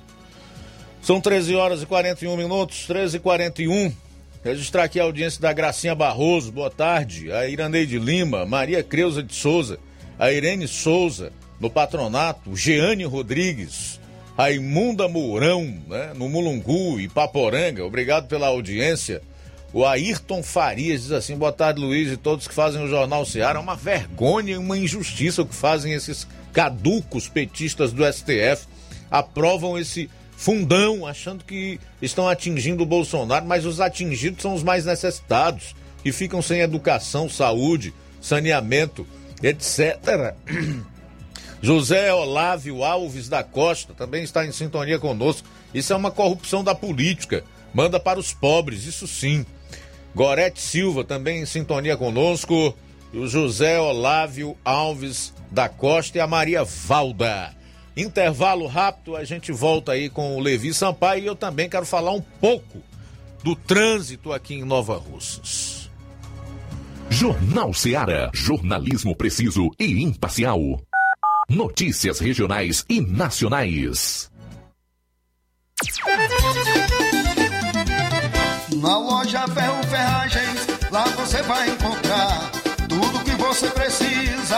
São 1.00 1.22
13 1.22 1.54
horas 1.54 1.80
e 1.80 1.86
41 1.86 2.36
minutos, 2.36 2.86
13 2.86 3.16
e 3.16 3.20
41. 3.20 4.07
Registrar 4.48 4.84
aqui 4.84 4.98
a 4.98 5.02
audiência 5.02 5.42
da 5.42 5.52
Gracinha 5.52 5.94
Barroso, 5.94 6.50
boa 6.50 6.70
tarde. 6.70 7.30
A 7.30 7.46
Iraneide 7.46 7.98
Lima, 7.98 8.46
Maria 8.46 8.82
Creuza 8.82 9.22
de 9.22 9.34
Souza, 9.34 9.78
a 10.18 10.32
Irene 10.32 10.66
Souza, 10.66 11.30
no 11.60 11.68
patronato, 11.68 12.56
Jeane 12.56 13.04
Rodrigues, 13.04 14.00
Raimunda 14.38 15.06
Mourão, 15.06 15.64
né, 15.86 16.12
no 16.16 16.30
Mulungu 16.30 16.98
e 16.98 17.10
Paporanga. 17.10 17.84
Obrigado 17.84 18.26
pela 18.26 18.46
audiência. 18.46 19.20
O 19.70 19.84
Ayrton 19.84 20.42
Farias 20.42 21.02
diz 21.02 21.12
assim: 21.12 21.36
boa 21.36 21.52
tarde, 21.52 21.78
Luiz, 21.78 22.10
e 22.10 22.16
todos 22.16 22.48
que 22.48 22.54
fazem 22.54 22.82
o 22.82 22.88
Jornal 22.88 23.26
Ceará. 23.26 23.58
É 23.58 23.62
uma 23.62 23.76
vergonha 23.76 24.54
e 24.54 24.56
uma 24.58 24.78
injustiça 24.78 25.42
o 25.42 25.46
que 25.46 25.54
fazem 25.54 25.92
esses 25.92 26.26
caducos 26.54 27.28
petistas 27.28 27.92
do 27.92 28.02
STF. 28.10 28.66
Aprovam 29.10 29.78
esse 29.78 30.08
fundão, 30.38 31.04
achando 31.04 31.44
que 31.44 31.80
estão 32.00 32.28
atingindo 32.28 32.84
o 32.84 32.86
Bolsonaro, 32.86 33.44
mas 33.44 33.66
os 33.66 33.80
atingidos 33.80 34.40
são 34.40 34.54
os 34.54 34.62
mais 34.62 34.84
necessitados, 34.84 35.74
que 36.00 36.12
ficam 36.12 36.40
sem 36.40 36.60
educação, 36.60 37.28
saúde, 37.28 37.92
saneamento, 38.20 39.04
etc. 39.42 40.36
José 41.60 42.14
Olávio 42.14 42.84
Alves 42.84 43.28
da 43.28 43.42
Costa 43.42 43.92
também 43.92 44.22
está 44.22 44.46
em 44.46 44.52
sintonia 44.52 44.96
conosco. 44.96 45.48
Isso 45.74 45.92
é 45.92 45.96
uma 45.96 46.12
corrupção 46.12 46.62
da 46.62 46.72
política. 46.72 47.42
Manda 47.74 47.98
para 47.98 48.20
os 48.20 48.32
pobres, 48.32 48.86
isso 48.86 49.08
sim. 49.08 49.44
Gorete 50.14 50.62
Silva 50.62 51.02
também 51.02 51.42
em 51.42 51.46
sintonia 51.46 51.96
conosco. 51.96 52.78
O 53.12 53.26
José 53.26 53.80
Olávio 53.80 54.56
Alves 54.64 55.34
da 55.50 55.68
Costa 55.68 56.18
e 56.18 56.20
a 56.20 56.28
Maria 56.28 56.62
Valda. 56.62 57.57
Intervalo 57.98 58.68
rápido, 58.68 59.16
a 59.16 59.24
gente 59.24 59.50
volta 59.50 59.90
aí 59.90 60.08
com 60.08 60.36
o 60.36 60.40
Levi 60.40 60.72
Sampaio 60.72 61.24
e 61.24 61.26
eu 61.26 61.34
também 61.34 61.68
quero 61.68 61.84
falar 61.84 62.12
um 62.12 62.20
pouco 62.20 62.80
do 63.42 63.56
trânsito 63.56 64.32
aqui 64.32 64.54
em 64.54 64.64
Nova 64.64 64.96
Russas. 64.96 65.90
Jornal 67.10 67.74
Seara. 67.74 68.30
Jornalismo 68.32 69.16
preciso 69.16 69.68
e 69.80 70.00
imparcial. 70.00 70.60
Notícias 71.50 72.20
regionais 72.20 72.84
e 72.88 73.00
nacionais. 73.00 74.30
Na 78.80 78.96
loja 78.96 79.44
Ferro 79.48 79.82
Ferragens, 79.88 80.66
lá 80.92 81.04
você 81.06 81.42
vai 81.42 81.68
encontrar 81.70 82.52
tudo 82.88 83.24
que 83.24 83.32
você 83.32 83.68
precisa, 83.70 84.57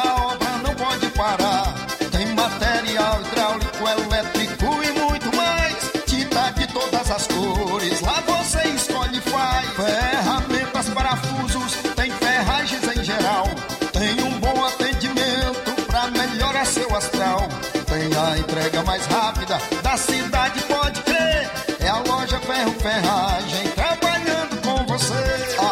da 19.90 19.96
cidade, 19.96 20.62
pode 20.68 21.02
crer. 21.02 21.50
É 21.80 21.88
a 21.88 21.98
loja 21.98 22.38
Ferro 22.38 22.72
Ferragem 22.74 23.68
trabalhando 23.74 24.56
com 24.62 24.86
você. 24.86 25.14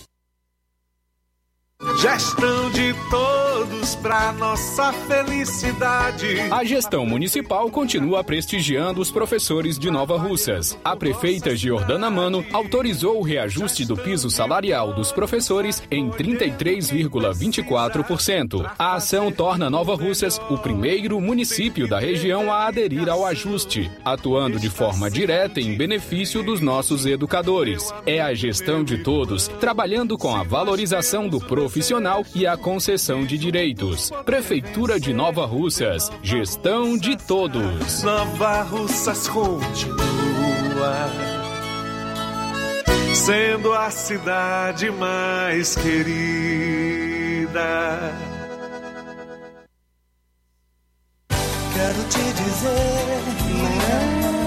Gestão 2.02 2.72
de 2.72 2.96
todos 3.10 3.96
para 3.96 4.32
nossa 4.32 4.94
felicidade. 4.94 6.40
A 6.50 6.64
gestão 6.64 7.06
municipal 7.06 7.70
continua 7.70 8.24
prestigiando 8.24 9.02
os 9.02 9.12
professores 9.12 9.78
de 9.78 9.92
Nova 9.92 10.18
Russas. 10.18 10.80
A 10.82 10.96
prefeita 10.96 11.54
Giordana 11.58 12.10
Mano 12.10 12.46
autorizou 12.54 13.20
o 13.20 13.22
reajuste 13.22 13.84
do 13.84 13.98
piso 13.98 14.30
salarial 14.30 14.94
dos 14.94 15.12
professores 15.12 15.84
em 15.92 16.10
33,24%. 16.10 18.72
A 18.80 18.94
ação 18.94 19.30
torna 19.30 19.70
Nova 19.70 19.94
Russas 19.94 20.40
o 20.50 20.58
primeiro 20.58 21.20
município 21.20 21.86
da 21.86 22.00
região 22.00 22.50
a 22.50 22.68
aderir 22.68 23.10
ao 23.10 23.26
ajuste, 23.26 23.92
atuando 24.06 24.58
de 24.58 24.70
forma 24.70 25.12
direta 25.12 25.60
em 25.60 25.76
benefício 25.76 26.42
dos 26.44 26.62
nossos 26.62 27.06
educadores. 27.06 27.94
É 28.06 28.22
a 28.22 28.34
gestão 28.34 28.86
de 28.86 29.00
todos, 29.00 29.50
trabalhando 29.60 30.18
com 30.18 30.34
a 30.34 30.44
valorização 30.44 31.28
do 31.28 31.42
profissional 31.42 31.89
e 32.36 32.46
a 32.46 32.56
concessão 32.56 33.26
de 33.26 33.38
direitos. 33.38 34.12
Prefeitura 34.26 35.00
de 35.00 35.14
Nova 35.14 35.46
Russas. 35.46 36.12
Gestão 36.22 36.98
de 36.98 37.18
todos. 37.18 38.04
Nova 38.04 38.62
Russas 38.64 39.28
continua 39.28 41.10
sendo 43.14 43.74
a 43.74 43.92
cidade 43.92 44.90
mais 44.92 45.76
querida. 45.76 47.60
Quero 51.74 52.04
te 52.10 52.34
dizer, 52.34 53.22
mamãe, 53.54 54.39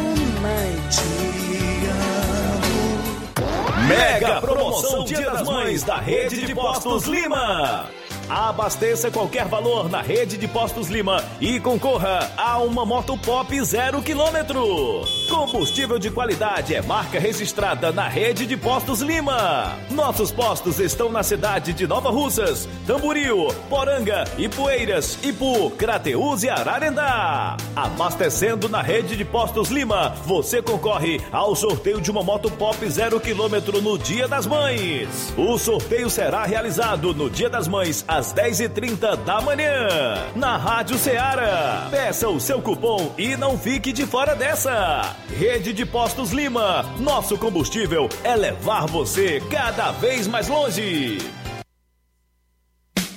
Mega 3.88 4.40
promoção 4.40 5.04
Dia 5.04 5.30
das 5.30 5.48
Mães 5.48 5.82
da 5.82 5.96
Rede 5.96 6.46
de 6.46 6.54
Postos 6.54 7.04
Lima. 7.04 7.88
Abasteça 8.34 9.10
qualquer 9.10 9.44
valor 9.44 9.90
na 9.90 10.00
rede 10.00 10.38
de 10.38 10.48
Postos 10.48 10.88
Lima 10.88 11.22
e 11.38 11.60
concorra 11.60 12.30
a 12.34 12.56
uma 12.60 12.82
moto 12.86 13.14
pop 13.18 13.62
zero 13.62 14.00
quilômetro. 14.00 15.04
Combustível 15.28 15.98
de 15.98 16.10
qualidade 16.10 16.74
é 16.74 16.80
marca 16.80 17.20
registrada 17.20 17.92
na 17.92 18.08
rede 18.08 18.46
de 18.46 18.56
Postos 18.56 19.02
Lima. 19.02 19.76
Nossos 19.90 20.32
postos 20.32 20.80
estão 20.80 21.12
na 21.12 21.22
cidade 21.22 21.74
de 21.74 21.86
Nova 21.86 22.08
Russas, 22.08 22.66
Tamboril, 22.86 23.48
Poranga, 23.68 24.24
Ipueiras, 24.38 25.18
Ipu, 25.22 25.70
Crateús 25.72 26.42
e 26.42 26.48
Ararendá. 26.48 27.58
Abastecendo 27.76 28.66
na 28.66 28.80
rede 28.80 29.14
de 29.14 29.26
Postos 29.26 29.68
Lima, 29.68 30.14
você 30.24 30.62
concorre 30.62 31.20
ao 31.30 31.54
sorteio 31.54 32.00
de 32.00 32.10
uma 32.10 32.22
moto 32.22 32.50
pop 32.50 32.88
zero 32.88 33.20
quilômetro 33.20 33.82
no 33.82 33.98
Dia 33.98 34.26
das 34.26 34.46
Mães. 34.46 35.34
O 35.36 35.58
sorteio 35.58 36.08
será 36.08 36.44
realizado 36.44 37.12
no 37.12 37.28
Dia 37.28 37.50
das 37.50 37.68
Mães 37.68 38.02
às 38.08 38.21
10h30 38.30 39.16
da 39.24 39.40
manhã, 39.40 39.88
na 40.36 40.58
Rádio 40.58 40.98
Ceará. 40.98 41.88
Peça 41.90 42.28
o 42.28 42.38
seu 42.38 42.60
cupom 42.60 43.14
e 43.16 43.34
não 43.38 43.56
fique 43.56 43.90
de 43.90 44.04
fora 44.04 44.34
dessa. 44.34 45.16
Rede 45.34 45.72
de 45.72 45.86
Postos 45.86 46.30
Lima, 46.30 46.84
nosso 46.98 47.38
combustível 47.38 48.06
é 48.22 48.36
levar 48.36 48.86
você 48.86 49.40
cada 49.50 49.92
vez 49.92 50.26
mais 50.26 50.46
longe. 50.48 51.41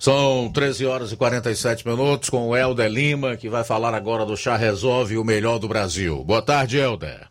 São 0.00 0.50
13 0.50 0.86
horas 0.86 1.12
e 1.12 1.16
47 1.16 1.86
minutos 1.86 2.30
com 2.30 2.48
o 2.48 2.56
Helder 2.56 2.90
Lima, 2.90 3.36
que 3.36 3.50
vai 3.50 3.62
falar 3.62 3.92
agora 3.92 4.24
do 4.24 4.34
Chá 4.34 4.56
Resolve 4.56 5.18
o 5.18 5.24
melhor 5.24 5.58
do 5.58 5.68
Brasil. 5.68 6.24
Boa 6.24 6.40
tarde, 6.40 6.78
Helder. 6.78 7.28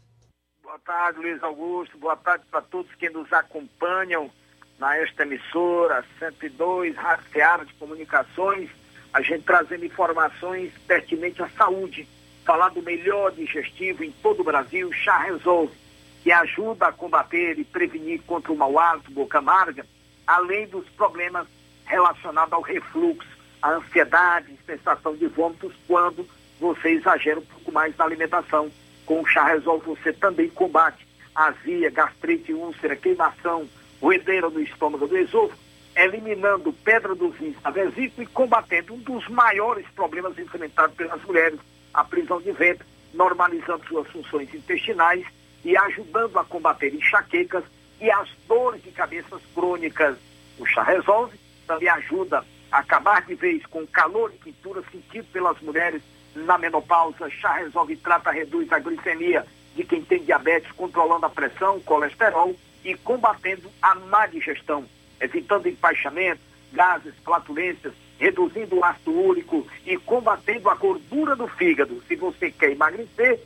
Boa 0.62 0.78
tarde, 0.86 1.18
Luiz 1.18 1.42
Augusto. 1.42 1.98
Boa 1.98 2.16
tarde 2.16 2.44
para 2.52 2.62
todos 2.62 2.94
que 2.94 3.10
nos 3.10 3.34
acompanham 3.34 4.30
na 4.78 4.96
esta 4.98 5.24
emissora 5.24 6.06
102, 6.20 6.96
Rádio 6.96 7.26
Seara 7.34 7.66
de 7.66 7.74
Comunicações. 7.74 8.70
A 9.12 9.20
gente 9.24 9.46
trazendo 9.46 9.84
informações 9.84 10.72
pertinentes 10.86 11.42
à 11.42 11.50
saúde. 11.50 12.08
Falar 12.46 12.70
do 12.70 12.84
melhor 12.84 13.32
digestivo 13.32 14.04
em 14.04 14.12
todo 14.22 14.42
o 14.42 14.46
Brasil, 14.46 14.94
Chá 14.94 15.18
Resolve, 15.18 15.74
que 16.22 16.32
ajuda 16.32 16.90
a 16.90 16.92
combater 16.92 17.58
e 17.58 17.64
prevenir 17.64 18.22
contra 18.28 18.54
o 18.54 18.56
mau 18.56 18.78
hálito, 18.78 19.10
boca 19.10 19.40
amarga, 19.40 19.88
além 20.28 20.68
dos 20.68 20.88
problemas 20.90 21.48
relacionado 21.90 22.54
ao 22.54 22.62
refluxo, 22.62 23.28
à 23.62 23.72
ansiedade, 23.72 24.58
sensação 24.66 25.16
de 25.16 25.28
vômitos, 25.28 25.74
quando 25.88 26.26
você 26.60 26.92
exagera 26.92 27.40
um 27.40 27.46
pouco 27.46 27.72
mais 27.72 27.96
na 27.98 28.06
alimentação. 28.06 28.72
Com 29.06 29.22
o 29.22 29.26
chá 29.26 29.44
resolve 29.44 29.88
você 29.88 30.14
também 30.14 30.50
combate 30.50 31.08
azia, 31.36 31.90
gastrite, 31.90 32.54
úlcera, 32.54 32.96
queimação, 32.96 33.68
roedeira 34.02 34.50
no 34.50 34.62
estômago 34.62 35.08
do 35.08 35.18
esôfago, 35.18 35.60
eliminando 35.96 36.72
pedra 36.72 37.16
dos 37.16 37.36
rins 37.38 37.60
da 37.62 37.72
vesícula 37.72 38.24
e 38.24 38.28
combatendo 38.28 38.94
um 38.94 39.00
dos 39.00 39.28
maiores 39.28 39.86
problemas 39.96 40.38
enfrentados 40.38 40.96
pelas 40.96 41.22
mulheres, 41.24 41.60
a 41.94 42.04
prisão 42.04 42.40
de 42.40 42.52
ventre, 42.52 42.86
normalizando 43.14 43.86
suas 43.88 44.08
funções 44.10 44.54
intestinais 44.54 45.26
e 45.66 45.76
ajudando 45.76 46.38
a 46.38 46.44
combater 46.44 46.94
enxaquecas 46.94 47.64
e 48.00 48.12
as 48.12 48.30
dores 48.48 48.84
de 48.84 48.92
cabeças 48.92 49.42
crônicas. 49.56 50.18
O 50.58 50.66
chá 50.66 50.84
resolve 50.84 51.39
também 51.70 51.88
ajuda 51.88 52.44
a 52.72 52.80
acabar 52.80 53.22
de 53.22 53.36
vez 53.36 53.64
com 53.68 53.84
o 53.84 53.88
calor 53.88 54.34
e 54.34 54.40
quintura 54.40 54.82
sentido 54.92 55.28
pelas 55.32 55.60
mulheres 55.62 56.02
na 56.36 56.58
menopausa. 56.58 57.30
Chá 57.30 57.54
resolve, 57.54 57.96
trata, 57.98 58.32
reduz 58.32 58.72
a 58.72 58.80
glicemia 58.80 59.46
de 59.76 59.84
quem 59.84 60.02
tem 60.02 60.24
diabetes, 60.24 60.72
controlando 60.72 61.28
a 61.28 61.30
pressão, 61.30 61.80
colesterol 61.82 62.56
e 62.84 62.96
combatendo 62.96 63.70
a 63.80 63.94
má 63.94 64.26
digestão, 64.26 64.84
evitando 65.22 65.70
empaixamento, 65.70 66.42
gases, 66.74 67.14
flatulências, 67.24 67.94
reduzindo 68.18 68.78
o 68.78 68.84
ácido 68.84 69.12
úrico 69.12 69.68
e 69.86 69.96
combatendo 69.98 70.70
a 70.70 70.76
gordura 70.76 71.36
do 71.36 71.48
fígado. 71.48 72.02
Se 72.08 72.16
você 72.16 72.50
quer 72.50 72.72
emagrecer, 72.72 73.40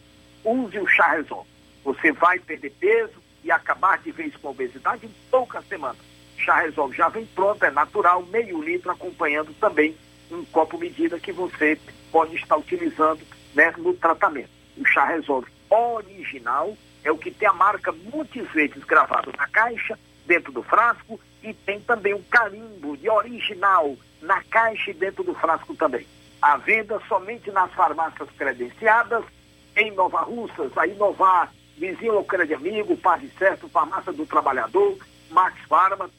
use 0.46 0.80
o 0.80 0.88
chá 0.88 1.10
resolve. 1.10 1.50
Você 1.84 2.14
vai 2.14 2.40
perder 2.40 2.72
peso 2.80 3.22
e 3.44 3.52
acabar 3.52 3.98
de 3.98 4.12
vez 4.12 4.34
com 4.38 4.48
a 4.48 4.52
obesidade 4.52 5.06
em 5.06 5.14
poucas 5.30 5.68
semanas. 5.68 6.13
Chá 6.44 6.60
Resolve 6.60 6.96
já 6.96 7.08
vem 7.08 7.26
pronto, 7.26 7.64
é 7.64 7.72
natural, 7.72 8.22
meio 8.24 8.62
litro, 8.62 8.92
acompanhando 8.92 9.54
também 9.60 9.96
um 10.30 10.44
copo 10.46 10.78
medida 10.78 11.20
que 11.20 11.32
você 11.32 11.80
pode 12.12 12.36
estar 12.36 12.58
utilizando 12.58 13.22
né, 13.56 13.74
no 13.78 13.94
tratamento. 13.94 14.50
O 14.78 14.86
Chá 14.86 15.06
Resolve 15.06 15.48
original 15.70 16.76
é 17.04 17.12
o 17.12 17.18
que 17.18 17.32
tem 17.32 17.48
a 17.48 17.54
marca 17.54 17.92
muitas 17.92 18.48
vezes 18.52 18.84
gravado 18.84 19.32
na 19.38 19.48
caixa, 19.48 19.98
dentro 20.26 20.52
do 20.52 20.64
frasco, 20.64 21.20
e 21.42 21.54
tem 21.54 21.80
também 21.82 22.14
um 22.14 22.24
carimbo 22.24 22.98
de 22.98 23.10
original 23.10 23.96
na 24.22 24.42
caixa 24.44 24.92
e 24.92 24.94
dentro 24.94 25.24
do 25.24 25.34
frasco 25.36 25.76
também. 25.76 26.06
A 26.42 26.58
venda 26.58 27.02
somente 27.08 27.52
nas 27.52 27.72
farmácias 27.72 28.30
credenciadas, 28.38 29.24
em 29.76 29.92
Nova 29.92 30.22
Russas, 30.22 30.78
a 30.78 30.86
Inovar, 30.86 31.52
Vizinho 31.78 32.18
ao 32.18 32.24
Crédito 32.24 32.58
Amigo, 32.58 32.98
Paz 32.98 33.24
Certo, 33.38 33.68
Farmácia 33.70 34.14
do 34.14 34.26
Trabalhador, 34.26 34.98
Max 35.32 35.60
Farma, 35.68 36.10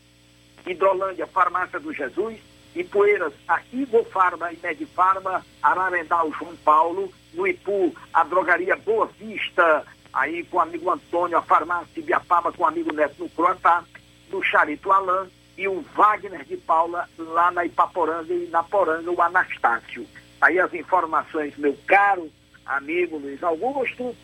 Hidrolândia, 0.67 1.27
Farmácia 1.27 1.79
do 1.79 1.93
Jesus, 1.93 2.39
Ipueiras, 2.75 3.33
a 3.47 3.61
Ivo 3.73 4.05
Farma 4.05 4.53
e 4.53 4.59
Medifarma, 4.63 5.45
Ararendal, 5.63 6.33
João 6.33 6.57
Paulo, 6.65 7.13
no 7.33 7.47
Ipu, 7.47 7.95
a 8.13 8.25
drogaria 8.25 8.77
Boa 8.77 9.07
Vista, 9.07 9.85
aí 10.13 10.45
com 10.45 10.57
o 10.57 10.61
amigo 10.61 10.91
Antônio, 10.91 11.37
a 11.37 11.43
farmácia 11.43 12.01
Ibiapaba 12.01 12.53
com 12.53 12.63
o 12.63 12.67
amigo 12.67 12.93
Neto 12.93 13.23
no 13.23 13.29
Croatá, 13.31 13.85
do 14.31 14.43
Charito 14.43 14.91
Alain 14.91 15.29
e 15.57 15.69
o 15.69 15.83
Wagner 15.95 16.45
de 16.45 16.57
Paula 16.57 17.09
lá 17.19 17.51
na 17.51 17.65
Ipaporanga 17.65 18.33
e 18.33 18.49
na 18.49 18.63
Poranga, 18.63 19.11
o 19.11 19.23
Anastácio. 19.23 20.07
Aí 20.41 20.59
as 20.59 20.73
informações, 20.75 21.57
meu 21.57 21.77
caro 21.87 22.31
amigo 22.67 23.19
Luiz 23.19 23.43
Augusto, 23.43 24.15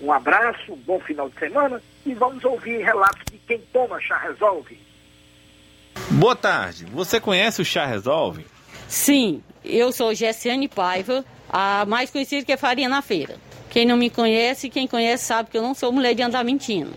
um 0.00 0.12
abraço, 0.12 0.72
um 0.72 0.76
bom 0.76 1.00
final 1.00 1.28
de 1.28 1.38
semana 1.38 1.80
e 2.04 2.12
vamos 2.14 2.44
ouvir 2.44 2.82
relatos 2.82 3.24
de 3.30 3.38
quem 3.38 3.58
toma 3.72 4.00
chá 4.00 4.18
resolve. 4.18 4.78
Boa 6.10 6.36
tarde. 6.36 6.86
Você 6.86 7.20
conhece 7.20 7.62
o 7.62 7.64
Chá 7.64 7.86
Resolve? 7.86 8.46
Sim, 8.88 9.42
eu 9.64 9.92
sou 9.92 10.14
Gessiane 10.14 10.68
Paiva, 10.68 11.24
a 11.48 11.84
mais 11.86 12.10
conhecida 12.10 12.44
que 12.44 12.52
é 12.52 12.56
Farinha 12.56 12.88
na 12.88 13.02
Feira. 13.02 13.36
Quem 13.70 13.84
não 13.84 13.96
me 13.96 14.10
conhece, 14.10 14.70
quem 14.70 14.86
conhece 14.86 15.24
sabe 15.24 15.50
que 15.50 15.58
eu 15.58 15.62
não 15.62 15.74
sou 15.74 15.90
mulher 15.90 16.14
de 16.14 16.22
andar 16.22 16.44
mentindo. 16.44 16.92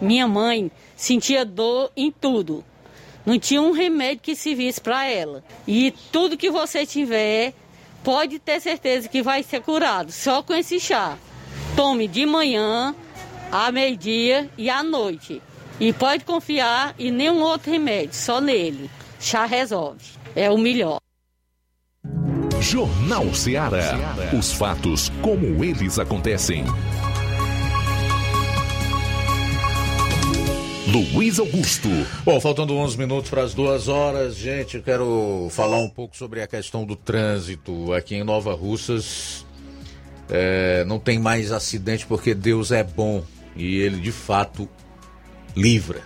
Minha 0.00 0.26
mãe 0.26 0.70
sentia 0.96 1.44
dor 1.44 1.92
em 1.96 2.10
tudo. 2.10 2.64
Não 3.24 3.38
tinha 3.38 3.60
um 3.60 3.72
remédio 3.72 4.22
que 4.22 4.34
servisse 4.34 4.80
para 4.80 5.04
ela. 5.04 5.44
E 5.66 5.92
tudo 6.10 6.36
que 6.36 6.50
você 6.50 6.86
tiver, 6.86 7.52
pode 8.02 8.38
ter 8.38 8.60
certeza 8.60 9.08
que 9.08 9.22
vai 9.22 9.42
ser 9.42 9.60
curado 9.60 10.10
só 10.10 10.42
com 10.42 10.54
esse 10.54 10.80
chá. 10.80 11.16
Tome 11.76 12.08
de 12.08 12.24
manhã, 12.26 12.94
à 13.52 13.70
meio-dia 13.70 14.48
e 14.56 14.70
à 14.70 14.82
noite. 14.82 15.42
E 15.80 15.92
pode 15.92 16.24
confiar 16.24 16.94
em 16.98 17.10
nenhum 17.10 17.40
outro 17.40 17.70
remédio, 17.70 18.14
só 18.14 18.40
nele. 18.40 18.90
Chá 19.20 19.44
resolve. 19.44 20.04
É 20.34 20.50
o 20.50 20.58
melhor. 20.58 20.98
Jornal 22.60 23.32
Ceará. 23.32 23.96
Os 24.36 24.52
fatos 24.52 25.10
como 25.22 25.64
eles 25.64 25.98
acontecem. 25.98 26.64
Luiz 30.88 31.38
Augusto. 31.38 31.88
Bom, 32.24 32.40
faltando 32.40 32.74
11 32.74 32.98
minutos 32.98 33.30
para 33.30 33.42
as 33.42 33.54
duas 33.54 33.88
horas, 33.88 34.34
gente, 34.34 34.78
eu 34.78 34.82
quero 34.82 35.48
falar 35.50 35.78
um 35.78 35.88
pouco 35.88 36.16
sobre 36.16 36.42
a 36.42 36.46
questão 36.46 36.84
do 36.84 36.96
trânsito 36.96 37.92
aqui 37.92 38.16
em 38.16 38.24
Nova 38.24 38.54
Russas. 38.54 39.46
É, 40.28 40.84
não 40.86 40.98
tem 40.98 41.18
mais 41.18 41.52
acidente 41.52 42.06
porque 42.06 42.34
Deus 42.34 42.72
é 42.72 42.82
bom 42.82 43.22
e 43.54 43.76
ele 43.76 44.00
de 44.00 44.12
fato 44.12 44.68
livra. 45.58 46.02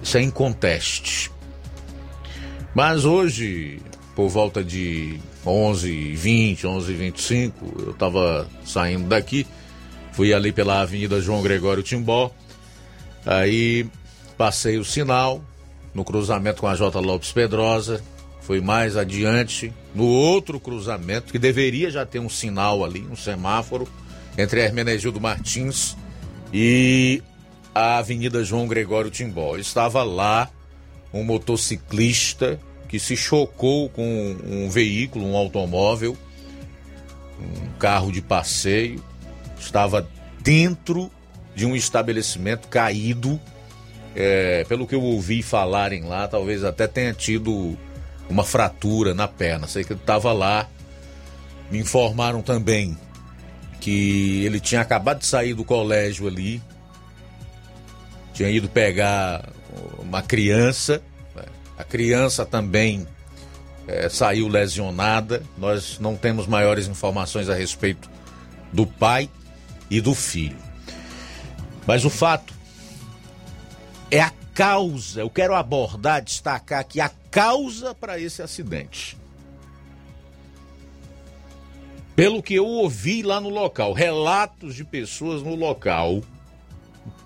Isso 0.00 0.16
é 0.16 0.22
inconteste. 0.22 1.30
Mas 2.74 3.04
hoje, 3.04 3.80
por 4.14 4.28
volta 4.28 4.64
de 4.64 5.18
11h20, 5.44 6.60
11h25, 6.60 7.52
eu 7.78 7.90
estava 7.90 8.48
saindo 8.64 9.08
daqui, 9.08 9.46
fui 10.12 10.32
ali 10.32 10.52
pela 10.52 10.80
Avenida 10.80 11.20
João 11.20 11.42
Gregório 11.42 11.82
Timbó, 11.82 12.30
aí 13.26 13.86
passei 14.38 14.78
o 14.78 14.84
sinal 14.84 15.42
no 15.94 16.04
cruzamento 16.04 16.62
com 16.62 16.66
a 16.66 16.74
J. 16.74 16.98
Lopes 17.00 17.32
Pedrosa, 17.32 18.02
fui 18.40 18.60
mais 18.60 18.96
adiante, 18.96 19.72
no 19.94 20.06
outro 20.06 20.58
cruzamento, 20.58 21.30
que 21.30 21.38
deveria 21.38 21.90
já 21.90 22.06
ter 22.06 22.18
um 22.18 22.28
sinal 22.28 22.82
ali, 22.82 23.06
um 23.10 23.16
semáforo, 23.16 23.86
entre 24.38 24.60
Hermenegildo 24.62 25.20
Martins 25.20 25.94
e 26.52 27.22
a 27.74 27.98
Avenida 27.98 28.44
João 28.44 28.66
Gregório 28.66 29.10
Timbó. 29.10 29.56
Estava 29.56 30.02
lá 30.02 30.50
um 31.12 31.22
motociclista 31.24 32.60
que 32.88 32.98
se 32.98 33.16
chocou 33.16 33.88
com 33.88 34.36
um 34.44 34.68
veículo, 34.68 35.26
um 35.26 35.36
automóvel, 35.36 36.16
um 37.40 37.78
carro 37.78 38.12
de 38.12 38.20
passeio, 38.20 39.02
estava 39.58 40.06
dentro 40.40 41.10
de 41.54 41.64
um 41.64 41.74
estabelecimento 41.74 42.68
caído. 42.68 43.40
É, 44.14 44.64
pelo 44.68 44.86
que 44.86 44.94
eu 44.94 45.02
ouvi 45.02 45.42
falarem 45.42 46.02
lá, 46.02 46.28
talvez 46.28 46.64
até 46.64 46.86
tenha 46.86 47.14
tido 47.14 47.78
uma 48.28 48.44
fratura 48.44 49.14
na 49.14 49.26
perna. 49.26 49.66
Sei 49.66 49.84
que 49.84 49.94
ele 49.94 50.00
estava 50.00 50.32
lá. 50.32 50.68
Me 51.70 51.78
informaram 51.78 52.42
também 52.42 52.98
que 53.82 54.42
ele 54.46 54.58
tinha 54.58 54.80
acabado 54.80 55.18
de 55.18 55.26
sair 55.26 55.52
do 55.52 55.64
colégio 55.64 56.26
ali, 56.26 56.62
tinha 58.32 58.48
ido 58.48 58.66
pegar 58.68 59.46
uma 59.98 60.22
criança 60.22 61.02
a 61.82 61.84
criança 61.84 62.46
também 62.46 63.08
é, 63.88 64.08
saiu 64.08 64.46
lesionada. 64.46 65.42
Nós 65.58 65.98
não 65.98 66.16
temos 66.16 66.46
maiores 66.46 66.86
informações 66.86 67.48
a 67.48 67.54
respeito 67.54 68.08
do 68.72 68.86
pai 68.86 69.28
e 69.90 70.00
do 70.00 70.14
filho. 70.14 70.56
Mas 71.84 72.04
o 72.04 72.10
fato 72.10 72.54
é 74.12 74.20
a 74.20 74.32
causa. 74.54 75.22
Eu 75.22 75.28
quero 75.28 75.56
abordar, 75.56 76.22
destacar 76.22 76.78
aqui 76.78 77.00
a 77.00 77.10
causa 77.32 77.92
para 77.92 78.16
esse 78.16 78.40
acidente. 78.42 79.18
Pelo 82.14 82.42
que 82.42 82.54
eu 82.54 82.66
ouvi 82.66 83.22
lá 83.22 83.40
no 83.40 83.48
local, 83.48 83.92
relatos 83.92 84.74
de 84.74 84.84
pessoas 84.84 85.42
no 85.42 85.54
local, 85.54 86.22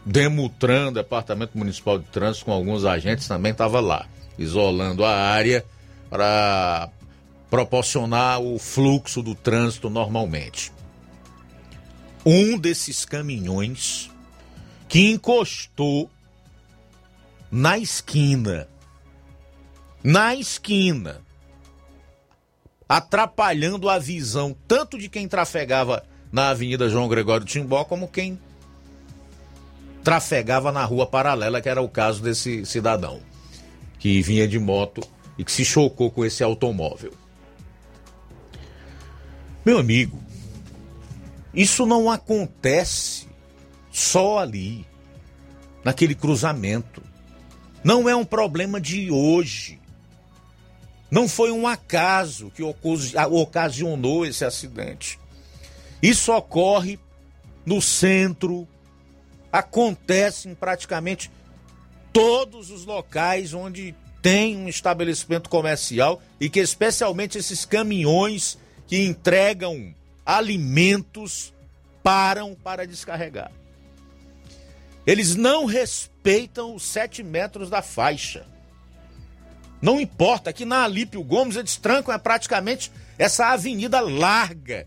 Demutran, 0.05 0.93
Departamento 0.93 1.59
Municipal 1.59 1.99
de 1.99 2.05
Trânsito, 2.07 2.45
com 2.45 2.53
alguns 2.53 2.85
agentes 2.85 3.27
também 3.27 3.53
estava 3.53 3.81
lá 3.81 4.07
isolando 4.39 5.05
a 5.05 5.11
área 5.11 5.65
para 6.09 6.89
proporcionar 7.51 8.41
o 8.41 8.59
fluxo 8.59 9.23
do 9.23 9.35
trânsito 9.35 9.91
normalmente. 9.91 10.73
Um 12.25 12.59
desses 12.59 13.05
caminhões 13.05 14.11
que 14.89 15.11
encostou 15.11 16.11
na 17.51 17.79
esquina, 17.79 18.69
na 20.03 20.35
esquina, 20.35 21.23
atrapalhando 22.89 23.89
a 23.89 23.99
visão 23.99 24.57
tanto 24.67 24.99
de 24.99 25.09
quem 25.09 25.27
trafegava 25.27 26.05
na 26.31 26.51
Avenida 26.51 26.89
João 26.89 27.09
Gregório 27.09 27.47
Timbó 27.47 27.85
como 27.85 28.09
quem 28.09 28.39
trafegava 30.05 30.71
na 30.71 30.85
rua 30.85 31.07
paralela, 31.07 31.61
que 31.61 31.69
era 31.69 31.83
o 31.83 31.89
caso 31.89 32.23
desse 32.23 32.65
cidadão 32.65 33.21
que 33.99 34.23
vinha 34.23 34.47
de 34.47 34.59
moto 34.59 35.01
e 35.37 35.45
que 35.45 35.51
se 35.51 35.65
chocou 35.65 36.11
com 36.11 36.25
esse 36.25 36.43
automóvel. 36.43 37.13
Meu 39.65 39.79
amigo, 39.79 40.21
isso 41.53 41.85
não 41.85 42.09
acontece 42.09 43.27
só 43.91 44.39
ali, 44.39 44.87
naquele 45.83 46.15
cruzamento. 46.15 47.03
Não 47.83 48.09
é 48.09 48.15
um 48.15 48.25
problema 48.25 48.81
de 48.81 49.11
hoje. 49.11 49.81
Não 51.11 51.29
foi 51.29 51.51
um 51.51 51.67
acaso 51.67 52.51
que 52.51 52.63
ocasionou 52.63 54.27
esse 54.27 54.45
acidente. 54.45 55.19
Isso 56.03 56.33
ocorre 56.33 56.99
no 57.65 57.81
centro, 57.81 58.67
acontece 59.53 60.49
em 60.49 60.55
praticamente 60.55 61.31
todos 62.13 62.71
os 62.71 62.85
locais 62.85 63.55
onde 63.55 63.95
tem 64.21 64.57
um 64.57 64.69
estabelecimento 64.69 65.49
comercial 65.49 66.21
e 66.41 66.51
que 66.51 66.59
especialmente 66.59 67.39
esses 67.39 67.65
caminhões 67.65 68.59
que 68.87 69.05
entregam 69.05 69.95
alimentos 70.25 71.55
param 72.03 72.55
para 72.55 72.87
descarregar. 72.87 73.53
Eles 75.07 75.37
não 75.37 75.65
respeitam 75.65 76.75
os 76.75 76.83
sete 76.83 77.23
metros 77.23 77.71
da 77.71 77.81
faixa. 77.83 78.45
Não 79.81 80.01
importa, 80.01 80.51
aqui 80.51 80.65
na 80.65 80.85
Alípio 80.85 81.23
Gomes 81.23 81.57
eles 81.57 81.77
trancam 81.77 82.15
é 82.15 82.19
praticamente 82.19 82.91
essa 83.19 83.53
avenida 83.53 84.01
larga 84.01 84.87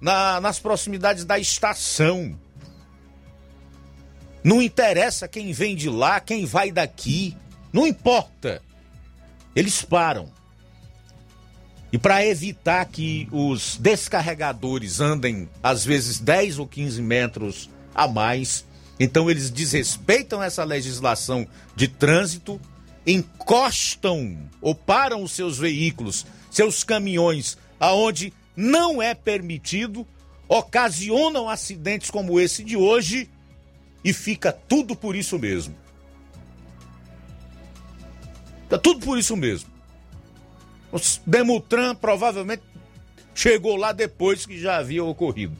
na, 0.00 0.40
nas 0.40 0.58
proximidades 0.58 1.24
da 1.24 1.38
estação. 1.38 2.38
Não 4.42 4.62
interessa 4.62 5.28
quem 5.28 5.52
vem 5.52 5.76
de 5.76 5.90
lá, 5.90 6.18
quem 6.18 6.46
vai 6.46 6.72
daqui. 6.72 7.36
Não 7.72 7.86
importa. 7.86 8.62
Eles 9.54 9.82
param. 9.82 10.30
E 11.92 11.98
para 11.98 12.24
evitar 12.24 12.84
que 12.86 13.28
os 13.32 13.76
descarregadores 13.76 15.00
andem 15.00 15.48
às 15.62 15.84
vezes 15.84 16.18
10 16.20 16.58
ou 16.60 16.66
15 16.66 17.02
metros 17.02 17.68
a 17.94 18.06
mais, 18.06 18.64
então 18.98 19.28
eles 19.28 19.50
desrespeitam 19.50 20.42
essa 20.42 20.62
legislação 20.62 21.46
de 21.74 21.88
trânsito, 21.88 22.60
encostam 23.06 24.38
ou 24.60 24.74
param 24.74 25.22
os 25.22 25.32
seus 25.32 25.58
veículos, 25.58 26.26
seus 26.50 26.84
caminhões, 26.84 27.56
aonde 27.78 28.32
não 28.56 29.00
é 29.00 29.14
permitido, 29.14 30.06
ocasionam 30.48 31.48
acidentes 31.48 32.10
como 32.10 32.38
esse 32.38 32.62
de 32.62 32.76
hoje 32.76 33.30
e 34.04 34.12
fica 34.12 34.52
tudo 34.52 34.94
por 34.94 35.16
isso 35.16 35.38
mesmo. 35.38 35.74
Tá 38.68 38.78
tudo 38.78 39.00
por 39.00 39.18
isso 39.18 39.36
mesmo. 39.36 39.70
O 40.92 40.98
Demutran 41.26 41.94
provavelmente 41.94 42.62
chegou 43.34 43.76
lá 43.76 43.92
depois 43.92 44.44
que 44.44 44.58
já 44.58 44.76
havia 44.76 45.02
ocorrido. 45.02 45.56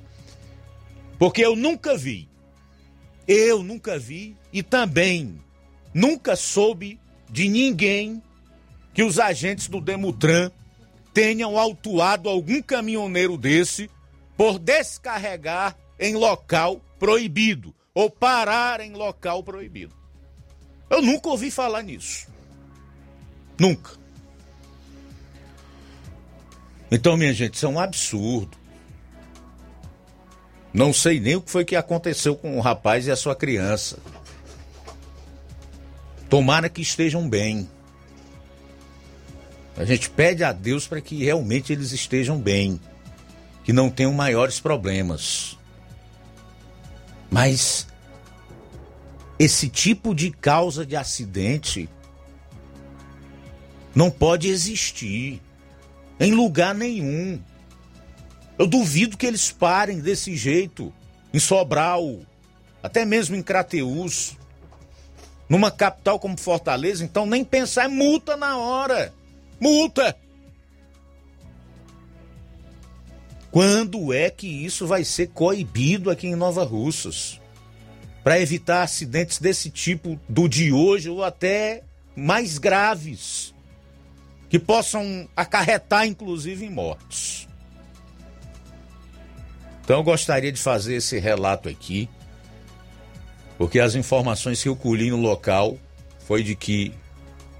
Porque 1.19 1.45
eu 1.45 1.57
nunca 1.57 1.97
vi, 1.97 2.29
eu 3.27 3.62
nunca 3.62 3.99
vi 3.99 4.37
e 4.53 4.62
também 4.62 5.41
nunca 5.93 6.37
soube 6.37 6.99
de 7.31 7.48
ninguém 7.48 8.23
que 8.93 9.02
os 9.02 9.19
agentes 9.19 9.69
do 9.69 9.81
Demutran 9.81 10.51
tenham 11.15 11.59
autuado 11.59 12.28
algum 12.28 12.61
caminhoneiro 12.62 13.36
desse 13.36 13.90
por 14.36 14.59
descarregar 14.59 15.77
em 15.98 16.15
local 16.15 16.81
proibido 16.98 17.74
ou 17.94 18.11
parar 18.11 18.81
em 18.81 18.93
local 18.93 19.43
proibido. 19.43 19.94
Eu 20.89 21.02
nunca 21.02 21.28
ouvi 21.28 21.51
falar 21.51 21.82
nisso. 21.82 22.27
Nunca. 23.59 23.93
Então, 26.90 27.16
minha 27.16 27.32
gente, 27.32 27.55
isso 27.55 27.66
é 27.66 27.69
um 27.69 27.78
absurdo. 27.78 28.59
Não 30.73 30.93
sei 30.93 31.20
nem 31.20 31.36
o 31.36 31.43
que 31.43 31.51
foi 31.51 31.65
que 31.65 31.77
aconteceu 31.77 32.35
com 32.35 32.57
o 32.57 32.61
rapaz 32.61 33.07
e 33.07 33.11
a 33.11 33.16
sua 33.16 33.36
criança. 33.36 33.98
Tomara 36.31 36.69
que 36.69 36.81
estejam 36.81 37.28
bem. 37.28 37.69
A 39.77 39.85
gente 39.85 40.09
pede 40.09 40.44
a 40.44 40.52
Deus 40.52 40.86
para 40.86 41.01
que 41.01 41.24
realmente 41.24 41.73
eles 41.73 41.90
estejam 41.90 42.39
bem, 42.39 42.81
que 43.65 43.73
não 43.73 43.90
tenham 43.90 44.12
maiores 44.12 44.61
problemas. 44.61 45.59
Mas 47.28 47.89
esse 49.39 49.69
tipo 49.69 50.15
de 50.15 50.31
causa 50.31 50.86
de 50.86 50.94
acidente 50.94 51.89
não 53.93 54.11
pode 54.11 54.48
existir 54.48 55.43
em 56.20 56.32
lugar 56.32 56.74
nenhum. 56.74 57.40
Eu 58.57 58.69
duvido 58.69 59.16
que 59.16 59.27
eles 59.27 59.51
parem 59.51 59.98
desse 59.98 60.36
jeito 60.36 60.93
em 61.35 61.40
Sobral, 61.40 62.20
até 62.82 63.05
mesmo 63.05 63.35
em 63.35 63.43
Crateús. 63.43 64.36
Numa 65.51 65.68
capital 65.68 66.16
como 66.20 66.39
Fortaleza, 66.39 67.05
então 67.05 67.27
nem 67.27 67.44
pensar 67.44 67.86
é 67.86 67.89
multa 67.89 68.36
na 68.36 68.56
hora. 68.56 69.12
Multa! 69.59 70.16
Quando 73.51 74.12
é 74.12 74.31
que 74.31 74.47
isso 74.47 74.86
vai 74.86 75.02
ser 75.02 75.31
coibido 75.31 76.09
aqui 76.09 76.28
em 76.28 76.36
Nova 76.36 76.62
Russas? 76.62 77.40
Para 78.22 78.40
evitar 78.40 78.85
acidentes 78.85 79.39
desse 79.39 79.70
tipo 79.70 80.20
do 80.28 80.48
de 80.48 80.72
hoje 80.72 81.10
ou 81.10 81.24
até 81.24 81.82
mais 82.14 82.56
graves, 82.56 83.52
que 84.48 84.59
possam 84.59 85.28
acarretar 85.35 86.06
inclusive 86.06 86.64
em 86.64 86.70
mortes. 86.70 87.48
Então 89.82 89.98
eu 89.98 90.05
gostaria 90.05 90.52
de 90.52 90.60
fazer 90.60 90.94
esse 90.94 91.18
relato 91.18 91.68
aqui, 91.68 92.09
porque 93.61 93.78
as 93.78 93.95
informações 93.95 94.62
que 94.62 94.70
eu 94.70 94.74
colhi 94.74 95.11
no 95.11 95.19
local 95.19 95.77
foi 96.20 96.43
de 96.43 96.57
que 96.57 96.95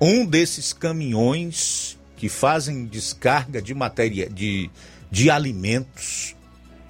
um 0.01 0.24
desses 0.24 0.72
caminhões 0.72 1.98
que 2.16 2.27
fazem 2.27 2.86
descarga 2.86 3.60
de 3.60 3.74
matéria 3.74 4.27
de 4.27 4.70
de 5.10 5.28
alimentos 5.28 6.35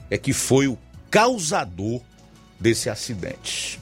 é 0.09 0.17
que 0.17 0.33
foi 0.33 0.69
o 0.69 0.79
causador 1.11 2.01
desse 2.61 2.89
acidente. 2.89 3.81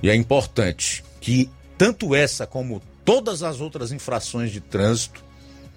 E 0.00 0.08
é 0.08 0.14
importante 0.14 1.02
que 1.20 1.50
tanto 1.76 2.14
essa 2.14 2.46
como 2.46 2.80
todas 3.04 3.42
as 3.42 3.60
outras 3.60 3.90
infrações 3.90 4.52
de 4.52 4.60
trânsito 4.60 5.24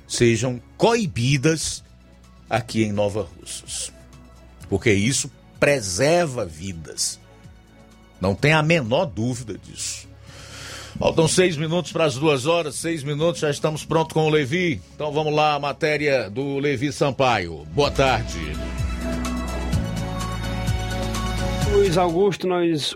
sejam 0.07 0.61
coibidas 0.77 1.83
aqui 2.47 2.83
em 2.83 2.91
Nova 2.91 3.23
Russas. 3.23 3.91
Porque 4.69 4.93
isso 4.93 5.31
preserva 5.59 6.45
vidas. 6.45 7.24
Não 8.19 8.33
tem 8.35 8.53
a 8.53 8.63
menor 8.63 9.05
dúvida 9.05 9.57
disso. 9.57 10.07
Faltam 10.97 11.27
seis 11.27 11.57
minutos 11.57 11.91
para 11.91 12.05
as 12.05 12.15
duas 12.15 12.45
horas, 12.45 12.75
seis 12.75 13.03
minutos, 13.03 13.41
já 13.41 13.49
estamos 13.49 13.83
prontos 13.83 14.13
com 14.13 14.27
o 14.27 14.29
Levi. 14.29 14.81
Então 14.95 15.11
vamos 15.11 15.33
lá, 15.33 15.55
a 15.55 15.59
matéria 15.59 16.29
do 16.29 16.57
Levi 16.57 16.91
Sampaio. 16.91 17.65
Boa 17.73 17.91
tarde. 17.91 18.39
Luiz 21.71 21.97
Augusto, 21.97 22.47
nós 22.47 22.95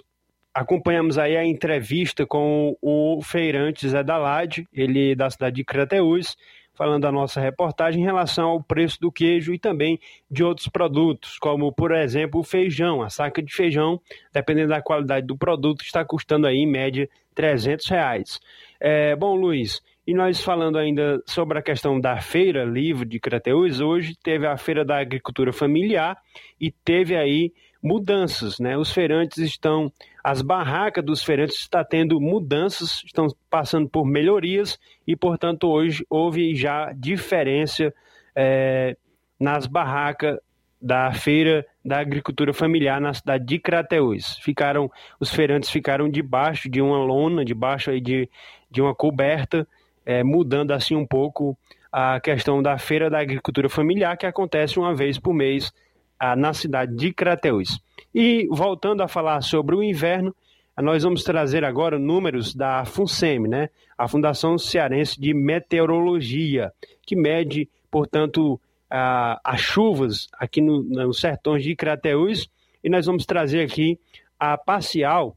acompanhamos 0.54 1.18
aí 1.18 1.36
a 1.36 1.46
entrevista 1.46 2.26
com 2.26 2.76
o 2.82 3.22
feirante 3.22 3.88
Zé 3.90 4.02
Dalade, 4.02 4.66
ele 4.74 5.14
da 5.14 5.30
cidade 5.30 5.58
de 5.58 5.66
Crateús, 5.66 6.38
falando 6.80 7.02
da 7.02 7.12
nossa 7.12 7.42
reportagem 7.42 8.02
em 8.02 8.06
relação 8.06 8.48
ao 8.48 8.64
preço 8.64 9.02
do 9.02 9.12
queijo 9.12 9.54
e 9.54 9.60
também 9.60 10.00
de 10.32 10.46
outros 10.46 10.70
produtos, 10.70 11.38
como, 11.38 11.74
por 11.74 11.92
exemplo, 11.92 12.40
o 12.40 12.44
feijão. 12.44 13.02
A 13.02 13.10
saca 13.10 13.44
de 13.44 13.54
feijão, 13.54 14.00
dependendo 14.32 14.70
da 14.70 14.82
qualidade 14.82 15.28
do 15.28 15.38
produto, 15.38 15.82
está 15.82 16.06
custando 16.06 16.48
aí, 16.48 16.60
em 16.60 16.66
média, 16.66 17.10
300 17.36 17.86
reais. 17.90 18.40
É, 18.80 19.14
bom, 19.14 19.36
Luiz, 19.36 19.82
e 20.08 20.14
nós 20.14 20.42
falando 20.42 20.78
ainda 20.78 21.22
sobre 21.26 21.60
a 21.60 21.62
questão 21.62 22.00
da 22.00 22.22
feira 22.22 22.64
livre 22.64 23.06
de 23.06 23.20
Crateús, 23.20 23.82
hoje 23.82 24.16
teve 24.24 24.48
a 24.48 24.56
feira 24.56 24.86
da 24.86 25.02
agricultura 25.02 25.52
familiar 25.52 26.18
e 26.62 26.72
teve 26.72 27.14
aí 27.14 27.52
mudanças, 27.82 28.60
né? 28.60 28.78
Os 28.78 28.92
feirantes 28.92 29.38
estão, 29.38 29.92
as 30.24 30.42
barracas 30.42 31.04
dos 31.04 31.24
feirantes 31.24 31.58
estão 31.58 31.84
tendo 31.84 32.20
mudanças, 32.20 33.02
estão 33.06 33.28
passando 33.50 33.90
por 33.90 34.06
melhorias 34.06 34.78
e, 35.08 35.16
portanto, 35.16 35.68
hoje 35.68 36.06
houve 36.10 36.56
já 36.56 36.92
diferença 36.94 37.94
é, 38.36 38.96
nas 39.40 39.66
barracas 39.66 40.38
da 40.82 41.12
feira 41.12 41.66
da 41.84 42.00
agricultura 42.00 42.54
familiar 42.54 43.02
na 43.02 43.14
cidade 43.14 43.46
de 43.46 43.60
Crateús. 43.60 44.38
Ficaram, 44.42 44.90
os 45.20 45.34
feirantes 45.34 45.70
ficaram 45.70 46.10
debaixo 46.10 46.70
de 46.70 46.82
uma 46.82 46.98
lona, 46.98 47.44
debaixo 47.44 47.90
aí 47.90 48.00
de, 48.00 48.30
de 48.70 48.82
uma 48.82 48.96
coberta, 48.96 49.68
é, 50.06 50.24
mudando 50.24 50.72
assim 50.72 50.96
um 50.96 51.06
pouco 51.06 51.58
a 51.92 52.20
questão 52.20 52.62
da 52.62 52.78
feira 52.78 53.10
da 53.10 53.20
agricultura 53.20 53.68
familiar 53.68 54.16
que 54.16 54.26
acontece 54.26 54.80
uma 54.80 54.96
vez 54.96 55.18
por 55.18 55.34
mês 55.34 55.74
na 56.38 56.54
cidade 56.54 56.96
de 56.96 57.14
Crateús. 57.14 57.80
E 58.14 58.48
voltando 58.50 59.02
a 59.02 59.08
falar 59.08 59.42
sobre 59.42 59.76
o 59.76 59.84
inverno, 59.84 60.36
nós 60.82 61.04
vamos 61.04 61.24
trazer 61.24 61.64
agora 61.64 62.00
números 62.00 62.56
da 62.56 62.86
FUNSEM, 62.86 63.48
né? 63.48 63.70
a 63.98 64.08
Fundação 64.08 64.58
Cearense 64.58 65.20
de 65.20 65.34
Meteorologia, 65.34 66.72
que 67.06 67.16
mede, 67.16 67.70
portanto, 67.92 68.60
as 68.90 69.60
chuvas 69.60 70.28
aqui 70.34 70.62
no, 70.62 70.82
nos 70.84 71.20
sertões 71.20 71.64
de 71.64 71.76
Crateús, 71.76 72.50
e 72.84 72.90
nós 72.90 73.06
vamos 73.06 73.26
trazer 73.26 73.62
aqui 73.62 74.00
a 74.40 74.58
parcial 74.58 75.36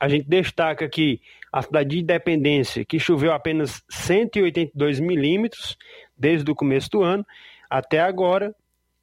A 0.00 0.08
gente 0.08 0.26
destaca 0.26 0.84
aqui 0.84 1.20
a 1.52 1.62
cidade 1.62 1.90
de 1.90 2.00
Independência, 2.00 2.84
que 2.84 2.98
choveu 2.98 3.32
apenas 3.32 3.84
182 3.88 4.98
milímetros 4.98 5.76
desde 6.16 6.50
o 6.50 6.54
começo 6.54 6.90
do 6.90 7.02
ano 7.02 7.24
até 7.70 8.00
agora, 8.00 8.54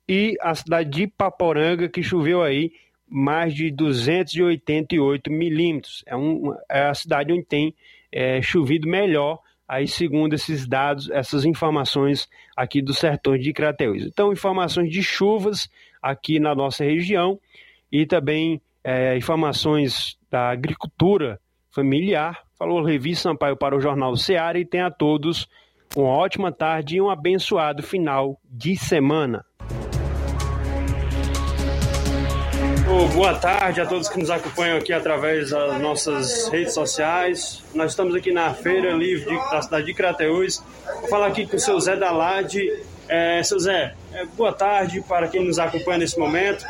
e 0.07 0.35
a 0.41 0.53
cidade 0.53 0.89
de 0.89 1.07
Paporanga, 1.07 1.88
que 1.88 2.03
choveu 2.03 2.41
aí 2.41 2.73
mais 3.07 3.53
de 3.53 3.69
288 3.72 5.31
milímetros. 5.31 6.03
É, 6.06 6.15
um, 6.15 6.53
é 6.69 6.84
a 6.84 6.93
cidade 6.93 7.31
onde 7.31 7.43
tem 7.43 7.76
é, 8.11 8.41
chovido 8.41 8.88
melhor, 8.88 9.39
aí 9.68 9.88
segundo 9.88 10.34
esses 10.34 10.68
dados, 10.68 11.10
essas 11.10 11.45
informações 11.45 12.30
aqui 12.56 12.81
dos 12.81 12.98
sertões 12.98 13.43
de 13.43 13.53
Crateús. 13.53 14.03
Então, 14.03 14.31
informações 14.31 14.91
de 14.91 15.02
chuvas 15.02 15.69
aqui 16.02 16.39
na 16.39 16.56
nossa 16.56 16.84
região 16.84 17.39
e 17.91 18.06
também 18.06 18.61
é, 18.83 19.17
informações 19.17 20.17
da 20.29 20.49
agricultura 20.49 21.39
familiar. 21.69 22.39
Falou 22.57 22.79
Levi 22.79 23.15
Sampaio 23.15 23.55
para 23.55 23.75
o 23.75 23.81
Jornal 23.81 24.15
Seara 24.15 24.59
e 24.59 24.65
tenha 24.65 24.87
a 24.87 24.91
todos 24.91 25.47
uma 25.95 26.09
ótima 26.09 26.51
tarde 26.51 26.97
e 26.97 27.01
um 27.01 27.09
abençoado 27.09 27.83
final 27.83 28.39
de 28.43 28.75
semana. 28.75 29.45
boa 33.13 33.33
tarde 33.33 33.81
a 33.81 33.85
todos 33.85 34.09
que 34.09 34.19
nos 34.19 34.29
acompanham 34.29 34.77
aqui 34.77 34.93
através 34.93 35.49
das 35.51 35.81
nossas 35.81 36.47
redes 36.49 36.73
sociais. 36.73 37.63
Nós 37.73 37.91
estamos 37.91 38.15
aqui 38.15 38.31
na 38.31 38.53
Feira 38.53 38.91
Livre 38.91 39.35
da 39.49 39.61
cidade 39.61 39.85
de 39.85 39.93
Crateús. 39.93 40.63
Vou 40.99 41.09
falar 41.09 41.27
aqui 41.27 41.47
com 41.47 41.55
o 41.55 41.59
seu 41.59 41.79
Zé 41.79 41.95
Dalade. 41.95 42.61
É, 43.07 43.41
seu 43.43 43.59
Zé, 43.59 43.95
é, 44.13 44.25
boa 44.25 44.53
tarde 44.53 45.01
para 45.01 45.27
quem 45.27 45.45
nos 45.45 45.59
acompanha 45.59 45.99
nesse 45.99 46.17
momento. 46.19 46.65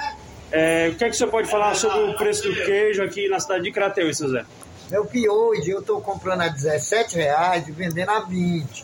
É, 0.51 0.89
o 0.89 0.95
que 0.95 1.03
é 1.05 1.09
que 1.09 1.15
o 1.15 1.17
senhor 1.17 1.29
pode 1.29 1.49
falar 1.49 1.73
sobre 1.75 1.99
o 2.11 2.15
preço 2.15 2.43
do 2.43 2.53
queijo 2.53 3.01
aqui 3.01 3.29
na 3.29 3.39
cidade 3.39 3.63
de 3.63 3.71
Crateús, 3.71 4.17
seu 4.17 4.29
Zé? 4.29 4.45
Meu 4.89 5.05
que 5.05 5.27
hoje 5.29 5.69
eu 5.69 5.79
estou 5.79 6.01
comprando 6.01 6.41
a 6.41 6.49
17 6.49 7.15
reais 7.15 7.67
e 7.67 7.71
vendendo 7.71 8.09
a 8.09 8.19
20. 8.19 8.83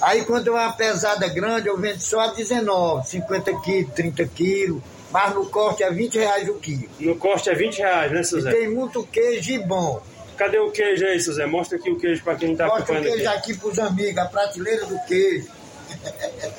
Aí 0.00 0.24
quando 0.24 0.48
é 0.48 0.50
uma 0.52 0.72
pesada 0.72 1.26
grande, 1.28 1.66
eu 1.66 1.76
vendo 1.76 1.98
só 1.98 2.20
a 2.20 2.26
19, 2.28 3.08
50 3.08 3.60
quilos, 3.60 3.92
30 3.94 4.24
quilos. 4.26 4.82
Mas 5.10 5.34
no 5.34 5.46
corte 5.46 5.82
é 5.82 5.90
20 5.90 6.18
reais 6.18 6.48
o 6.48 6.54
quilo. 6.54 6.88
No 7.00 7.16
corte 7.16 7.48
é 7.48 7.54
20 7.54 7.78
reais, 7.78 8.12
né, 8.12 8.22
seu 8.22 8.40
Zé? 8.40 8.50
E 8.50 8.54
tem 8.54 8.68
muito 8.68 9.04
queijo 9.04 9.52
e 9.52 9.58
bom. 9.58 10.02
Cadê 10.36 10.58
o 10.58 10.70
queijo 10.70 11.04
aí, 11.06 11.20
seu 11.20 11.34
Zé? 11.34 11.46
Mostra 11.46 11.78
aqui 11.78 11.90
o 11.90 11.96
queijo 11.96 12.22
para 12.22 12.34
quem 12.34 12.52
está 12.52 12.66
acompanhando. 12.66 13.04
Mostra 13.04 13.12
o 13.12 13.16
queijo 13.16 13.30
aqui, 13.30 13.52
aqui 13.52 13.60
para 13.60 13.68
os 13.68 13.78
amigos, 13.78 14.18
a 14.18 14.24
prateleira 14.26 14.86
do 14.86 14.98
queijo. 15.06 15.48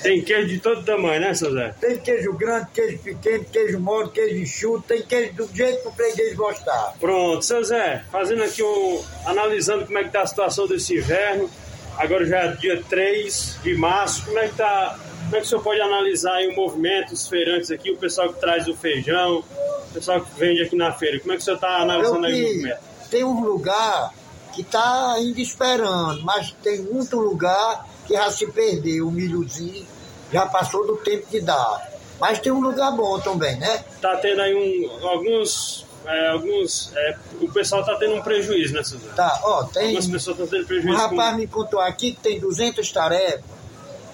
Tem 0.02 0.22
queijo 0.22 0.48
de 0.48 0.60
todo 0.60 0.84
tamanho, 0.84 1.22
né, 1.22 1.34
seu 1.34 1.52
Zé? 1.52 1.74
Tem 1.80 1.98
queijo 1.98 2.34
grande, 2.34 2.68
queijo 2.74 3.00
pequeno, 3.00 3.46
queijo 3.46 3.80
mole, 3.80 4.10
queijo 4.10 4.36
enxuto, 4.36 4.88
tem 4.88 5.02
queijo 5.02 5.34
do 5.34 5.50
jeito 5.56 5.82
que 5.82 5.88
o 5.88 5.92
freguês 5.92 6.36
gostar. 6.36 6.94
Pronto, 7.00 7.44
seu 7.44 7.64
Zé, 7.64 8.04
fazendo 8.12 8.44
aqui 8.44 8.62
um. 8.62 9.04
analisando 9.26 9.86
como 9.86 9.98
é 9.98 10.04
que 10.04 10.12
tá 10.12 10.22
a 10.22 10.28
situação 10.28 10.68
desse 10.68 10.96
inverno. 10.96 11.50
Agora 11.98 12.26
já 12.26 12.40
é 12.40 12.52
dia 12.56 12.84
3 12.88 13.60
de 13.64 13.76
março. 13.76 14.26
Como 14.26 14.38
é 14.38 14.48
que 14.48 14.56
tá. 14.56 15.00
Como 15.24 15.36
é 15.38 15.40
que 15.40 15.46
o 15.46 15.50
senhor 15.50 15.64
pode 15.64 15.82
analisar 15.82 16.36
aí 16.36 16.48
o 16.50 16.56
movimento, 16.56 17.14
os 17.14 17.28
feirantes 17.28 17.72
aqui, 17.72 17.90
o 17.90 17.98
pessoal 17.98 18.32
que 18.32 18.40
traz 18.40 18.68
o 18.68 18.76
feijão, 18.76 19.44
o 19.90 19.94
pessoal 19.94 20.22
que 20.22 20.40
vende 20.40 20.62
aqui 20.62 20.76
na 20.76 20.92
feira? 20.92 21.20
Como 21.20 21.32
é 21.34 21.36
que 21.36 21.42
o 21.42 21.46
senhor 21.46 21.56
está 21.56 21.78
analisando 21.78 22.26
aí 22.28 22.44
o 22.44 22.48
movimento? 22.48 22.80
Tem 23.10 23.24
um 23.24 23.44
lugar 23.44 24.14
que 24.54 24.62
está 24.62 25.14
ainda 25.14 25.42
esperando, 25.42 26.22
mas 26.24 26.52
tem 26.62 26.82
muito 26.82 27.18
lugar 27.18 27.88
que 28.06 28.14
já 28.14 28.30
se 28.32 28.48
perdeu, 28.48 29.08
o 29.08 29.12
milhozinho 29.12 29.86
já 30.32 30.46
passou 30.46 30.86
do 30.86 30.98
tempo 30.98 31.26
de 31.30 31.42
dar. 31.42 31.92
Mas 32.20 32.40
tem 32.40 32.52
um 32.52 32.62
lugar 32.62 32.92
bom 32.92 33.20
também, 33.20 33.58
né? 33.58 33.84
Tá 34.02 34.16
tendo 34.18 34.42
aí 34.42 34.54
um, 34.54 35.08
alguns. 35.08 35.86
É, 36.06 36.30
alguns 36.30 36.92
é, 36.96 37.18
o 37.42 37.52
pessoal 37.52 37.84
tá 37.84 37.96
tendo 37.96 38.14
um 38.16 38.22
prejuízo, 38.22 38.74
né, 38.74 38.84
Suzana? 38.84 39.14
Tá, 39.14 39.40
ó, 39.44 39.64
tem. 39.64 39.86
Algumas 39.88 40.08
pessoas 40.08 40.40
estão 40.40 40.48
tendo 40.48 40.68
prejuízo. 40.68 40.94
Um 40.96 40.98
rapaz 40.98 41.32
com... 41.32 41.38
me 41.38 41.48
contou 41.48 41.80
aqui 41.80 42.12
que 42.12 42.22
tem 42.22 42.40
200 42.40 42.92
tarefas 42.92 43.42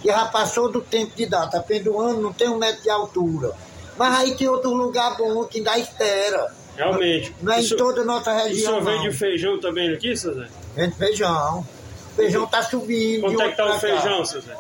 que 0.01 0.07
já 0.07 0.26
passou 0.26 0.72
do 0.72 0.81
tempo 0.81 1.15
de 1.15 1.26
dar, 1.27 1.47
tá 1.47 1.59
pendoando, 1.59 2.22
não 2.22 2.34
tem 2.34 2.49
um 2.49 2.57
metro 2.57 2.81
de 2.81 2.89
altura. 2.89 3.51
Mas 3.97 4.15
aí 4.19 4.35
tem 4.35 4.47
outro 4.47 4.73
lugar 4.73 5.15
bom 5.18 5.43
que 5.45 5.59
ainda 5.59 5.77
espera. 5.77 6.51
Realmente. 6.76 7.35
Não 7.41 7.53
é 7.53 7.59
Isso- 7.59 7.76
em 7.76 7.77
toda 7.77 8.01
a 8.01 8.05
nossa 8.05 8.31
E 8.31 8.34
o 8.34 8.43
região. 8.47 8.81
senhor 8.81 8.84
vende 8.84 9.15
feijão 9.15 9.59
também 9.59 9.93
aqui, 9.93 10.15
Zé? 10.15 10.47
Vende 10.76 10.95
feijão. 10.95 11.68
Feijão 12.15 12.47
tá 12.47 12.61
subindo. 12.61 13.21
Quanto 13.21 13.41
é 13.41 13.49
que 13.49 13.57
tá 13.57 13.65
o 13.65 13.79
feijão, 13.79 14.25
seu 14.25 14.41
Zé? 14.41 14.55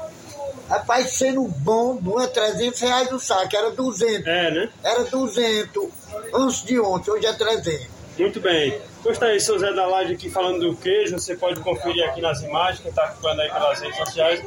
Rapaz, 0.69 1.11
sendo 1.11 1.43
bom, 1.43 1.97
bom 1.97 2.19
é 2.21 2.27
300 2.27 2.79
reais 2.79 3.11
o 3.11 3.19
saco, 3.19 3.55
era 3.55 3.71
200. 3.71 4.25
É, 4.25 4.51
né? 4.51 4.69
Era 4.83 5.03
200 5.03 5.89
antes 6.33 6.63
de 6.63 6.79
ontem, 6.79 7.11
hoje 7.11 7.25
é 7.25 7.33
300. 7.33 7.87
Muito 8.17 8.39
bem. 8.39 8.79
Gostei 9.03 9.31
aí, 9.31 9.39
seu 9.39 9.57
Zé 9.59 9.73
da 9.73 9.85
Laje 9.85 10.13
aqui 10.13 10.29
falando 10.29 10.59
do 10.59 10.75
queijo. 10.75 11.19
Você 11.19 11.35
pode 11.35 11.59
conferir 11.61 12.07
aqui 12.07 12.21
nas 12.21 12.41
imagens, 12.41 12.79
quem 12.79 12.89
está 12.89 13.05
acompanhando 13.05 13.41
aí 13.41 13.49
pelas 13.49 13.81
redes 13.81 13.97
sociais. 13.97 14.41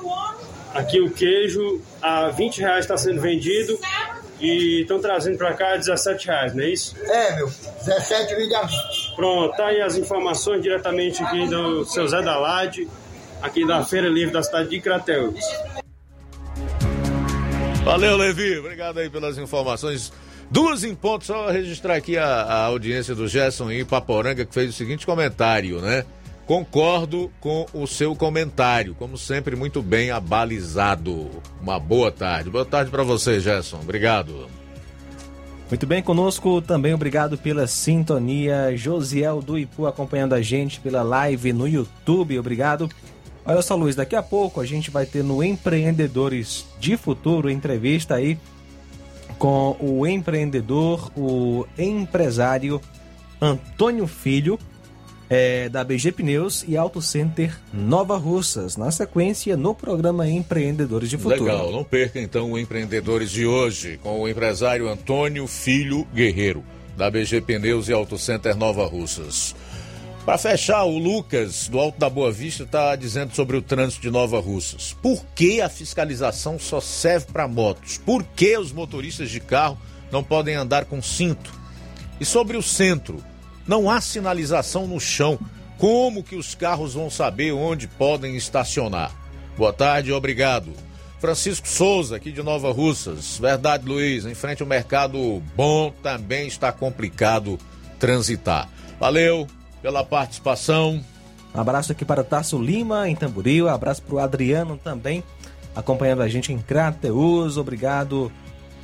Aqui 0.75 1.01
o 1.01 1.11
queijo 1.11 1.81
a 2.01 2.31
20 2.31 2.59
reais 2.59 2.85
está 2.85 2.97
sendo 2.97 3.21
vendido 3.21 3.79
e 4.45 4.83
estão 4.83 5.01
trazendo 5.01 5.39
para 5.39 5.55
cá 5.55 5.75
a 5.75 5.77
17 5.77 6.27
reais, 6.27 6.55
não 6.55 6.63
é 6.63 6.69
isso? 6.69 6.95
É, 7.03 7.37
meu, 7.37 7.47
17 7.85 8.35
vídeos 8.35 8.55
a 8.55 8.63
20. 8.63 9.17
Pronto, 9.17 9.57
tá 9.57 9.67
aí 9.67 9.81
as 9.81 9.97
informações 9.97 10.63
diretamente 10.63 11.23
aqui 11.23 11.47
do 11.47 11.85
seu 11.87 12.07
Zé 12.07 12.21
da 12.21 12.39
Lade, 12.39 12.87
aqui 13.41 13.67
da 13.67 13.85
Feira 13.85 14.09
Livre 14.09 14.33
da 14.33 14.43
cidade 14.43 14.69
de 14.69 14.81
Crateus. 14.81 15.41
Valeu, 17.85 18.17
Levi. 18.17 18.59
Obrigado 18.59 18.99
aí 18.99 19.11
pelas 19.11 19.37
informações. 19.39 20.13
Duas 20.51 20.85
em 20.85 20.95
ponto, 20.95 21.25
só 21.25 21.51
registrar 21.51 21.97
aqui 21.97 22.17
a, 22.17 22.27
a 22.27 22.65
audiência 22.65 23.15
do 23.15 23.27
Gerson 23.27 23.71
em 23.71 23.85
Paporanga, 23.85 24.45
que 24.45 24.53
fez 24.53 24.71
o 24.71 24.73
seguinte 24.73 25.07
comentário, 25.07 25.81
né? 25.81 26.05
Concordo 26.47 27.31
com 27.41 27.67
o 27.73 27.87
seu 27.87 28.15
comentário, 28.15 28.95
como 28.95 29.17
sempre, 29.17 29.57
muito 29.57 29.83
bem 29.83 30.11
abalizado. 30.11 31.31
Uma 31.61 31.79
boa 31.79 32.13
tarde. 32.13 32.51
Boa 32.51 32.67
tarde 32.67 32.91
para 32.91 33.03
você, 33.03 33.41
Gerson. 33.41 33.79
Obrigado. 33.81 34.47
Muito 35.71 35.87
bem, 35.87 36.03
conosco 36.03 36.61
também 36.61 36.93
obrigado 36.93 37.39
pela 37.39 37.67
sintonia. 37.67 38.77
Josiel 38.77 39.41
do 39.41 39.59
Ipu 39.59 39.87
acompanhando 39.87 40.35
a 40.35 40.43
gente 40.43 40.79
pela 40.81 41.03
live 41.03 41.53
no 41.55 41.67
YouTube, 41.67 42.39
obrigado. 42.39 42.91
Olha 43.47 43.63
só, 43.63 43.75
Luiz, 43.75 43.97
daqui 43.97 44.15
a 44.15 44.23
pouco 44.23 44.61
a 44.61 44.67
gente 44.67 44.91
vai 44.91 45.07
ter 45.07 45.25
no 45.25 45.43
Empreendedores 45.43 46.67
de 46.79 46.97
Futuro 46.97 47.51
entrevista 47.51 48.15
aí 48.15 48.39
com 49.39 49.77
o 49.81 50.07
empreendedor, 50.07 51.11
o 51.17 51.67
empresário 51.77 52.81
Antônio 53.41 54.07
Filho, 54.07 54.59
é, 55.29 55.69
da 55.69 55.83
BG 55.83 56.13
Pneus 56.13 56.65
e 56.67 56.77
Auto 56.77 57.01
Center 57.01 57.59
Nova 57.73 58.17
Russas. 58.17 58.77
Na 58.77 58.91
sequência, 58.91 59.57
no 59.57 59.75
programa 59.75 60.29
Empreendedores 60.29 61.11
de 61.11 61.17
Futuro. 61.17 61.45
Legal, 61.45 61.73
não 61.73 61.85
perca 61.85 62.21
então 62.21 62.53
o 62.53 62.59
Empreendedores 62.59 63.31
de 63.31 63.47
hoje 63.47 63.99
com 64.03 64.21
o 64.21 64.29
empresário 64.29 64.89
Antônio 64.89 65.47
Filho 65.47 66.07
Guerreiro, 66.15 66.65
da 66.97 67.11
BG 67.11 67.41
Pneus 67.41 67.89
e 67.89 67.93
Auto 67.93 68.19
Center 68.19 68.57
Nova 68.57 68.87
Russas. 68.87 69.55
Para 70.25 70.39
fechar, 70.39 70.85
o 70.85 70.97
Lucas, 70.97 71.69
do 71.69 71.79
Alto 71.79 71.99
da 71.99 72.09
Boa 72.09 72.33
Vista, 72.33 72.63
está 72.63 72.97
dizendo 72.97 73.35
sobre 73.35 73.59
o 73.59 73.63
trânsito 73.63 74.01
de 74.01 74.11
Nova 74.11 74.41
Russas. 74.41 74.97
Por 75.03 75.23
que 75.35 75.61
a 75.61 75.69
fiscalização 75.69 76.59
só 76.59 76.81
serve 76.81 77.27
para 77.31 77.47
motos? 77.47 77.99
Por 77.99 78.23
que 78.23 78.57
os 78.57 78.73
motoristas 78.73 79.29
de 79.31 79.39
carro 79.39 79.79
não 80.11 80.25
podem 80.25 80.55
andar 80.55 80.87
com 80.87 81.03
cinto? 81.03 81.53
E 82.19 82.25
sobre 82.25 82.57
o 82.57 82.63
centro, 82.63 83.23
não 83.67 83.91
há 83.91 84.01
sinalização 84.01 84.87
no 84.87 85.01
chão. 85.01 85.39
Como 85.79 86.23
que 86.23 86.37
os 86.37 86.55
carros 86.55 86.95
vão 86.95 87.11
saber 87.11 87.53
onde 87.53 87.89
podem 87.89 88.37
estacionar? 88.37 89.13
Boa 89.57 89.73
tarde, 89.73 90.13
obrigado. 90.13 90.73
Francisco 91.21 91.67
Souza, 91.67 92.17
aqui 92.17 92.31
de 92.31 92.43
Nova 92.43 92.71
Russas. 92.71 93.39
Verdade, 93.39 93.87
Luiz, 93.87 94.27
em 94.27 94.35
frente 94.35 94.63
ao 94.63 94.69
mercado 94.69 95.43
bom 95.57 95.91
também 96.03 96.47
está 96.47 96.71
complicado 96.71 97.59
transitar. 97.99 98.69
Valeu 99.01 99.47
pela 99.81 100.05
participação. 100.05 101.03
Um 101.55 101.61
abraço 101.61 101.93
aqui 101.93 102.05
para 102.05 102.25
Tasso 102.25 102.61
Lima, 102.61 103.09
em 103.09 103.17
Tamboril. 103.17 103.67
Um 103.67 103.71
abraço 103.71 104.03
para 104.03 104.15
o 104.15 104.19
Adriano 104.19 104.77
também, 104.77 105.25
acompanhando 105.75 106.23
a 106.23 106.29
gente 106.29 106.53
em 106.53 106.59
Crateus. 106.59 107.57
Obrigado 107.57 108.31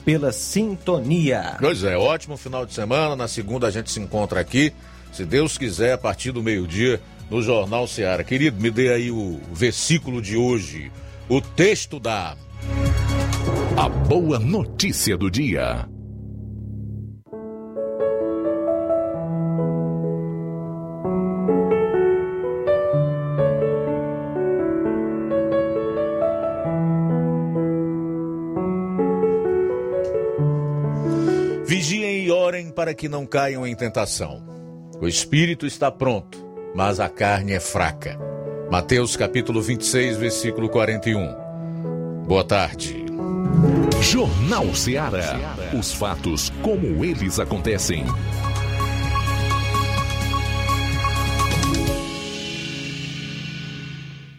pela 0.05 0.32
sintonia. 0.32 1.56
Pois 1.59 1.85
é, 1.85 1.97
ótimo 1.97 2.36
final 2.36 2.64
de 2.66 2.74
semana. 2.74 3.14
Na 3.16 3.28
segunda 3.28 3.66
a 3.66 3.70
gente 3.70 3.90
se 3.90 4.01
encontra 4.01 4.40
aqui, 4.40 4.72
se 5.12 5.24
Deus 5.24 5.59
quiser, 5.59 5.93
a 5.93 5.98
partir 5.98 6.32
do 6.32 6.43
meio-dia, 6.43 7.01
no 7.31 7.40
Jornal 7.40 7.86
Seara. 7.86 8.24
Querido, 8.24 8.60
me 8.60 8.70
dê 8.70 8.93
aí 8.93 9.10
o 9.10 9.40
versículo 9.52 10.20
de 10.20 10.36
hoje, 10.36 10.90
o 11.28 11.40
texto 11.40 12.01
da. 12.01 12.36
A 13.77 13.89
boa 13.89 14.39
notícia 14.39 15.16
do 15.16 15.31
dia. 15.31 15.89
Para 32.70 32.94
que 32.94 33.09
não 33.09 33.26
caiam 33.26 33.66
em 33.66 33.74
tentação. 33.74 34.42
O 35.01 35.09
espírito 35.09 35.66
está 35.66 35.90
pronto, 35.90 36.38
mas 36.74 37.01
a 37.01 37.09
carne 37.09 37.52
é 37.52 37.60
fraca. 37.60 38.18
Mateus 38.70 39.16
capítulo 39.16 39.60
26, 39.60 40.16
versículo 40.16 40.68
41. 40.68 41.34
Boa 42.26 42.44
tarde. 42.44 43.05
Jornal 44.01 44.74
Seara. 44.74 45.38
Os 45.78 45.92
fatos 45.92 46.51
como 46.62 47.05
eles 47.05 47.38
acontecem. 47.38 48.05